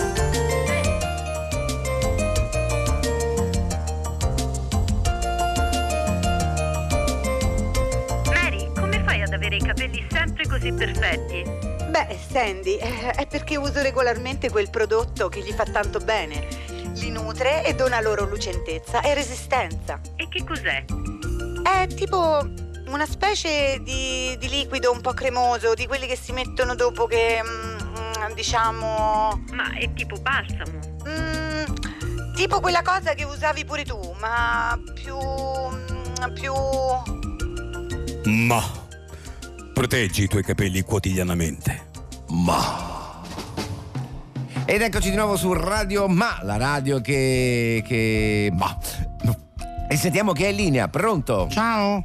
così 10.65 10.73
perfetti? 10.73 11.43
Beh, 11.91 12.19
Sandy, 12.31 12.77
eh, 12.77 13.11
è 13.11 13.27
perché 13.27 13.57
uso 13.57 13.83
regolarmente 13.83 14.49
quel 14.49 14.71
prodotto 14.71 15.29
che 15.29 15.41
gli 15.41 15.53
fa 15.53 15.65
tanto 15.65 15.99
bene. 15.99 16.47
Li 16.95 17.11
nutre 17.11 17.65
e 17.65 17.75
dona 17.75 18.01
loro 18.01 18.25
lucentezza 18.25 19.03
e 19.03 19.15
resistenza. 19.15 20.01
E 20.17 20.29
che 20.29 20.43
cos'è? 20.45 20.85
È 21.63 21.87
tipo 21.89 22.49
una 22.87 23.07
specie 23.07 23.81
di, 23.83 24.37
di 24.39 24.49
liquido 24.49 24.91
un 24.91 25.01
po' 25.01 25.13
cremoso, 25.13 25.75
di 25.75 25.87
quelli 25.87 26.07
che 26.07 26.17
si 26.17 26.33
mettono 26.33 26.75
dopo 26.75 27.07
che, 27.07 27.43
mm, 27.43 28.33
diciamo... 28.33 29.45
Ma 29.53 29.77
è 29.79 29.93
tipo 29.93 30.17
balsamo. 30.17 30.79
mm, 31.07 32.35
tipo 32.35 32.61
quella 32.61 32.83
cosa 32.83 33.13
che 33.15 33.25
usavi 33.25 33.65
pure 33.65 33.85
tu, 33.85 34.15
ma 34.19 34.79
più... 34.95 35.17
mm, 35.17 36.35
più... 36.35 36.55
Ma 38.25 38.84
Proteggi 39.75 40.23
i 40.23 40.29
tuoi 40.29 40.45
capelli 40.45 40.83
quotidianamente. 40.83 41.87
Ma... 42.29 43.21
Ed 44.65 44.81
eccoci 44.81 45.11
di 45.11 45.17
nuovo 45.17 45.37
su 45.37 45.53
Radio 45.53 46.07
Ma, 46.07 46.39
la 46.43 46.57
radio 46.57 47.01
che... 47.01 47.83
che... 47.85 48.53
Ma... 48.55 48.79
E 49.89 49.97
sentiamo 49.97 50.31
che 50.31 50.47
è 50.47 50.49
in 50.51 50.57
linea, 50.57 50.89
pronto? 50.89 51.49
Ciao. 51.51 52.05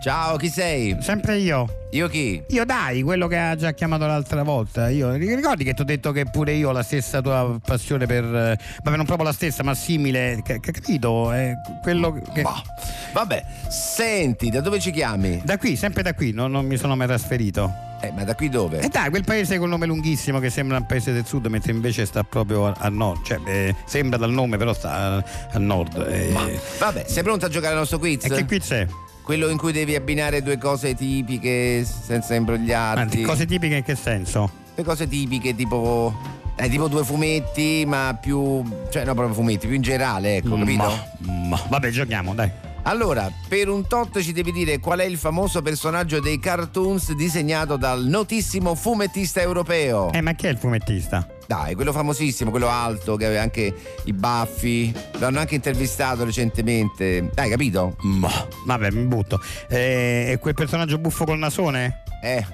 Ciao, 0.00 0.36
chi 0.36 0.48
sei? 0.48 0.96
Sempre 1.00 1.38
io. 1.38 1.66
Io 1.90 2.06
chi? 2.08 2.40
Io 2.48 2.64
dai, 2.64 3.02
quello 3.02 3.26
che 3.26 3.36
ha 3.36 3.56
già 3.56 3.72
chiamato 3.72 4.06
l'altra 4.06 4.44
volta. 4.44 4.88
Io 4.90 5.12
ricordi 5.14 5.64
che 5.64 5.74
ti 5.74 5.80
ho 5.82 5.84
detto 5.84 6.12
che 6.12 6.24
pure 6.26 6.52
io 6.52 6.68
ho 6.68 6.72
la 6.72 6.84
stessa 6.84 7.20
tua 7.20 7.58
passione 7.64 8.06
per. 8.06 8.22
eh, 8.24 8.58
Vabbè, 8.82 8.96
non 8.96 9.06
proprio 9.06 9.26
la 9.26 9.32
stessa, 9.32 9.64
ma 9.64 9.74
simile. 9.74 10.40
Capito? 10.44 11.32
È 11.32 11.52
quello 11.82 12.12
che. 12.32 12.42
Vabbè, 13.12 13.42
senti, 13.68 14.50
da 14.50 14.60
dove 14.60 14.78
ci 14.78 14.92
chiami? 14.92 15.42
Da 15.44 15.58
qui, 15.58 15.74
sempre 15.74 16.02
da 16.04 16.14
qui, 16.14 16.30
non, 16.32 16.52
non 16.52 16.64
mi 16.64 16.76
sono 16.76 16.94
mai 16.94 17.08
trasferito. 17.08 17.72
Eh, 18.00 18.12
ma 18.12 18.22
da 18.22 18.36
qui 18.36 18.48
dove? 18.48 18.78
E 18.78 18.88
dai, 18.88 19.10
quel 19.10 19.24
paese 19.24 19.58
col 19.58 19.68
nome 19.68 19.86
lunghissimo 19.86 20.38
che 20.38 20.50
sembra 20.50 20.76
un 20.76 20.86
paese 20.86 21.12
del 21.12 21.26
sud, 21.26 21.46
mentre 21.46 21.72
invece 21.72 22.06
sta 22.06 22.22
proprio 22.22 22.66
a, 22.68 22.74
a 22.78 22.88
nord. 22.88 23.24
Cioè, 23.24 23.38
eh, 23.46 23.74
sembra 23.86 24.16
dal 24.18 24.30
nome, 24.30 24.56
però 24.58 24.72
sta 24.72 24.92
a, 24.92 25.24
a 25.52 25.58
nord. 25.58 26.06
eh. 26.08 26.60
Vabbè, 26.78 27.04
sei 27.08 27.24
pronto 27.24 27.46
a 27.46 27.48
giocare 27.48 27.72
al 27.72 27.80
nostro 27.80 27.98
quiz? 27.98 28.24
E 28.24 28.28
che 28.28 28.44
quiz 28.44 28.70
è? 28.70 28.86
Quello 29.28 29.50
in 29.50 29.58
cui 29.58 29.72
devi 29.72 29.94
abbinare 29.94 30.42
due 30.42 30.56
cose 30.56 30.94
tipiche 30.94 31.84
senza 31.84 32.34
imbrogliarti. 32.34 33.00
Anzi, 33.02 33.20
cose 33.20 33.44
tipiche 33.44 33.74
in 33.74 33.82
che 33.82 33.94
senso? 33.94 34.50
Le 34.74 34.82
cose 34.82 35.06
tipiche 35.06 35.54
tipo. 35.54 36.18
Eh, 36.56 36.66
tipo 36.70 36.88
due 36.88 37.04
fumetti, 37.04 37.84
ma 37.86 38.18
più. 38.18 38.64
cioè 38.88 39.04
no, 39.04 39.12
proprio 39.12 39.34
fumetti, 39.34 39.66
più 39.66 39.76
in 39.76 39.82
generale, 39.82 40.36
ecco, 40.36 40.56
capito? 40.56 41.08
Ma, 41.18 41.62
vabbè, 41.68 41.90
giochiamo, 41.90 42.32
dai. 42.32 42.50
Allora, 42.84 43.30
per 43.46 43.68
un 43.68 43.86
tot 43.86 44.18
ci 44.18 44.32
devi 44.32 44.50
dire 44.50 44.78
qual 44.78 45.00
è 45.00 45.04
il 45.04 45.18
famoso 45.18 45.60
personaggio 45.60 46.20
dei 46.20 46.40
cartoons 46.40 47.12
disegnato 47.12 47.76
dal 47.76 48.06
notissimo 48.06 48.74
fumettista 48.74 49.42
europeo. 49.42 50.10
Eh, 50.10 50.22
ma 50.22 50.32
chi 50.32 50.46
è 50.46 50.48
il 50.48 50.56
fumettista? 50.56 51.28
Dai, 51.48 51.74
quello 51.74 51.92
famosissimo, 51.92 52.50
quello 52.50 52.68
alto, 52.68 53.16
che 53.16 53.24
aveva 53.24 53.40
anche 53.40 53.74
i 54.04 54.12
baffi. 54.12 54.94
L'hanno 55.18 55.38
anche 55.38 55.54
intervistato 55.54 56.22
recentemente. 56.24 57.30
Dai, 57.32 57.48
capito? 57.48 57.96
Ma, 58.02 58.30
vabbè, 58.66 58.90
mi 58.90 59.04
butto. 59.04 59.40
Eh, 59.66 60.32
è 60.32 60.38
quel 60.40 60.52
personaggio 60.52 60.98
buffo 60.98 61.24
col 61.24 61.38
nasone? 61.38 62.02
Eh, 62.22 62.44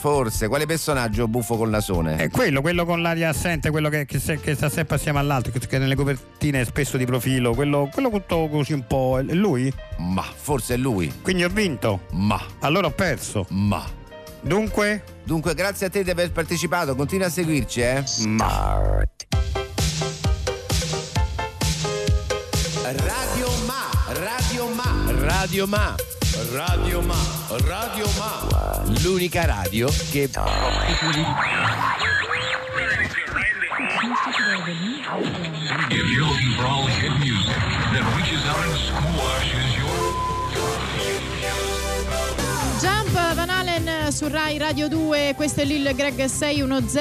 forse. 0.00 0.48
Quale 0.48 0.66
personaggio 0.66 1.28
buffo 1.28 1.56
col 1.56 1.68
nasone? 1.68 2.16
È 2.16 2.28
quello, 2.28 2.60
quello 2.60 2.84
con 2.84 3.02
l'aria 3.02 3.28
assente, 3.28 3.70
quello 3.70 3.88
che, 3.88 4.04
che 4.04 4.18
se- 4.18 4.40
che 4.40 4.56
sta 4.56 4.68
sempre 4.68 4.96
assieme 4.96 5.20
all'altro, 5.20 5.52
che, 5.52 5.60
che 5.60 5.78
nelle 5.78 5.94
copertine 5.94 6.62
è 6.62 6.64
spesso 6.64 6.96
di 6.96 7.04
profilo, 7.04 7.54
quello, 7.54 7.88
quello 7.92 8.10
tutto 8.10 8.48
così 8.48 8.72
un 8.72 8.84
po'. 8.84 9.20
È 9.20 9.32
lui? 9.32 9.72
Ma 9.98 10.24
forse 10.24 10.74
è 10.74 10.76
lui. 10.76 11.20
Quindi 11.22 11.44
ho 11.44 11.48
vinto? 11.50 12.00
Ma. 12.14 12.44
Allora 12.58 12.88
ho 12.88 12.92
perso? 12.92 13.46
Ma. 13.50 13.97
Dunque? 14.40 15.02
Dunque, 15.24 15.54
grazie 15.54 15.86
a 15.86 15.90
te 15.90 16.02
di 16.04 16.10
aver 16.10 16.32
partecipato. 16.32 16.94
Continua 16.94 17.26
a 17.26 17.30
seguirci, 17.30 17.80
eh? 17.80 18.04
Ma. 18.26 19.02
Radio 22.84 23.50
Ma, 23.66 23.90
Radio 24.14 24.68
Ma, 24.68 24.84
Radio 25.20 25.66
Ma, 25.66 25.94
Radio 26.52 27.02
Ma, 27.02 27.16
Radio 27.64 28.06
Ma. 28.16 28.82
L'unica 29.02 29.44
radio 29.44 29.88
che. 30.10 30.30
If 35.90 36.10
you're 36.10 36.24
looking 36.24 36.54
for 36.56 36.64
all 36.64 36.84
the 36.86 36.92
hit 36.92 37.10
music 37.18 37.56
su 44.18 44.26
Rai 44.26 44.58
Radio 44.58 44.88
2, 44.88 45.34
questo 45.36 45.60
è 45.60 45.64
Lil 45.64 45.92
Greg 45.94 46.24
610. 46.24 46.98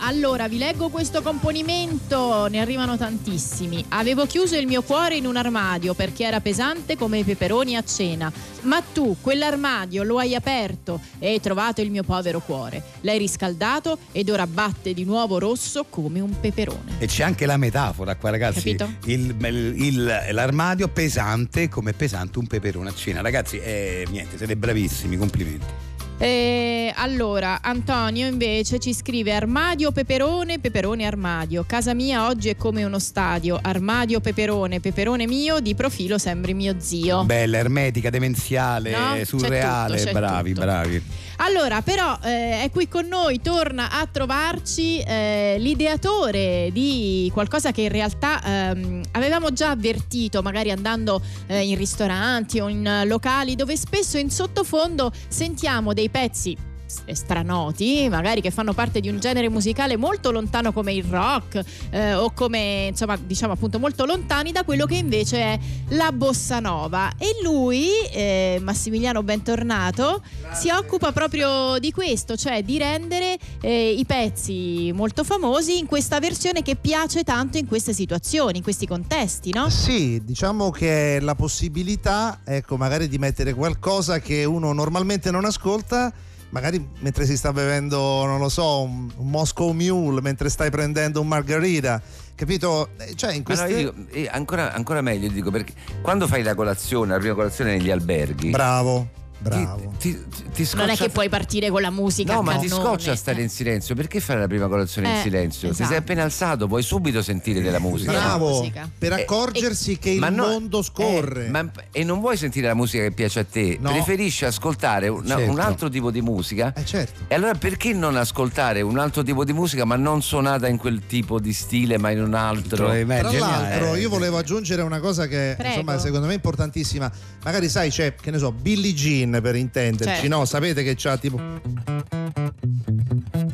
Allora, 0.00 0.48
vi 0.48 0.58
leggo 0.58 0.90
questo 0.90 1.22
componimento, 1.22 2.46
ne 2.48 2.60
arrivano 2.60 2.98
tantissimi. 2.98 3.82
Avevo 3.88 4.26
chiuso 4.26 4.54
il 4.58 4.66
mio 4.66 4.82
cuore 4.82 5.16
in 5.16 5.24
un 5.24 5.36
armadio 5.36 5.94
perché 5.94 6.24
era 6.26 6.40
pesante 6.40 6.94
come 6.98 7.20
i 7.20 7.24
peperoni 7.24 7.74
a 7.74 7.82
cena. 7.82 8.30
Ma 8.64 8.82
tu, 8.82 9.16
quell'armadio, 9.22 10.02
lo 10.02 10.18
hai 10.18 10.34
aperto 10.34 11.00
e 11.18 11.28
hai 11.28 11.40
trovato 11.40 11.80
il 11.80 11.90
mio 11.90 12.02
povero 12.02 12.40
cuore. 12.40 12.82
L'hai 13.00 13.16
riscaldato 13.16 13.96
ed 14.12 14.28
ora 14.28 14.46
batte 14.46 14.92
di 14.92 15.04
nuovo 15.04 15.38
rosso 15.38 15.86
come 15.88 16.20
un 16.20 16.38
peperone. 16.38 16.96
E 16.98 17.06
c'è 17.06 17.22
anche 17.22 17.46
la 17.46 17.56
metafora 17.56 18.14
qua, 18.16 18.28
ragazzi. 18.28 18.76
Il- 19.06 19.34
il- 19.78 20.04
l'armadio 20.32 20.88
pesante 20.88 21.70
come 21.70 21.94
pesante 21.94 22.38
un 22.38 22.46
peperone 22.46 22.90
a 22.90 22.94
cena. 22.94 23.22
Ragazzi, 23.22 23.58
eh, 23.58 24.06
niente, 24.10 24.36
siete 24.36 24.54
bravissimi, 24.54 25.16
complimenti. 25.16 25.90
E 26.22 26.92
allora, 26.94 27.58
Antonio 27.62 28.28
invece 28.28 28.78
ci 28.78 28.94
scrive 28.94 29.32
armadio 29.32 29.90
peperone, 29.90 30.60
peperone 30.60 31.04
armadio. 31.04 31.64
Casa 31.66 31.94
mia 31.94 32.28
oggi 32.28 32.48
è 32.48 32.56
come 32.56 32.84
uno 32.84 33.00
stadio. 33.00 33.58
Armadio 33.60 34.20
peperone, 34.20 34.78
peperone 34.78 35.26
mio, 35.26 35.58
di 35.58 35.74
profilo 35.74 36.18
sembri 36.18 36.54
mio 36.54 36.76
zio. 36.78 37.24
Bella, 37.24 37.58
ermetica, 37.58 38.08
demenziale, 38.08 38.92
No? 38.92 39.14
C'è 39.14 39.24
surreale. 39.24 39.96
tutto, 39.96 40.06
c'è 40.06 40.12
bravi, 40.12 40.52
tutto. 40.52 40.64
bravi. 40.64 41.02
Allora, 41.44 41.82
però 41.82 42.18
eh, 42.22 42.62
è 42.62 42.70
qui 42.70 42.86
con 42.86 43.06
noi, 43.06 43.40
torna 43.40 43.90
a 43.90 44.06
trovarci 44.06 45.00
eh, 45.00 45.56
l'ideatore 45.58 46.70
di 46.72 47.28
qualcosa 47.34 47.72
che 47.72 47.82
in 47.82 47.88
realtà 47.88 48.40
ehm, 48.40 49.02
avevamo 49.10 49.52
già 49.52 49.70
avvertito, 49.70 50.40
magari 50.40 50.70
andando 50.70 51.20
eh, 51.48 51.66
in 51.66 51.76
ristoranti 51.76 52.60
o 52.60 52.68
in 52.68 53.02
locali 53.06 53.56
dove 53.56 53.76
spesso 53.76 54.18
in 54.18 54.30
sottofondo 54.30 55.10
sentiamo 55.26 55.92
dei 55.92 56.10
pezzi 56.10 56.70
stranoti, 57.12 58.08
magari 58.08 58.40
che 58.40 58.50
fanno 58.50 58.72
parte 58.72 59.00
di 59.00 59.08
un 59.08 59.18
genere 59.18 59.48
musicale 59.48 59.96
molto 59.96 60.30
lontano 60.30 60.72
come 60.72 60.92
il 60.92 61.04
rock 61.04 61.62
eh, 61.90 62.14
o 62.14 62.32
come 62.32 62.86
insomma 62.90 63.16
diciamo 63.16 63.52
appunto 63.52 63.78
molto 63.78 64.04
lontani 64.04 64.52
da 64.52 64.64
quello 64.64 64.86
che 64.86 64.96
invece 64.96 65.38
è 65.38 65.58
la 65.90 66.12
bossa 66.12 66.60
nova 66.60 67.12
e 67.18 67.38
lui 67.42 67.88
eh, 68.12 68.58
Massimiliano 68.62 69.22
bentornato 69.22 70.22
si 70.52 70.70
occupa 70.70 71.12
proprio 71.12 71.78
di 71.78 71.92
questo 71.92 72.36
cioè 72.36 72.62
di 72.62 72.78
rendere 72.78 73.38
eh, 73.60 73.92
i 73.92 74.04
pezzi 74.04 74.92
molto 74.94 75.24
famosi 75.24 75.78
in 75.78 75.86
questa 75.86 76.18
versione 76.18 76.62
che 76.62 76.76
piace 76.76 77.22
tanto 77.22 77.58
in 77.58 77.66
queste 77.66 77.92
situazioni 77.92 78.58
in 78.58 78.62
questi 78.62 78.86
contesti 78.86 79.52
no? 79.52 79.68
Sì, 79.68 80.20
diciamo 80.24 80.70
che 80.70 81.18
la 81.20 81.34
possibilità, 81.34 82.40
ecco, 82.44 82.76
magari 82.76 83.08
di 83.08 83.18
mettere 83.18 83.54
qualcosa 83.54 84.18
che 84.20 84.44
uno 84.44 84.72
normalmente 84.72 85.30
non 85.30 85.44
ascolta, 85.44 86.12
magari 86.52 86.86
mentre 87.00 87.26
si 87.26 87.36
sta 87.36 87.52
bevendo, 87.52 88.24
non 88.24 88.38
lo 88.38 88.48
so, 88.48 88.82
un, 88.82 89.10
un 89.16 89.30
Moscow 89.30 89.72
Mule, 89.72 90.20
mentre 90.20 90.48
stai 90.48 90.70
prendendo 90.70 91.20
un 91.20 91.28
margarita, 91.28 92.00
capito? 92.34 92.90
Eh, 92.98 93.14
Cioè, 93.14 93.34
in 93.34 93.42
queste... 93.42 93.74
dico, 93.74 93.94
eh, 94.10 94.28
ancora, 94.30 94.72
ancora 94.72 95.00
meglio, 95.00 95.28
dico 95.30 95.50
perché 95.50 95.72
quando 96.02 96.26
fai 96.28 96.42
la 96.42 96.54
colazione, 96.54 97.12
la 97.12 97.18
prima 97.18 97.34
colazione 97.34 97.76
negli 97.76 97.90
alberghi. 97.90 98.50
Bravo, 98.50 99.08
bravo. 99.42 99.92
Ti, 99.98 100.12
ti, 100.18 100.18
ti 100.52 100.68
non 100.74 100.88
è 100.88 100.94
scoccia- 100.94 101.04
che 101.04 101.10
puoi 101.10 101.28
partire 101.28 101.70
con 101.70 101.80
la 101.82 101.90
musica 101.90 102.34
No, 102.34 102.42
ma 102.42 102.56
ti 102.56 102.68
scoccia 102.68 103.14
stare 103.16 103.42
in 103.42 103.48
silenzio. 103.48 103.94
Perché 103.94 104.20
fare 104.20 104.40
la 104.40 104.46
prima 104.46 104.68
colazione 104.68 105.08
in 105.08 105.14
Eh, 105.16 105.20
silenzio? 105.22 105.68
Ti 105.68 105.74
esatto. 105.74 105.88
sei 105.88 105.98
appena 105.98 106.22
alzato, 106.22 106.66
puoi 106.66 106.82
subito 106.82 107.22
sentire 107.22 107.60
della 107.60 107.78
musica. 107.78 108.12
Bravo, 108.12 108.48
musica. 108.60 108.88
per 108.96 109.12
accorgersi 109.12 109.98
che 109.98 110.10
il 110.10 110.18
no, 110.20 110.46
mondo 110.46 110.82
scorre. 110.82 111.46
eh, 111.46 111.50
ma- 111.50 111.70
e 111.90 112.04
non 112.04 112.20
vuoi 112.20 112.36
sentire 112.36 112.66
la 112.68 112.74
musica 112.74 113.02
che 113.02 113.12
piace 113.12 113.40
a 113.40 113.44
te, 113.44 113.78
No. 113.80 113.90
preferisci 113.90 114.44
ascoltare 114.44 115.08
una- 115.08 115.36
Certo. 115.36 115.50
un 115.50 115.58
altro 115.60 115.88
tipo 115.88 116.10
di 116.10 116.20
musica. 116.22 116.72
Eh 116.76 116.84
certo. 116.84 117.20
E 117.28 117.34
allora 117.34 117.54
perché 117.54 117.92
non 117.92 118.16
ascoltare 118.16 118.80
un 118.82 118.98
altro 118.98 119.22
tipo 119.22 119.44
di 119.44 119.52
musica, 119.52 119.84
ma 119.84 119.96
non 119.96 120.22
suonata 120.22 120.68
in 120.68 120.76
quel 120.76 121.02
tipo 121.06 121.38
di 121.40 121.52
stile, 121.52 121.98
ma 121.98 122.10
in 122.10 122.22
un 122.22 122.34
altro? 122.34 122.90
Eh, 122.92 123.04
Tra 123.04 123.28
geniale. 123.30 123.68
l'altro, 123.78 123.94
io 123.96 124.08
volevo 124.08 124.36
aggiungere 124.38 124.82
una 124.82 125.00
cosa 125.00 125.26
che 125.26 125.54
Prego. 125.56 125.74
insomma 125.80 125.98
secondo 125.98 126.26
me 126.26 126.32
è 126.32 126.36
importantissima. 126.36 127.10
Magari 127.44 127.68
sai, 127.68 127.90
c'è, 127.90 128.14
che 128.14 128.30
ne 128.30 128.38
so, 128.38 128.52
Billie 128.52 128.92
Jean 128.94 129.31
per 129.40 129.56
intenderci, 129.56 130.20
Certo. 130.20 130.28
no? 130.36 130.44
Sapete 130.44 130.82
che 130.82 130.94
c'ha 130.96 131.16
tipo. 131.16 131.40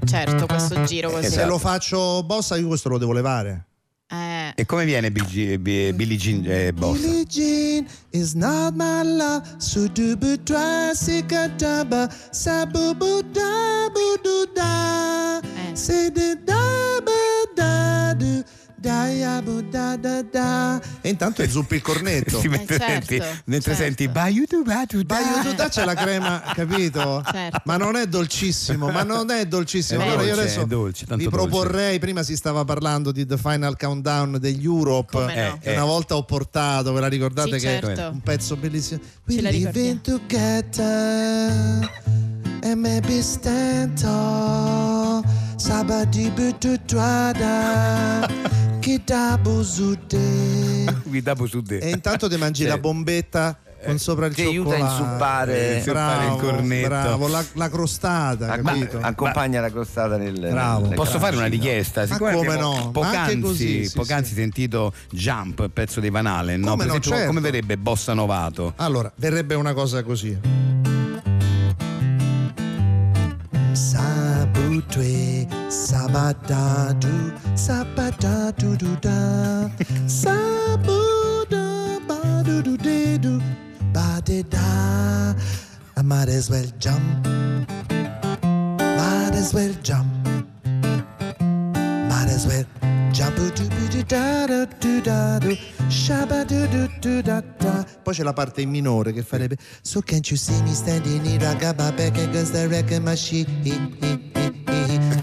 certo 0.05 0.47
questo 0.47 0.83
giro 0.85 1.11
E 1.11 1.13
così 1.13 1.31
se 1.31 1.45
lo 1.45 1.59
faccio 1.59 2.23
bossa, 2.25 2.57
io 2.57 2.67
questo 2.69 2.89
lo 2.89 2.99
devo 2.99 3.13
levare. 3.13 3.65
Eh, 4.11 4.53
E 4.55 4.65
come 4.65 4.87
viene 4.87 5.11
Billie 5.13 5.59
Bi- 5.59 5.93
Billie 5.93 6.17
Jean 6.17 6.43
eh, 6.47 6.73
Bossa? 6.73 7.01
Billie 7.07 7.25
Jean 7.27 7.87
is 8.11 8.33
not 8.33 8.73
my 8.75 9.03
love, 9.05 9.43
so 9.59 9.87
do 9.89 10.17
but 10.17 10.43
try 10.45 10.93
sikataba, 10.95 12.09
sabubu 12.31 13.21
da 13.33 13.91
bu 13.93 14.17
du 14.23 14.51
da, 14.55 15.41
Eh. 15.41 15.75
se 15.77 16.11
de 16.11 16.39
da 16.43 17.01
bu 17.05 17.53
da 17.55 18.15
du. 18.15 18.43
Da 18.81 19.07
da 19.71 19.97
da 19.97 20.23
da. 20.23 20.81
E 21.01 21.09
intanto 21.09 21.47
zuppi 21.49 21.75
il 21.77 21.83
cornetto. 21.83 22.39
Sì, 22.41 22.47
mentre 22.49 22.79
certo, 22.79 23.07
senti, 23.07 23.27
mentre 23.47 23.75
certo. 23.75 23.83
senti 23.83 24.09
Baiutu 24.09 24.63
da 24.63 25.69
c'è 25.69 25.85
la 25.85 25.95
crema, 25.95 26.41
capito? 26.55 27.23
Certo. 27.29 27.61
Ma 27.65 27.77
non 27.77 27.97
è 27.97 28.07
dolcissimo, 28.07 28.89
ma 28.91 29.03
non 29.03 29.31
è 29.31 29.47
dolcissimo. 29.47 30.01
È 30.01 30.05
allora 30.05 30.23
io 30.23 30.29
dolce, 30.29 30.41
adesso 30.41 30.61
è 30.61 30.67
dolce, 30.67 31.07
tanto 31.07 31.25
vi 31.25 31.29
dolce. 31.31 31.49
proporrei, 31.49 31.99
prima 31.99 32.23
si 32.23 32.37
stava 32.37 32.65
parlando 32.65 33.11
di 33.11 33.27
The 33.27 33.37
Final 33.37 33.77
Countdown 33.77 34.37
degli 34.41 34.65
Europe, 34.65 35.11
Come 35.11 35.35
no. 35.35 35.59
Eh, 35.61 35.73
una 35.73 35.85
volta 35.85 36.15
ho 36.17 36.23
portato, 36.25 36.93
ve 36.93 37.01
la 37.01 37.09
ricordate 37.09 37.59
Sì, 37.59 37.67
che 37.67 37.81
certo. 37.81 38.01
è 38.01 38.07
un 38.09 38.21
pezzo 38.21 38.55
bellissimo. 38.57 39.01
Ce 39.27 39.35
We 39.35 39.51
live 39.51 40.01
together 40.03 41.91
and 42.63 42.77
maybe 42.81 43.21
stand 43.23 44.01
tall. 44.01 45.25
sabadi 45.57 46.31
bututuada, 46.31 48.27
kitabuzude. 48.89 50.85
Guidavo 51.05 51.47
su 51.51 51.61
de. 51.61 51.79
E 51.79 51.91
intanto 51.91 52.27
ti 52.29 52.37
mangi 52.37 52.65
la 52.65 52.79
bombetta 52.79 53.59
con 53.85 53.99
sopra 53.99 54.27
il 54.27 54.35
ti 54.35 54.43
aiuta 54.43 54.71
a 54.75 54.79
cioccolato. 54.79 55.03
insuppare- 55.03 55.77
il 55.77 55.83
Bravo, 55.85 56.37
cornetto. 56.37 56.89
Bravo, 56.89 57.29
la, 57.29 57.45
la 57.53 57.69
crostata, 57.69 58.53
Ac- 58.53 58.63
capito? 58.63 58.99
accompagna 59.01 59.61
la 59.61 59.71
crostata 59.71 60.17
nel. 60.17 60.39
Bravo. 60.39 60.87
nel- 60.87 60.95
Posso 60.95 61.19
fare 61.19 61.37
una 61.37 61.47
richiesta? 61.47 62.01
Ma 62.01 62.07
Siccome 62.07 62.33
come 62.35 62.57
no? 62.57 62.73
Ma 62.77 62.91
Poc'anzi, 62.91 63.41
così, 63.41 63.87
sì, 63.87 63.95
poc'anzi 63.95 64.31
sì. 64.31 64.35
sentito 64.37 64.93
Jump, 65.11 65.61
il 65.61 65.71
pezzo 65.71 66.01
di 66.01 66.09
Van 66.11 66.27
Halen, 66.27 66.61
no? 66.61 66.71
Come 66.71 66.85
no, 66.85 66.89
esempio, 66.91 67.11
certo. 67.11 67.27
come 67.27 67.41
verrebbe 67.41 67.77
Bossa 67.77 68.15
Novato? 68.15 68.73
Allora, 68.77 69.13
verrebbe 69.17 69.55
una 69.55 69.75
cosa 69.75 70.03
così. 70.03 70.37
Sabutue, 73.73 75.38
sabadadu, 75.69 77.33
sabadadu 77.55 78.77
du 78.77 78.97
da, 79.01 79.71
sabuda 80.07 81.65
badudu 82.09 82.77
dedu, 82.77 83.41
badeda. 83.93 85.37
I 85.97 86.03
might 86.03 86.29
as 86.29 86.51
well 86.51 86.67
jump, 86.79 87.27
might 88.81 89.35
as 89.35 89.53
well 89.53 89.75
jump, 89.83 90.09
might 92.09 92.29
as 92.29 92.47
well 92.47 92.65
jump. 93.13 93.37
do 93.91 94.03
da 94.05 94.47
da 94.47 94.65
do 94.81 95.01
da 95.01 95.39
do 95.41 96.89
do 97.01 97.23
da 97.23 97.43
da. 97.59 97.87
Poi 98.03 98.15
c'è 98.15 98.23
la 98.23 98.33
parte 98.33 98.63
in 98.63 98.71
minore 98.71 99.13
che 99.13 99.23
farebbe 99.23 99.57
So 99.83 100.01
can't 100.01 100.29
you 100.31 100.37
see 100.37 100.63
me 100.63 100.73
standing 100.73 101.25
here, 101.25 101.47
I 101.47 101.55
got 101.57 101.77
my 101.79 101.91
back 101.91 102.17
against 102.17 102.53
the 102.53 102.69
wrecking 102.69 103.03
machine. 103.03 104.28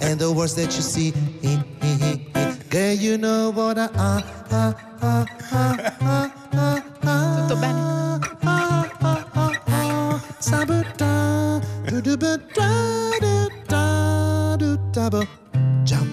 And 0.02 0.20
the 0.20 0.32
words 0.32 0.56
that 0.56 0.76
you 0.76 0.82
see, 0.82 1.12
girl, 2.70 2.93
you 2.93 3.18
know 3.18 3.52
what 3.52 3.78
I 3.78 3.89
ah 3.96 4.24
ah 4.52 4.74
ah 5.02 5.26
ah 5.52 5.78
ah 6.02 6.34
ah 6.54 6.84
ah. 7.04 7.48
Tutto 7.48 7.56
bene? 7.62 7.84
Sabuta, 10.39 11.62
do 11.89 12.02
do 12.02 12.18
ba 12.18 12.38
da 12.56 12.70
da 13.20 13.50
da 13.68 14.58
do 14.58 14.78
da 14.91 15.10
ba. 15.10 15.22
Jump. 15.86 16.10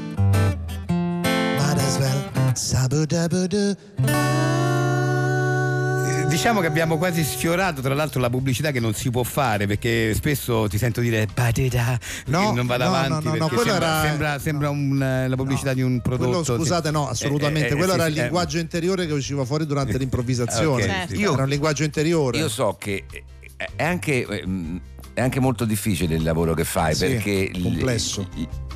Might 1.58 1.78
as 1.78 1.98
well. 1.98 2.54
Sabu 2.54 3.06
da 3.06 3.28
bu 3.28 3.48
do. 3.48 3.74
Diciamo 6.42 6.60
che 6.60 6.66
abbiamo 6.66 6.98
quasi 6.98 7.22
sfiorato, 7.22 7.80
tra 7.82 7.94
l'altro, 7.94 8.20
la 8.20 8.28
pubblicità 8.28 8.72
che 8.72 8.80
non 8.80 8.94
si 8.94 9.10
può 9.10 9.22
fare 9.22 9.68
perché 9.68 10.12
spesso 10.12 10.66
ti 10.68 10.76
sento 10.76 11.00
dire 11.00 11.28
"Badeda", 11.32 11.96
No, 12.26 12.48
che 12.50 12.56
non 12.56 12.66
vado 12.66 12.82
no, 12.82 12.90
no, 12.90 12.96
avanti 12.96 13.24
no, 13.26 13.30
no, 13.36 13.46
perché 13.46 13.54
quello 13.54 13.70
sembra, 13.70 13.86
era- 14.00 14.08
sembra, 14.08 14.38
sembra 14.40 14.70
un, 14.70 15.00
eh, 15.00 15.28
la 15.28 15.36
pubblicità 15.36 15.72
di 15.72 15.82
un 15.82 16.00
prodotto. 16.00 16.40
Quello, 16.42 16.58
scusate, 16.58 16.90
no, 16.90 17.08
assolutamente. 17.08 17.68
Eh, 17.68 17.72
eh, 17.74 17.76
Quello 17.76 17.92
sì, 17.92 17.98
era 17.98 18.08
il 18.08 18.18
eh. 18.18 18.22
linguaggio 18.22 18.58
interiore 18.58 19.06
che 19.06 19.12
usciva 19.12 19.44
fuori 19.44 19.66
durante 19.66 19.96
l'improvvisazione. 19.96 20.82
ok, 20.82 20.90
Certo. 20.90 21.14
sì. 21.14 21.22
Era 21.22 21.42
un 21.44 21.48
linguaggio 21.48 21.84
interiore. 21.84 22.38
Io 22.38 22.48
so 22.48 22.74
che 22.76 23.04
è 23.76 23.84
anche, 23.84 24.26
è 25.14 25.20
anche 25.20 25.38
molto 25.38 25.64
difficile 25.64 26.16
il 26.16 26.24
lavoro 26.24 26.54
che 26.54 26.64
fai 26.64 26.92
Sì, 26.96 27.06
perché 27.06 27.50
il- 27.54 27.62
complesso. 27.62 28.28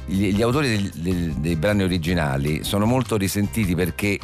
Gli, 0.07 0.33
gli 0.35 0.43
autori 0.43 0.69
del- 0.69 0.93
del- 0.95 1.33
dei 1.35 1.57
brani 1.57 1.83
originali 1.83 2.63
sono 2.65 2.87
molto 2.87 3.17
risentiti 3.17 3.75
perché 3.75 4.19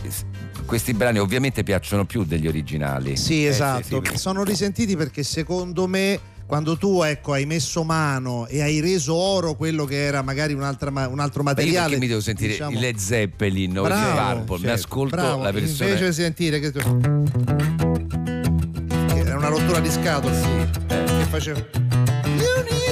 questi 0.64 0.94
brani 0.94 1.18
ovviamente 1.18 1.62
piacciono 1.64 2.04
più 2.04 2.24
degli 2.24 2.46
originali. 2.46 3.16
Sì, 3.16 3.44
esatto. 3.44 3.82
sì, 3.84 3.90
perché- 3.98 4.16
Sono 4.18 4.44
risentiti 4.44 4.96
perché 4.96 5.22
secondo 5.22 5.86
me 5.88 6.18
quando 6.46 6.76
tu 6.76 7.02
ecco, 7.02 7.32
hai 7.32 7.46
messo 7.46 7.82
mano 7.82 8.46
e 8.46 8.60
hai 8.62 8.80
reso 8.80 9.14
oro 9.14 9.54
quello 9.54 9.84
che 9.86 10.04
era 10.04 10.20
magari 10.22 10.52
un 10.52 10.62
altro 10.62 10.90
materiale. 11.42 11.84
perché 11.88 11.98
mi 11.98 12.06
devo 12.08 12.20
sentire 12.20 12.50
diciamo- 12.52 12.78
Led 12.78 12.96
Zeppelin 12.96 13.78
o 13.78 13.82
Bravo, 13.84 14.36
Purple? 14.44 14.56
Mi 14.56 14.62
certo. 14.64 14.74
ascolto 14.86 15.16
Bravo, 15.16 15.42
la 15.42 15.50
versione. 15.50 15.90
invece 15.92 16.06
di 16.08 16.12
sentire 16.14 16.60
che, 16.60 16.70
che 16.72 16.80
era 19.18 19.36
una 19.36 19.48
rottura 19.48 19.80
di 19.80 19.90
scatole 19.90 20.70
che 20.86 21.26
faceva 21.30 21.58
You 21.58 22.64
need 22.68 22.91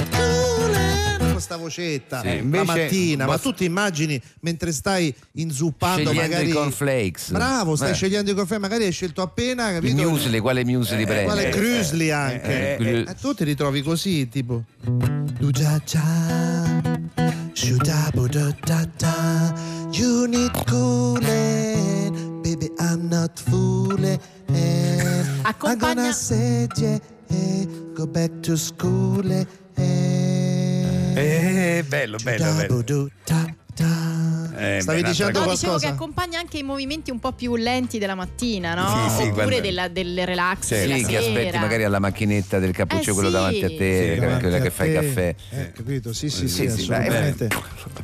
questa 1.51 1.57
vocetta 1.57 2.21
Sì, 2.21 2.27
la 2.27 2.33
invece- 2.33 2.63
mattina 2.65 3.25
ma 3.25 3.37
tu 3.37 3.53
ti 3.53 3.65
immagini 3.65 4.21
mentre 4.41 4.71
stai 4.71 5.13
inzuppando 5.33 6.09
Scegliendo 6.09 6.21
magari 6.33 6.49
i 6.49 6.53
cornflakes. 6.53 7.31
bravo 7.31 7.75
stai 7.75 7.91
Eh. 7.91 7.93
scegliendo 7.93 8.31
i 8.31 8.33
cornflakes 8.33 8.63
magari 8.67 8.85
hai 8.85 8.91
scelto 8.91 9.21
appena 9.21 9.69
Il 9.69 9.73
capito 9.81 10.09
muesli, 10.09 10.39
quale 10.39 10.63
muesli 10.63 11.03
prendi? 11.05 11.25
quale 11.25 11.47
eh, 11.47 11.51
Crusli 11.51 12.07
eh, 12.07 12.11
anche 12.11 12.77
eh, 12.77 13.05
Eh, 13.07 13.15
tu 13.19 13.33
ti 13.33 13.43
ritrovi 13.43 13.81
così 13.81 14.29
tipo 14.29 14.63
Du 14.83 15.51
già 15.51 15.81
già 15.85 16.81
Shuda 17.53 18.09
buda 18.13 18.55
da 18.65 18.87
da 18.97 19.53
You 19.91 20.25
need 20.25 20.51
cooling 20.65 22.41
Baby 22.41 22.71
I'm 22.79 23.07
not 23.09 23.39
fooling 23.39 24.19
I'm 25.53 25.77
gonna 25.77 26.11
you 26.13 26.99
eh, 27.27 27.67
Go 27.93 28.07
back 28.07 28.31
to 28.41 28.55
school 28.55 29.29
eh, 29.29 29.45
Eh, 31.15 31.83
bello, 31.87 32.17
bello, 32.23 32.45
bello. 32.55 33.11
Eh, 34.53 34.79
Stavi 34.81 35.01
beh, 35.01 35.07
dicendo 35.07 35.39
No, 35.43 35.49
dicevo 35.49 35.77
che 35.77 35.87
accompagna 35.87 36.37
anche 36.37 36.57
i 36.59 36.63
movimenti 36.63 37.09
un 37.09 37.19
po' 37.19 37.31
più 37.31 37.55
lenti 37.55 37.97
della 37.97 38.13
mattina, 38.15 38.73
no? 38.75 39.09
Sì, 39.09 39.15
sì, 39.15 39.21
Oppure 39.29 39.43
quando- 39.45 39.61
della- 39.61 39.87
del 39.87 40.25
relax 40.25 40.59
Sì, 40.65 40.73
della 40.75 40.95
Sì, 40.97 41.03
che 41.05 41.09
sera. 41.09 41.19
aspetti 41.25 41.57
magari 41.57 41.83
alla 41.83 41.99
macchinetta 41.99 42.59
del 42.59 42.71
cappuccio 42.71 43.09
Eh, 43.09 43.13
quello 43.13 43.29
sì. 43.29 43.33
davanti 43.33 43.63
a 43.63 43.67
te, 43.69 43.75
Sì, 43.75 43.77
quella- 43.77 44.21
Davanti 44.21 44.41
quella 44.41 44.57
a 44.57 44.59
che 44.59 44.69
fa 44.69 44.85
il 44.85 44.93
te. 44.93 44.99
caffè. 45.07 45.35
Eh, 45.51 45.71
capito? 45.71 46.13
Sì, 46.13 46.29
sì, 46.29 46.47
sì, 46.47 46.47
Sì, 46.47 46.55
sì, 46.69 46.91
assolutamente. 46.91 47.47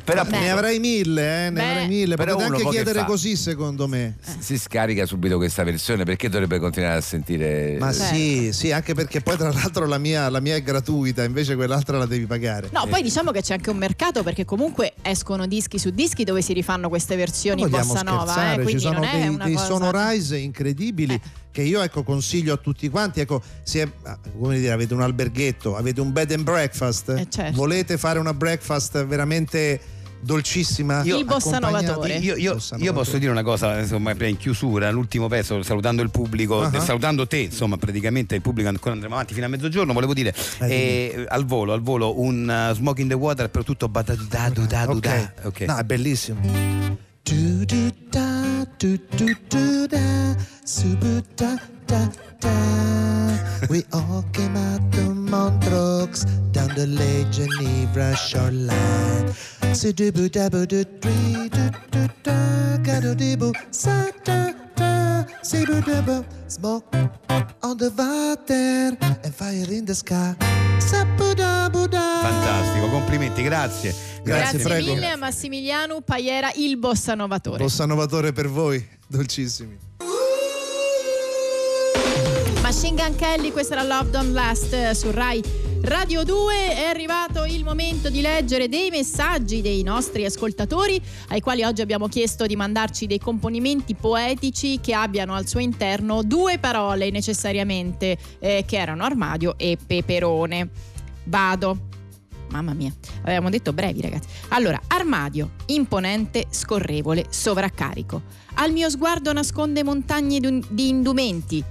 Però. 0.04 0.24
Ne 0.24 0.50
avrai 0.50 0.78
mille, 0.80 1.46
eh, 1.46 1.50
ne 1.50 1.60
Beh. 1.60 1.68
avrai 1.70 1.86
mille. 1.88 2.16
Però 2.16 2.32
Potete 2.34 2.52
anche 2.54 2.68
chiedere 2.70 3.04
così, 3.04 3.36
secondo 3.36 3.86
me. 3.86 4.16
si 4.40 4.58
scarica 4.58 5.06
subito 5.06 5.36
questa 5.36 5.62
versione 5.64 6.04
perché 6.04 6.28
dovrebbe 6.28 6.58
continuare 6.58 6.96
a 6.96 7.00
sentire 7.00 7.76
Ma 7.78 7.92
Certo. 7.92 8.14
sì, 8.14 8.52
sì, 8.52 8.72
anche 8.72 8.94
perché 8.94 9.20
poi 9.20 9.36
tra 9.36 9.52
l'altro 9.52 9.86
la 9.86 9.98
mia, 9.98 10.28
la 10.28 10.40
mia 10.40 10.54
è 10.56 10.62
gratuita, 10.62 11.22
invece 11.24 11.54
quell'altra 11.56 11.98
la 11.98 12.06
devi 12.06 12.24
pagare. 12.26 12.68
No, 12.72 12.86
poi 12.88 13.02
diciamo 13.02 13.30
che 13.30 13.42
c'è 13.42 13.52
anche 13.54 13.70
un 13.70 13.76
mercato 13.76 14.22
perché 14.22 14.44
comunque 14.44 14.94
escono 15.02 15.46
dischi 15.46 15.67
su 15.76 15.90
dischi 15.90 16.24
dove 16.24 16.40
si 16.40 16.54
rifanno 16.54 16.88
queste 16.88 17.16
versioni 17.16 17.60
vogliamo 17.62 17.92
bossa 17.92 18.02
nova, 18.02 18.54
eh, 18.54 18.66
ci 18.66 18.78
sono 18.78 19.00
dei, 19.00 19.36
dei 19.36 19.52
cosa 19.54 19.66
sonorize 19.66 20.38
incredibili 20.38 21.12
Eh. 21.14 21.20
che 21.50 21.60
io 21.62 21.82
ecco 21.82 22.02
consiglio 22.02 22.54
a 22.54 22.56
tutti 22.56 22.88
quanti. 22.88 23.20
Ecco, 23.20 23.42
se 23.62 23.82
ah, 24.04 24.18
come 24.38 24.58
dire, 24.58 24.72
avete 24.72 24.94
un 24.94 25.02
alberghetto, 25.02 25.76
avete 25.76 26.00
un 26.00 26.12
bed 26.12 26.30
and 26.30 26.44
breakfast, 26.44 27.10
Eh, 27.10 27.26
certo. 27.28 27.56
volete 27.56 27.98
fare 27.98 28.18
una 28.18 28.32
breakfast 28.32 29.04
veramente 29.04 29.80
dolcissima? 30.20 31.02
Il 31.04 31.24
bossa 31.24 31.58
novatore. 31.58 32.16
Io, 32.16 32.36
io- 32.36 32.54
Bossa 32.54 32.76
io 32.76 32.92
posso 32.92 33.18
dire 33.18 33.30
una 33.30 33.42
cosa, 33.42 33.78
insomma, 33.78 34.12
in 34.26 34.36
chiusura, 34.36 34.90
l'ultimo 34.90 35.28
pezzo, 35.28 35.62
salutando 35.62 36.02
il 36.02 36.10
pubblico, 36.10 36.60
Ah. 36.62 36.80
salutando 36.80 37.26
te, 37.26 37.38
insomma, 37.38 37.76
praticamente 37.76 38.34
il 38.34 38.40
pubblico 38.42 38.68
ancora 38.68 38.92
andremo 38.94 39.14
avanti 39.14 39.34
fino 39.34 39.46
a 39.46 39.48
mezzogiorno. 39.48 39.92
Volevo 39.92 40.14
dire 40.14 40.34
eh, 40.60 41.24
al 41.28 41.44
volo, 41.44 41.72
al 41.72 41.80
volo, 41.82 42.20
un 42.20 42.68
uh, 42.70 42.74
smoke 42.74 43.00
in 43.00 43.08
the 43.08 43.14
water 43.14 43.48
per 43.50 43.64
tutto 43.64 43.88
badadudadu 43.88 44.66
da 44.66 44.86
Ok, 44.88 45.30
Ok. 45.44 45.60
no, 45.62 45.76
è 45.76 45.82
bellissimo. 45.84 46.40
Du 47.22 47.64
du 47.64 47.90
da, 48.10 48.66
du 48.78 48.98
du 49.16 49.36
du 49.48 49.86
da, 49.86 50.36
subu 50.64 51.22
da 51.34 51.60
da 51.84 52.10
da. 52.40 52.50
We 53.68 53.84
all 53.90 54.24
came 54.32 54.56
out 54.56 54.80
to 54.92 55.12
Montreux, 55.28 56.24
down 56.52 56.68
the 56.74 56.86
Lake 56.86 57.30
Geneva 57.30 58.14
shoreline. 58.16 59.32
Sudubu 59.74 60.28
dabu 60.28 60.66
du 60.66 60.84
dri 61.00 61.48
du 61.50 61.70
du 61.90 62.06
da, 62.22 62.78
gadu 62.82 63.14
dibu 63.14 63.52
sa 63.70 64.06
da 64.24 64.52
da, 64.76 65.26
sibu 65.42 65.80
dabu. 65.86 66.24
Smoke 66.48 66.84
on 67.62 67.76
the 67.76 67.90
water 67.96 68.96
and 69.24 69.34
fire 69.34 69.70
in 69.70 69.84
the 69.84 69.94
sky. 69.94 70.34
Sabu 70.78 71.34
dabu 71.34 71.86
da. 71.88 72.20
Fantastico, 72.22 72.88
complimenti, 72.90 73.42
grazie. 73.42 73.94
Grazie, 74.24 74.58
Grazie 74.58 74.62
prego. 74.62 74.92
mille 74.94 75.10
a 75.10 75.16
Massimiliano 75.16 76.00
Paiera, 76.00 76.50
il 76.56 76.76
bossa 76.78 77.14
novatore. 77.14 77.58
Bossa 77.62 77.84
novatore 77.86 78.32
per 78.32 78.48
voi, 78.48 78.84
dolcissimi. 79.06 79.76
Machine 82.68 83.02
Gun 83.02 83.16
Kelly, 83.16 83.50
questa 83.50 83.76
era 83.76 83.82
Love 83.82 84.10
Don't 84.10 84.34
Last 84.34 84.74
eh, 84.74 84.94
su 84.94 85.10
Rai 85.10 85.42
Radio 85.80 86.22
2. 86.22 86.74
È 86.76 86.84
arrivato 86.84 87.46
il 87.46 87.64
momento 87.64 88.10
di 88.10 88.20
leggere 88.20 88.68
dei 88.68 88.90
messaggi 88.90 89.62
dei 89.62 89.82
nostri 89.82 90.26
ascoltatori 90.26 91.00
ai 91.28 91.40
quali 91.40 91.62
oggi 91.62 91.80
abbiamo 91.80 92.08
chiesto 92.08 92.44
di 92.44 92.56
mandarci 92.56 93.06
dei 93.06 93.18
componimenti 93.18 93.94
poetici 93.94 94.80
che 94.82 94.92
abbiano 94.92 95.32
al 95.32 95.46
suo 95.46 95.60
interno 95.60 96.22
due 96.22 96.58
parole 96.58 97.08
necessariamente 97.08 98.18
eh, 98.38 98.64
che 98.66 98.76
erano 98.76 99.02
armadio 99.02 99.54
e 99.56 99.78
peperone. 99.86 100.68
Vado. 101.24 101.78
Mamma 102.50 102.74
mia, 102.74 102.92
avevamo 103.22 103.48
detto 103.48 103.72
brevi 103.72 104.02
ragazzi. 104.02 104.28
Allora, 104.48 104.78
armadio, 104.88 105.52
imponente, 105.68 106.48
scorrevole, 106.50 107.28
sovraccarico. 107.30 108.20
Al 108.56 108.72
mio 108.72 108.90
sguardo 108.90 109.32
nasconde 109.32 109.82
montagne 109.82 110.38
di 110.38 110.62
di 110.68 110.88
indumenti, 110.88 111.64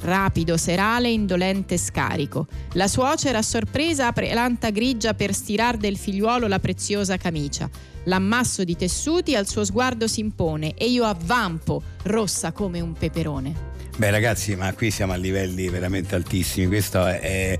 Rapido, 0.00 0.56
serale, 0.56 1.10
indolente 1.10 1.76
scarico. 1.76 2.46
La 2.72 2.88
suocera 2.88 3.38
a 3.38 3.42
sorpresa 3.42 4.06
apre 4.08 4.32
l'anta 4.32 4.70
grigia 4.70 5.14
per 5.14 5.34
stirar 5.34 5.76
del 5.76 5.96
figliuolo 5.96 6.46
la 6.46 6.58
preziosa 6.58 7.16
camicia. 7.16 7.68
L'ammasso 8.04 8.64
di 8.64 8.76
tessuti 8.76 9.34
al 9.34 9.46
suo 9.46 9.64
sguardo 9.64 10.06
si 10.06 10.20
impone 10.20 10.74
e 10.74 10.88
io 10.88 11.04
avvampo, 11.04 11.82
rossa 12.04 12.52
come 12.52 12.80
un 12.80 12.94
peperone. 12.94 13.68
Beh 13.96 14.10
ragazzi, 14.10 14.56
ma 14.56 14.72
qui 14.72 14.90
siamo 14.90 15.12
a 15.12 15.16
livelli 15.16 15.68
veramente 15.68 16.14
altissimi. 16.14 16.66
Questo 16.66 17.04
è, 17.04 17.58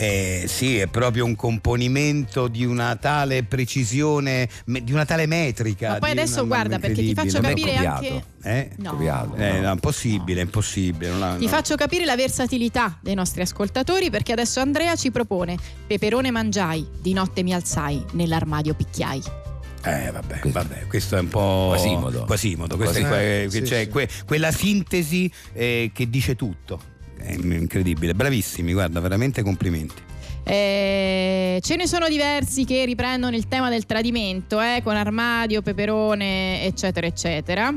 è- 0.00 0.42
è- 0.42 0.46
sì, 0.46 0.78
è 0.78 0.86
proprio 0.86 1.24
un 1.24 1.36
componimento 1.36 2.48
di 2.48 2.64
una 2.64 2.96
tale 2.96 3.42
precisione, 3.44 4.48
me- 4.66 4.82
di 4.82 4.92
una 4.92 5.04
tale 5.04 5.26
metrica. 5.26 5.90
Ma 5.90 5.98
poi 5.98 6.10
adesso 6.10 6.40
una- 6.40 6.48
guarda, 6.54 6.78
perché 6.78 7.02
ti 7.02 7.14
faccio 7.14 7.38
è 7.38 7.40
capire 7.40 7.76
anche- 7.76 8.24
Eh? 8.42 8.70
No. 8.78 8.92
Copiato, 8.92 9.36
Eh, 9.36 9.52
no. 9.60 9.66
no, 9.66 9.72
impossibile, 9.72 10.40
impossibile. 10.40 11.10
non 11.10 11.22
ha- 11.22 11.36
Ti 11.36 11.44
no. 11.44 11.50
faccio 11.50 11.74
capire 11.76 12.06
la 12.06 12.16
versatilità 12.16 12.98
dei 13.02 13.14
nostri 13.14 13.42
ascoltatori 13.42 14.08
perché 14.08 14.32
adesso 14.32 14.60
Andrea 14.60 14.96
ci 14.96 15.10
propone 15.10 15.56
peperone 15.86 16.30
mangiai, 16.30 16.86
di 17.02 17.12
notte 17.12 17.42
mi 17.42 17.52
alzai, 17.52 18.02
nell'armadio 18.12 18.72
picchiai. 18.74 19.22
Eh 19.82 20.10
vabbè, 20.10 20.40
vabbè, 20.44 20.86
questo 20.88 21.16
è 21.16 21.20
un 21.20 21.28
po' 21.28 21.66
Quasimodo. 21.68 22.24
Quasimodo, 22.24 22.76
questa 22.76 22.98
è 22.98 23.00
Quasi- 23.02 23.14
que- 23.14 23.42
Eh, 23.44 23.50
sì, 23.50 23.64
cioè, 23.66 23.82
sì. 23.84 23.88
que- 23.88 24.08
quella 24.26 24.52
sintesi 24.52 25.30
eh, 25.52 25.90
che 25.94 26.08
dice 26.10 26.34
tutto. 26.36 26.80
È 27.22 27.32
incredibile, 27.32 28.14
bravissimi, 28.14 28.72
guarda, 28.72 29.00
veramente 29.00 29.42
complimenti. 29.42 30.08
Eh, 30.42 31.60
ce 31.62 31.76
ne 31.76 31.86
sono 31.86 32.08
diversi 32.08 32.64
che 32.64 32.84
riprendono 32.84 33.36
il 33.36 33.46
tema 33.46 33.68
del 33.68 33.86
tradimento, 33.86 34.60
eh, 34.60 34.80
con 34.82 34.96
armadio, 34.96 35.62
peperone, 35.62 36.64
eccetera, 36.64 37.06
eccetera. 37.06 37.72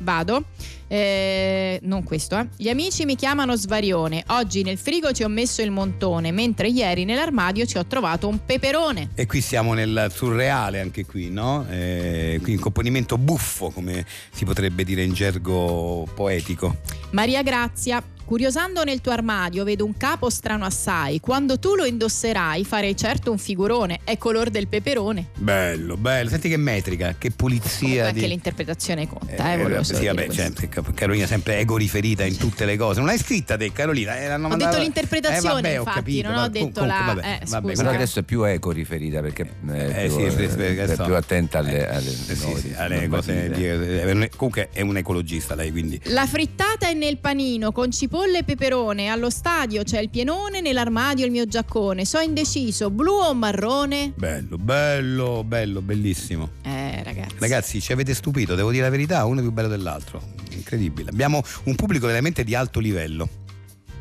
Vado. 0.00 0.44
Eh, 0.90 1.78
non 1.82 2.02
questo, 2.02 2.38
eh. 2.38 2.48
Gli 2.56 2.68
amici 2.68 3.04
mi 3.04 3.14
chiamano 3.14 3.56
Svarione. 3.56 4.24
Oggi 4.28 4.62
nel 4.62 4.78
frigo 4.78 5.12
ci 5.12 5.22
ho 5.22 5.28
messo 5.28 5.60
il 5.60 5.70
montone, 5.70 6.30
mentre 6.30 6.68
ieri 6.68 7.04
nell'armadio 7.04 7.66
ci 7.66 7.78
ho 7.78 7.86
trovato 7.86 8.28
un 8.28 8.44
peperone. 8.44 9.10
E 9.14 9.26
qui 9.26 9.40
siamo 9.40 9.74
nel 9.74 10.10
surreale 10.14 10.80
anche 10.80 11.04
qui, 11.04 11.30
no? 11.30 11.66
Eh, 11.68 12.38
qui 12.42 12.54
un 12.54 12.60
componimento 12.60 13.18
buffo, 13.18 13.70
come 13.70 14.04
si 14.30 14.44
potrebbe 14.44 14.84
dire 14.84 15.02
in 15.02 15.12
gergo 15.12 16.06
poetico. 16.14 16.76
Maria 17.10 17.42
Grazia, 17.42 18.02
curiosando 18.28 18.84
nel 18.84 19.00
tuo 19.00 19.12
armadio 19.12 19.64
vedo 19.64 19.86
un 19.86 19.96
capo 19.96 20.28
strano 20.28 20.66
assai. 20.66 21.18
Quando 21.18 21.58
tu 21.58 21.74
lo 21.74 21.86
indosserai 21.86 22.62
farei 22.62 22.94
certo 22.94 23.30
un 23.30 23.38
figurone. 23.38 24.00
È 24.04 24.18
color 24.18 24.50
del 24.50 24.68
peperone. 24.68 25.28
Bello, 25.36 25.96
bello. 25.96 26.28
Senti 26.28 26.50
che 26.50 26.58
metrica, 26.58 27.14
che 27.16 27.30
pulizia. 27.30 27.78
Comunque 27.78 28.06
anche 28.08 28.20
di... 28.20 28.26
l'interpretazione 28.28 29.08
conta, 29.08 29.54
eh, 29.54 29.78
Eh, 29.78 29.84
sì, 29.84 30.04
vabbè, 30.04 30.28
certo, 30.28 30.68
Ca- 30.68 30.82
Carolina 30.92 31.26
sempre 31.26 31.56
ego 31.58 31.78
riferita 31.78 32.24
in 32.24 32.36
tutte 32.36 32.66
le 32.66 32.76
cose. 32.76 32.98
Non 32.98 33.08
l'hai 33.08 33.16
scritta 33.16 33.56
te, 33.56 33.72
Carolina? 33.72 34.18
Eh, 34.20 34.30
Ho 34.34 34.36
mandato- 34.36 34.72
detto 34.72 34.82
l'interpretazione, 34.82 35.48
Eh, 35.60 35.62
vabbè, 35.62 35.68
ho 35.76 35.78
infatti, 35.78 35.98
capito, 35.98 36.28
non 36.28 36.36
ho 36.36 36.48
detto 36.48 36.80
comunque, 36.80 36.86
la- 36.86 37.14
vabbè, 37.14 37.26
eh, 37.40 37.46
vabbè, 37.46 37.68
scusa. 37.70 37.82
Però 37.82 37.94
adesso 37.94 38.18
è 38.18 38.22
più 38.24 38.42
eco 38.44 38.70
riferita 38.72 39.20
perché 39.22 39.42
è, 39.42 40.04
Eh, 40.04 40.06
più, 40.08 40.16
sì, 40.30 40.42
eh, 40.42 40.76
è 40.84 40.96
più 41.02 41.14
attenta 41.14 41.58
alle, 41.60 41.88
alle 41.88 42.10
Eh, 42.10 42.34
sì, 42.34 42.54
sì, 42.60 42.74
alle 42.76 43.08
cose 43.08 44.28
comunque 44.36 44.68
è 44.70 44.82
un 44.82 44.96
ecologista 44.98 45.54
lei, 45.54 45.70
quindi 45.70 45.98
La 46.04 46.26
frittata 46.26 46.88
è 46.88 46.92
nel 46.94 47.16
panino 47.18 47.72
con 47.72 47.90
cipolle 48.18 48.38
e 48.38 48.42
peperone. 48.42 49.06
Allo 49.06 49.30
stadio 49.30 49.84
c'è 49.84 50.00
il 50.00 50.10
pienone, 50.10 50.60
nell'armadio 50.60 51.24
il 51.24 51.30
mio 51.30 51.46
giaccone. 51.46 52.04
So 52.04 52.18
indeciso, 52.18 52.90
blu 52.90 53.12
o 53.12 53.32
marrone? 53.32 54.12
bello, 54.16 54.58
bello, 54.58 55.44
bello, 55.44 55.80
bellissimo. 55.80 56.50
Eh, 56.62 57.00
ragazzi. 57.04 57.36
Ragazzi, 57.38 57.80
ci 57.80 57.92
avete 57.92 58.14
stupito, 58.14 58.56
devo 58.56 58.72
dire 58.72 58.82
la 58.82 58.90
verità, 58.90 59.24
uno 59.24 59.38
è 59.38 59.42
più 59.42 59.52
bello 59.52 59.68
dell'altro. 59.68 60.20
Incredibile. 60.50 61.10
Abbiamo 61.10 61.42
un 61.64 61.76
pubblico 61.76 62.06
veramente 62.06 62.42
di 62.42 62.56
alto 62.56 62.80
livello. 62.80 63.28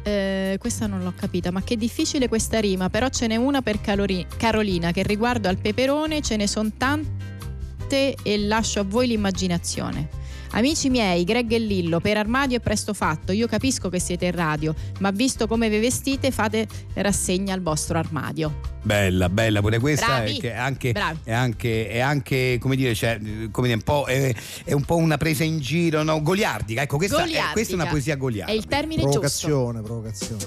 Eh, 0.01 0.57
questa 0.59 0.88
non 0.88 1.03
l'ho 1.03 1.13
capita, 1.15 1.51
ma 1.51 1.61
che 1.61 1.78
difficile 1.78 2.28
questa 2.28 2.59
rima. 2.59 2.89
Però 2.89 3.09
ce 3.09 3.28
n'è 3.28 3.36
una 3.36 3.61
per 3.61 3.80
Calori- 3.82 4.26
Carolina 4.36 4.91
che 4.91 5.03
riguardo 5.03 5.47
al 5.47 5.57
peperone 5.57 6.22
ce 6.22 6.38
ne 6.38 6.47
sono 6.47 6.72
tante 6.76 8.15
e 8.24 8.38
lascio 8.39 8.80
a 8.80 8.84
voi 8.84 9.07
l'immaginazione. 9.07 10.26
Amici 10.52 10.89
miei, 10.89 11.24
Greg 11.24 11.52
e 11.52 11.60
Lillo, 11.60 12.00
per 12.00 12.18
armadio 12.18 12.58
è 12.58 12.60
presto 12.60 12.93
fatto. 12.93 13.32
Io 13.32 13.48
capisco 13.48 13.89
che 13.89 14.00
siete 14.00 14.26
in 14.26 14.32
radio, 14.32 14.74
ma 15.00 15.12
visto 15.12 15.48
come 15.48 15.70
vi 15.70 15.80
vestite, 15.80 16.32
fate 16.32 16.68
rassegna 16.95 17.54
al 17.54 17.62
vostro 17.62 17.98
armadio. 17.98 18.76
Bella, 18.82 19.30
bella 19.30 19.60
pure 19.62 19.80
questa. 19.80 20.06
Bravi, 20.06 20.38
È, 20.38 20.39
che 20.39 20.52
è 20.54 20.56
anche, 20.56 20.91
bravi. 20.93 21.20
è 21.24 21.34
anche, 21.34 21.89
è 21.89 22.00
anche, 22.00 22.58
come 22.60 22.76
dire, 22.76 22.95
cioè, 22.95 23.20
come 23.52 23.68
dire, 23.68 23.74
un 23.80 23.84
po', 23.84 24.06
è, 24.06 24.34
è 24.64 24.72
un 24.74 24.84
po' 24.86 24.95
una 24.95 25.18
presa 25.18 25.43
in 25.43 25.60
giro, 25.60 26.04
no? 26.04 26.22
Goliardica. 26.22 26.82
Ecco, 26.82 26.98
questa, 26.98 27.18
è, 27.18 27.22
Goliardica. 27.22 27.52
questa 27.52 27.72
è 27.74 27.76
una 27.76 27.86
poesia 27.88 28.14
È 28.14 28.18
goliardica. 28.18 28.58
il 28.58 28.66
termine 28.66 29.02
giusto. 29.02 29.20
Provocazione, 29.20 29.82
provocazione. 29.82 30.45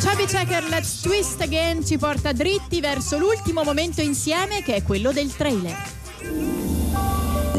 Chubby 0.00 0.26
Checker 0.26 0.64
Let's 0.68 1.00
Twist 1.00 1.40
Again 1.40 1.84
ci 1.86 1.96
porta 1.96 2.32
dritti 2.32 2.80
verso 2.80 3.16
l'ultimo 3.18 3.62
momento 3.62 4.00
insieme 4.02 4.62
che 4.62 4.74
è 4.74 4.82
quello 4.82 5.12
del 5.12 5.34
trailer. 5.34 5.76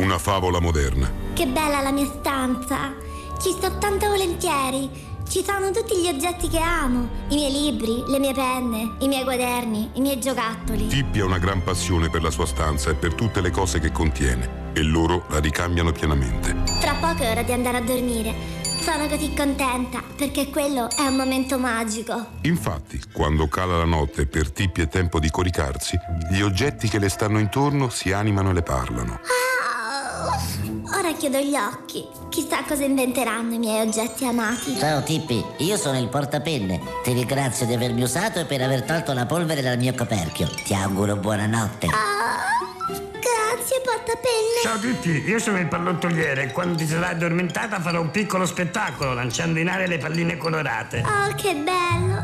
Una 0.04 0.18
favola 0.18 0.60
moderna. 0.60 1.10
Che 1.34 1.48
bella 1.48 1.80
la 1.80 1.92
mia 1.92 2.06
stanza! 2.06 2.94
Ci 3.42 3.52
sto 3.52 3.78
tanto 3.78 4.10
volentieri. 4.10 4.90
Ci 5.26 5.46
sono 5.46 5.72
tutti 5.72 5.96
gli 5.96 6.10
oggetti 6.10 6.50
che 6.50 6.60
amo: 6.60 7.08
i 7.30 7.36
miei 7.36 7.52
libri, 7.54 8.04
le 8.08 8.20
mie 8.20 8.34
penne, 8.34 8.96
i 9.00 9.08
miei 9.08 9.24
quaderni, 9.24 9.92
i 9.94 10.02
miei 10.02 10.20
giocattoli. 10.20 10.88
Tippi 10.88 11.22
ha 11.22 11.26
una 11.26 11.38
gran 11.38 11.64
passione 11.64 12.10
per 12.10 12.22
la 12.22 12.32
sua 12.32 12.46
stanza 12.46 12.90
e 12.90 12.96
per 12.96 13.14
tutte 13.14 13.40
le 13.40 13.50
cose 13.50 13.80
che 13.80 13.94
contiene 13.94 14.72
e 14.74 14.82
loro 14.82 15.24
la 15.30 15.40
ricambiano 15.40 15.94
pienamente. 15.94 16.54
Tra 16.82 16.96
poco 16.96 17.24
è 17.24 17.32
ora 17.32 17.44
di 17.44 17.54
andare 17.54 17.78
a 17.78 17.82
dormire. 17.82 18.62
Sono 18.82 19.08
così 19.08 19.34
contenta 19.34 20.04
perché 20.18 20.50
quello 20.50 20.90
è 20.90 21.08
un 21.08 21.16
momento 21.16 21.58
magico. 21.58 22.26
Infatti, 22.42 23.02
quando 23.14 23.48
cala 23.48 23.78
la 23.78 23.86
notte 23.86 24.24
e 24.24 24.26
per 24.26 24.52
Tippi 24.52 24.82
è 24.82 24.90
tempo 24.90 25.20
di 25.20 25.30
coricarsi, 25.30 25.98
gli 26.30 26.42
oggetti 26.42 26.90
che 26.90 27.00
le 27.00 27.08
stanno 27.08 27.40
intorno 27.40 27.88
si 27.88 28.12
animano 28.12 28.50
e 28.50 28.54
le 28.54 28.64
parlano. 28.64 29.14
Ah, 29.14 29.63
ora 30.98 31.14
chiudo 31.14 31.40
gli 31.40 31.56
occhi. 31.56 32.08
Chissà 32.30 32.64
cosa 32.64 32.84
inventeranno 32.84 33.54
i 33.54 33.58
miei 33.58 33.86
oggetti 33.86 34.26
amati. 34.26 34.78
Ciao 34.78 35.04
Tippi, 35.04 35.44
io 35.58 35.78
sono 35.78 36.00
il 36.00 36.08
portapenne. 36.08 36.82
Ti 37.04 37.14
ringrazio 37.14 37.66
di 37.66 37.74
avermi 37.74 38.02
usato 38.02 38.40
e 38.40 38.46
per 38.46 38.62
aver 38.62 38.84
tolto 38.84 39.14
la 39.14 39.26
polvere 39.26 39.62
dal 39.62 39.78
mio 39.78 39.94
coperchio. 39.94 40.48
Ti 40.48 40.74
auguro 40.74 41.16
buonanotte. 41.16 41.88
Ah, 41.88 42.44
grazie, 42.88 43.82
portapenne. 43.84 44.62
Ciao 44.64 44.80
tutti, 44.80 45.10
io 45.10 45.40
sono 45.40 45.60
il 45.60 45.68
pallottoliere 45.68 46.44
e 46.44 46.52
quando 46.52 46.78
ti 46.78 46.88
sarai 46.88 47.12
addormentata 47.12 47.80
farò 47.80 48.02
un 48.02 48.12
piccolo 48.12 48.46
spettacolo 48.46 49.14
lanciando 49.14 49.60
in 49.60 49.70
aria 49.70 49.88
le 49.88 49.98
palline 49.98 50.38
colorate. 50.38 51.04
Oh, 51.06 51.36
che 51.36 51.54
bello. 51.56 52.22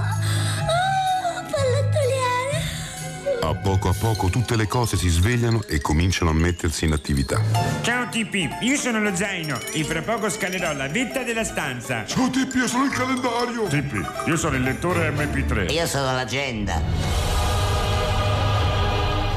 A 3.42 3.56
poco 3.56 3.90
a 3.90 3.94
poco 3.98 4.30
tutte 4.30 4.56
le 4.56 4.68
cose 4.68 4.98
si 4.98 5.08
svegliano 5.08 5.64
e 5.66 5.80
cominciano 5.80 6.30
a 6.30 6.34
mettersi 6.34 6.86
in 6.86 6.92
attività. 6.92 7.42
Ciao 7.82 8.08
Tippi, 8.10 8.50
io 8.62 8.76
sono 8.76 9.00
lo 9.00 9.16
zaino 9.16 9.60
e 9.72 9.84
fra 9.84 10.02
poco 10.02 10.30
scalerò 10.30 10.74
la 10.74 10.88
vetta 10.88 11.24
della 11.24 11.44
stanza. 11.44 12.06
Ciao 12.06 12.30
Tippi, 12.30 12.58
io 12.58 12.68
sono 12.68 12.86
il 12.86 12.92
calendario. 12.92 13.68
Tippi, 13.68 14.02
io 14.28 14.36
sono 14.36 14.56
il 14.56 14.64
lettore 14.64 15.10
MP3. 15.12 15.72
Io 15.72 15.88
sono 15.88 16.12
l'agenda. 16.14 16.82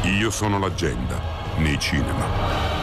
Io 0.02 0.30
sono 0.30 0.58
l'agenda 0.58 1.20
nei 1.58 1.78
cinema. 1.78 2.81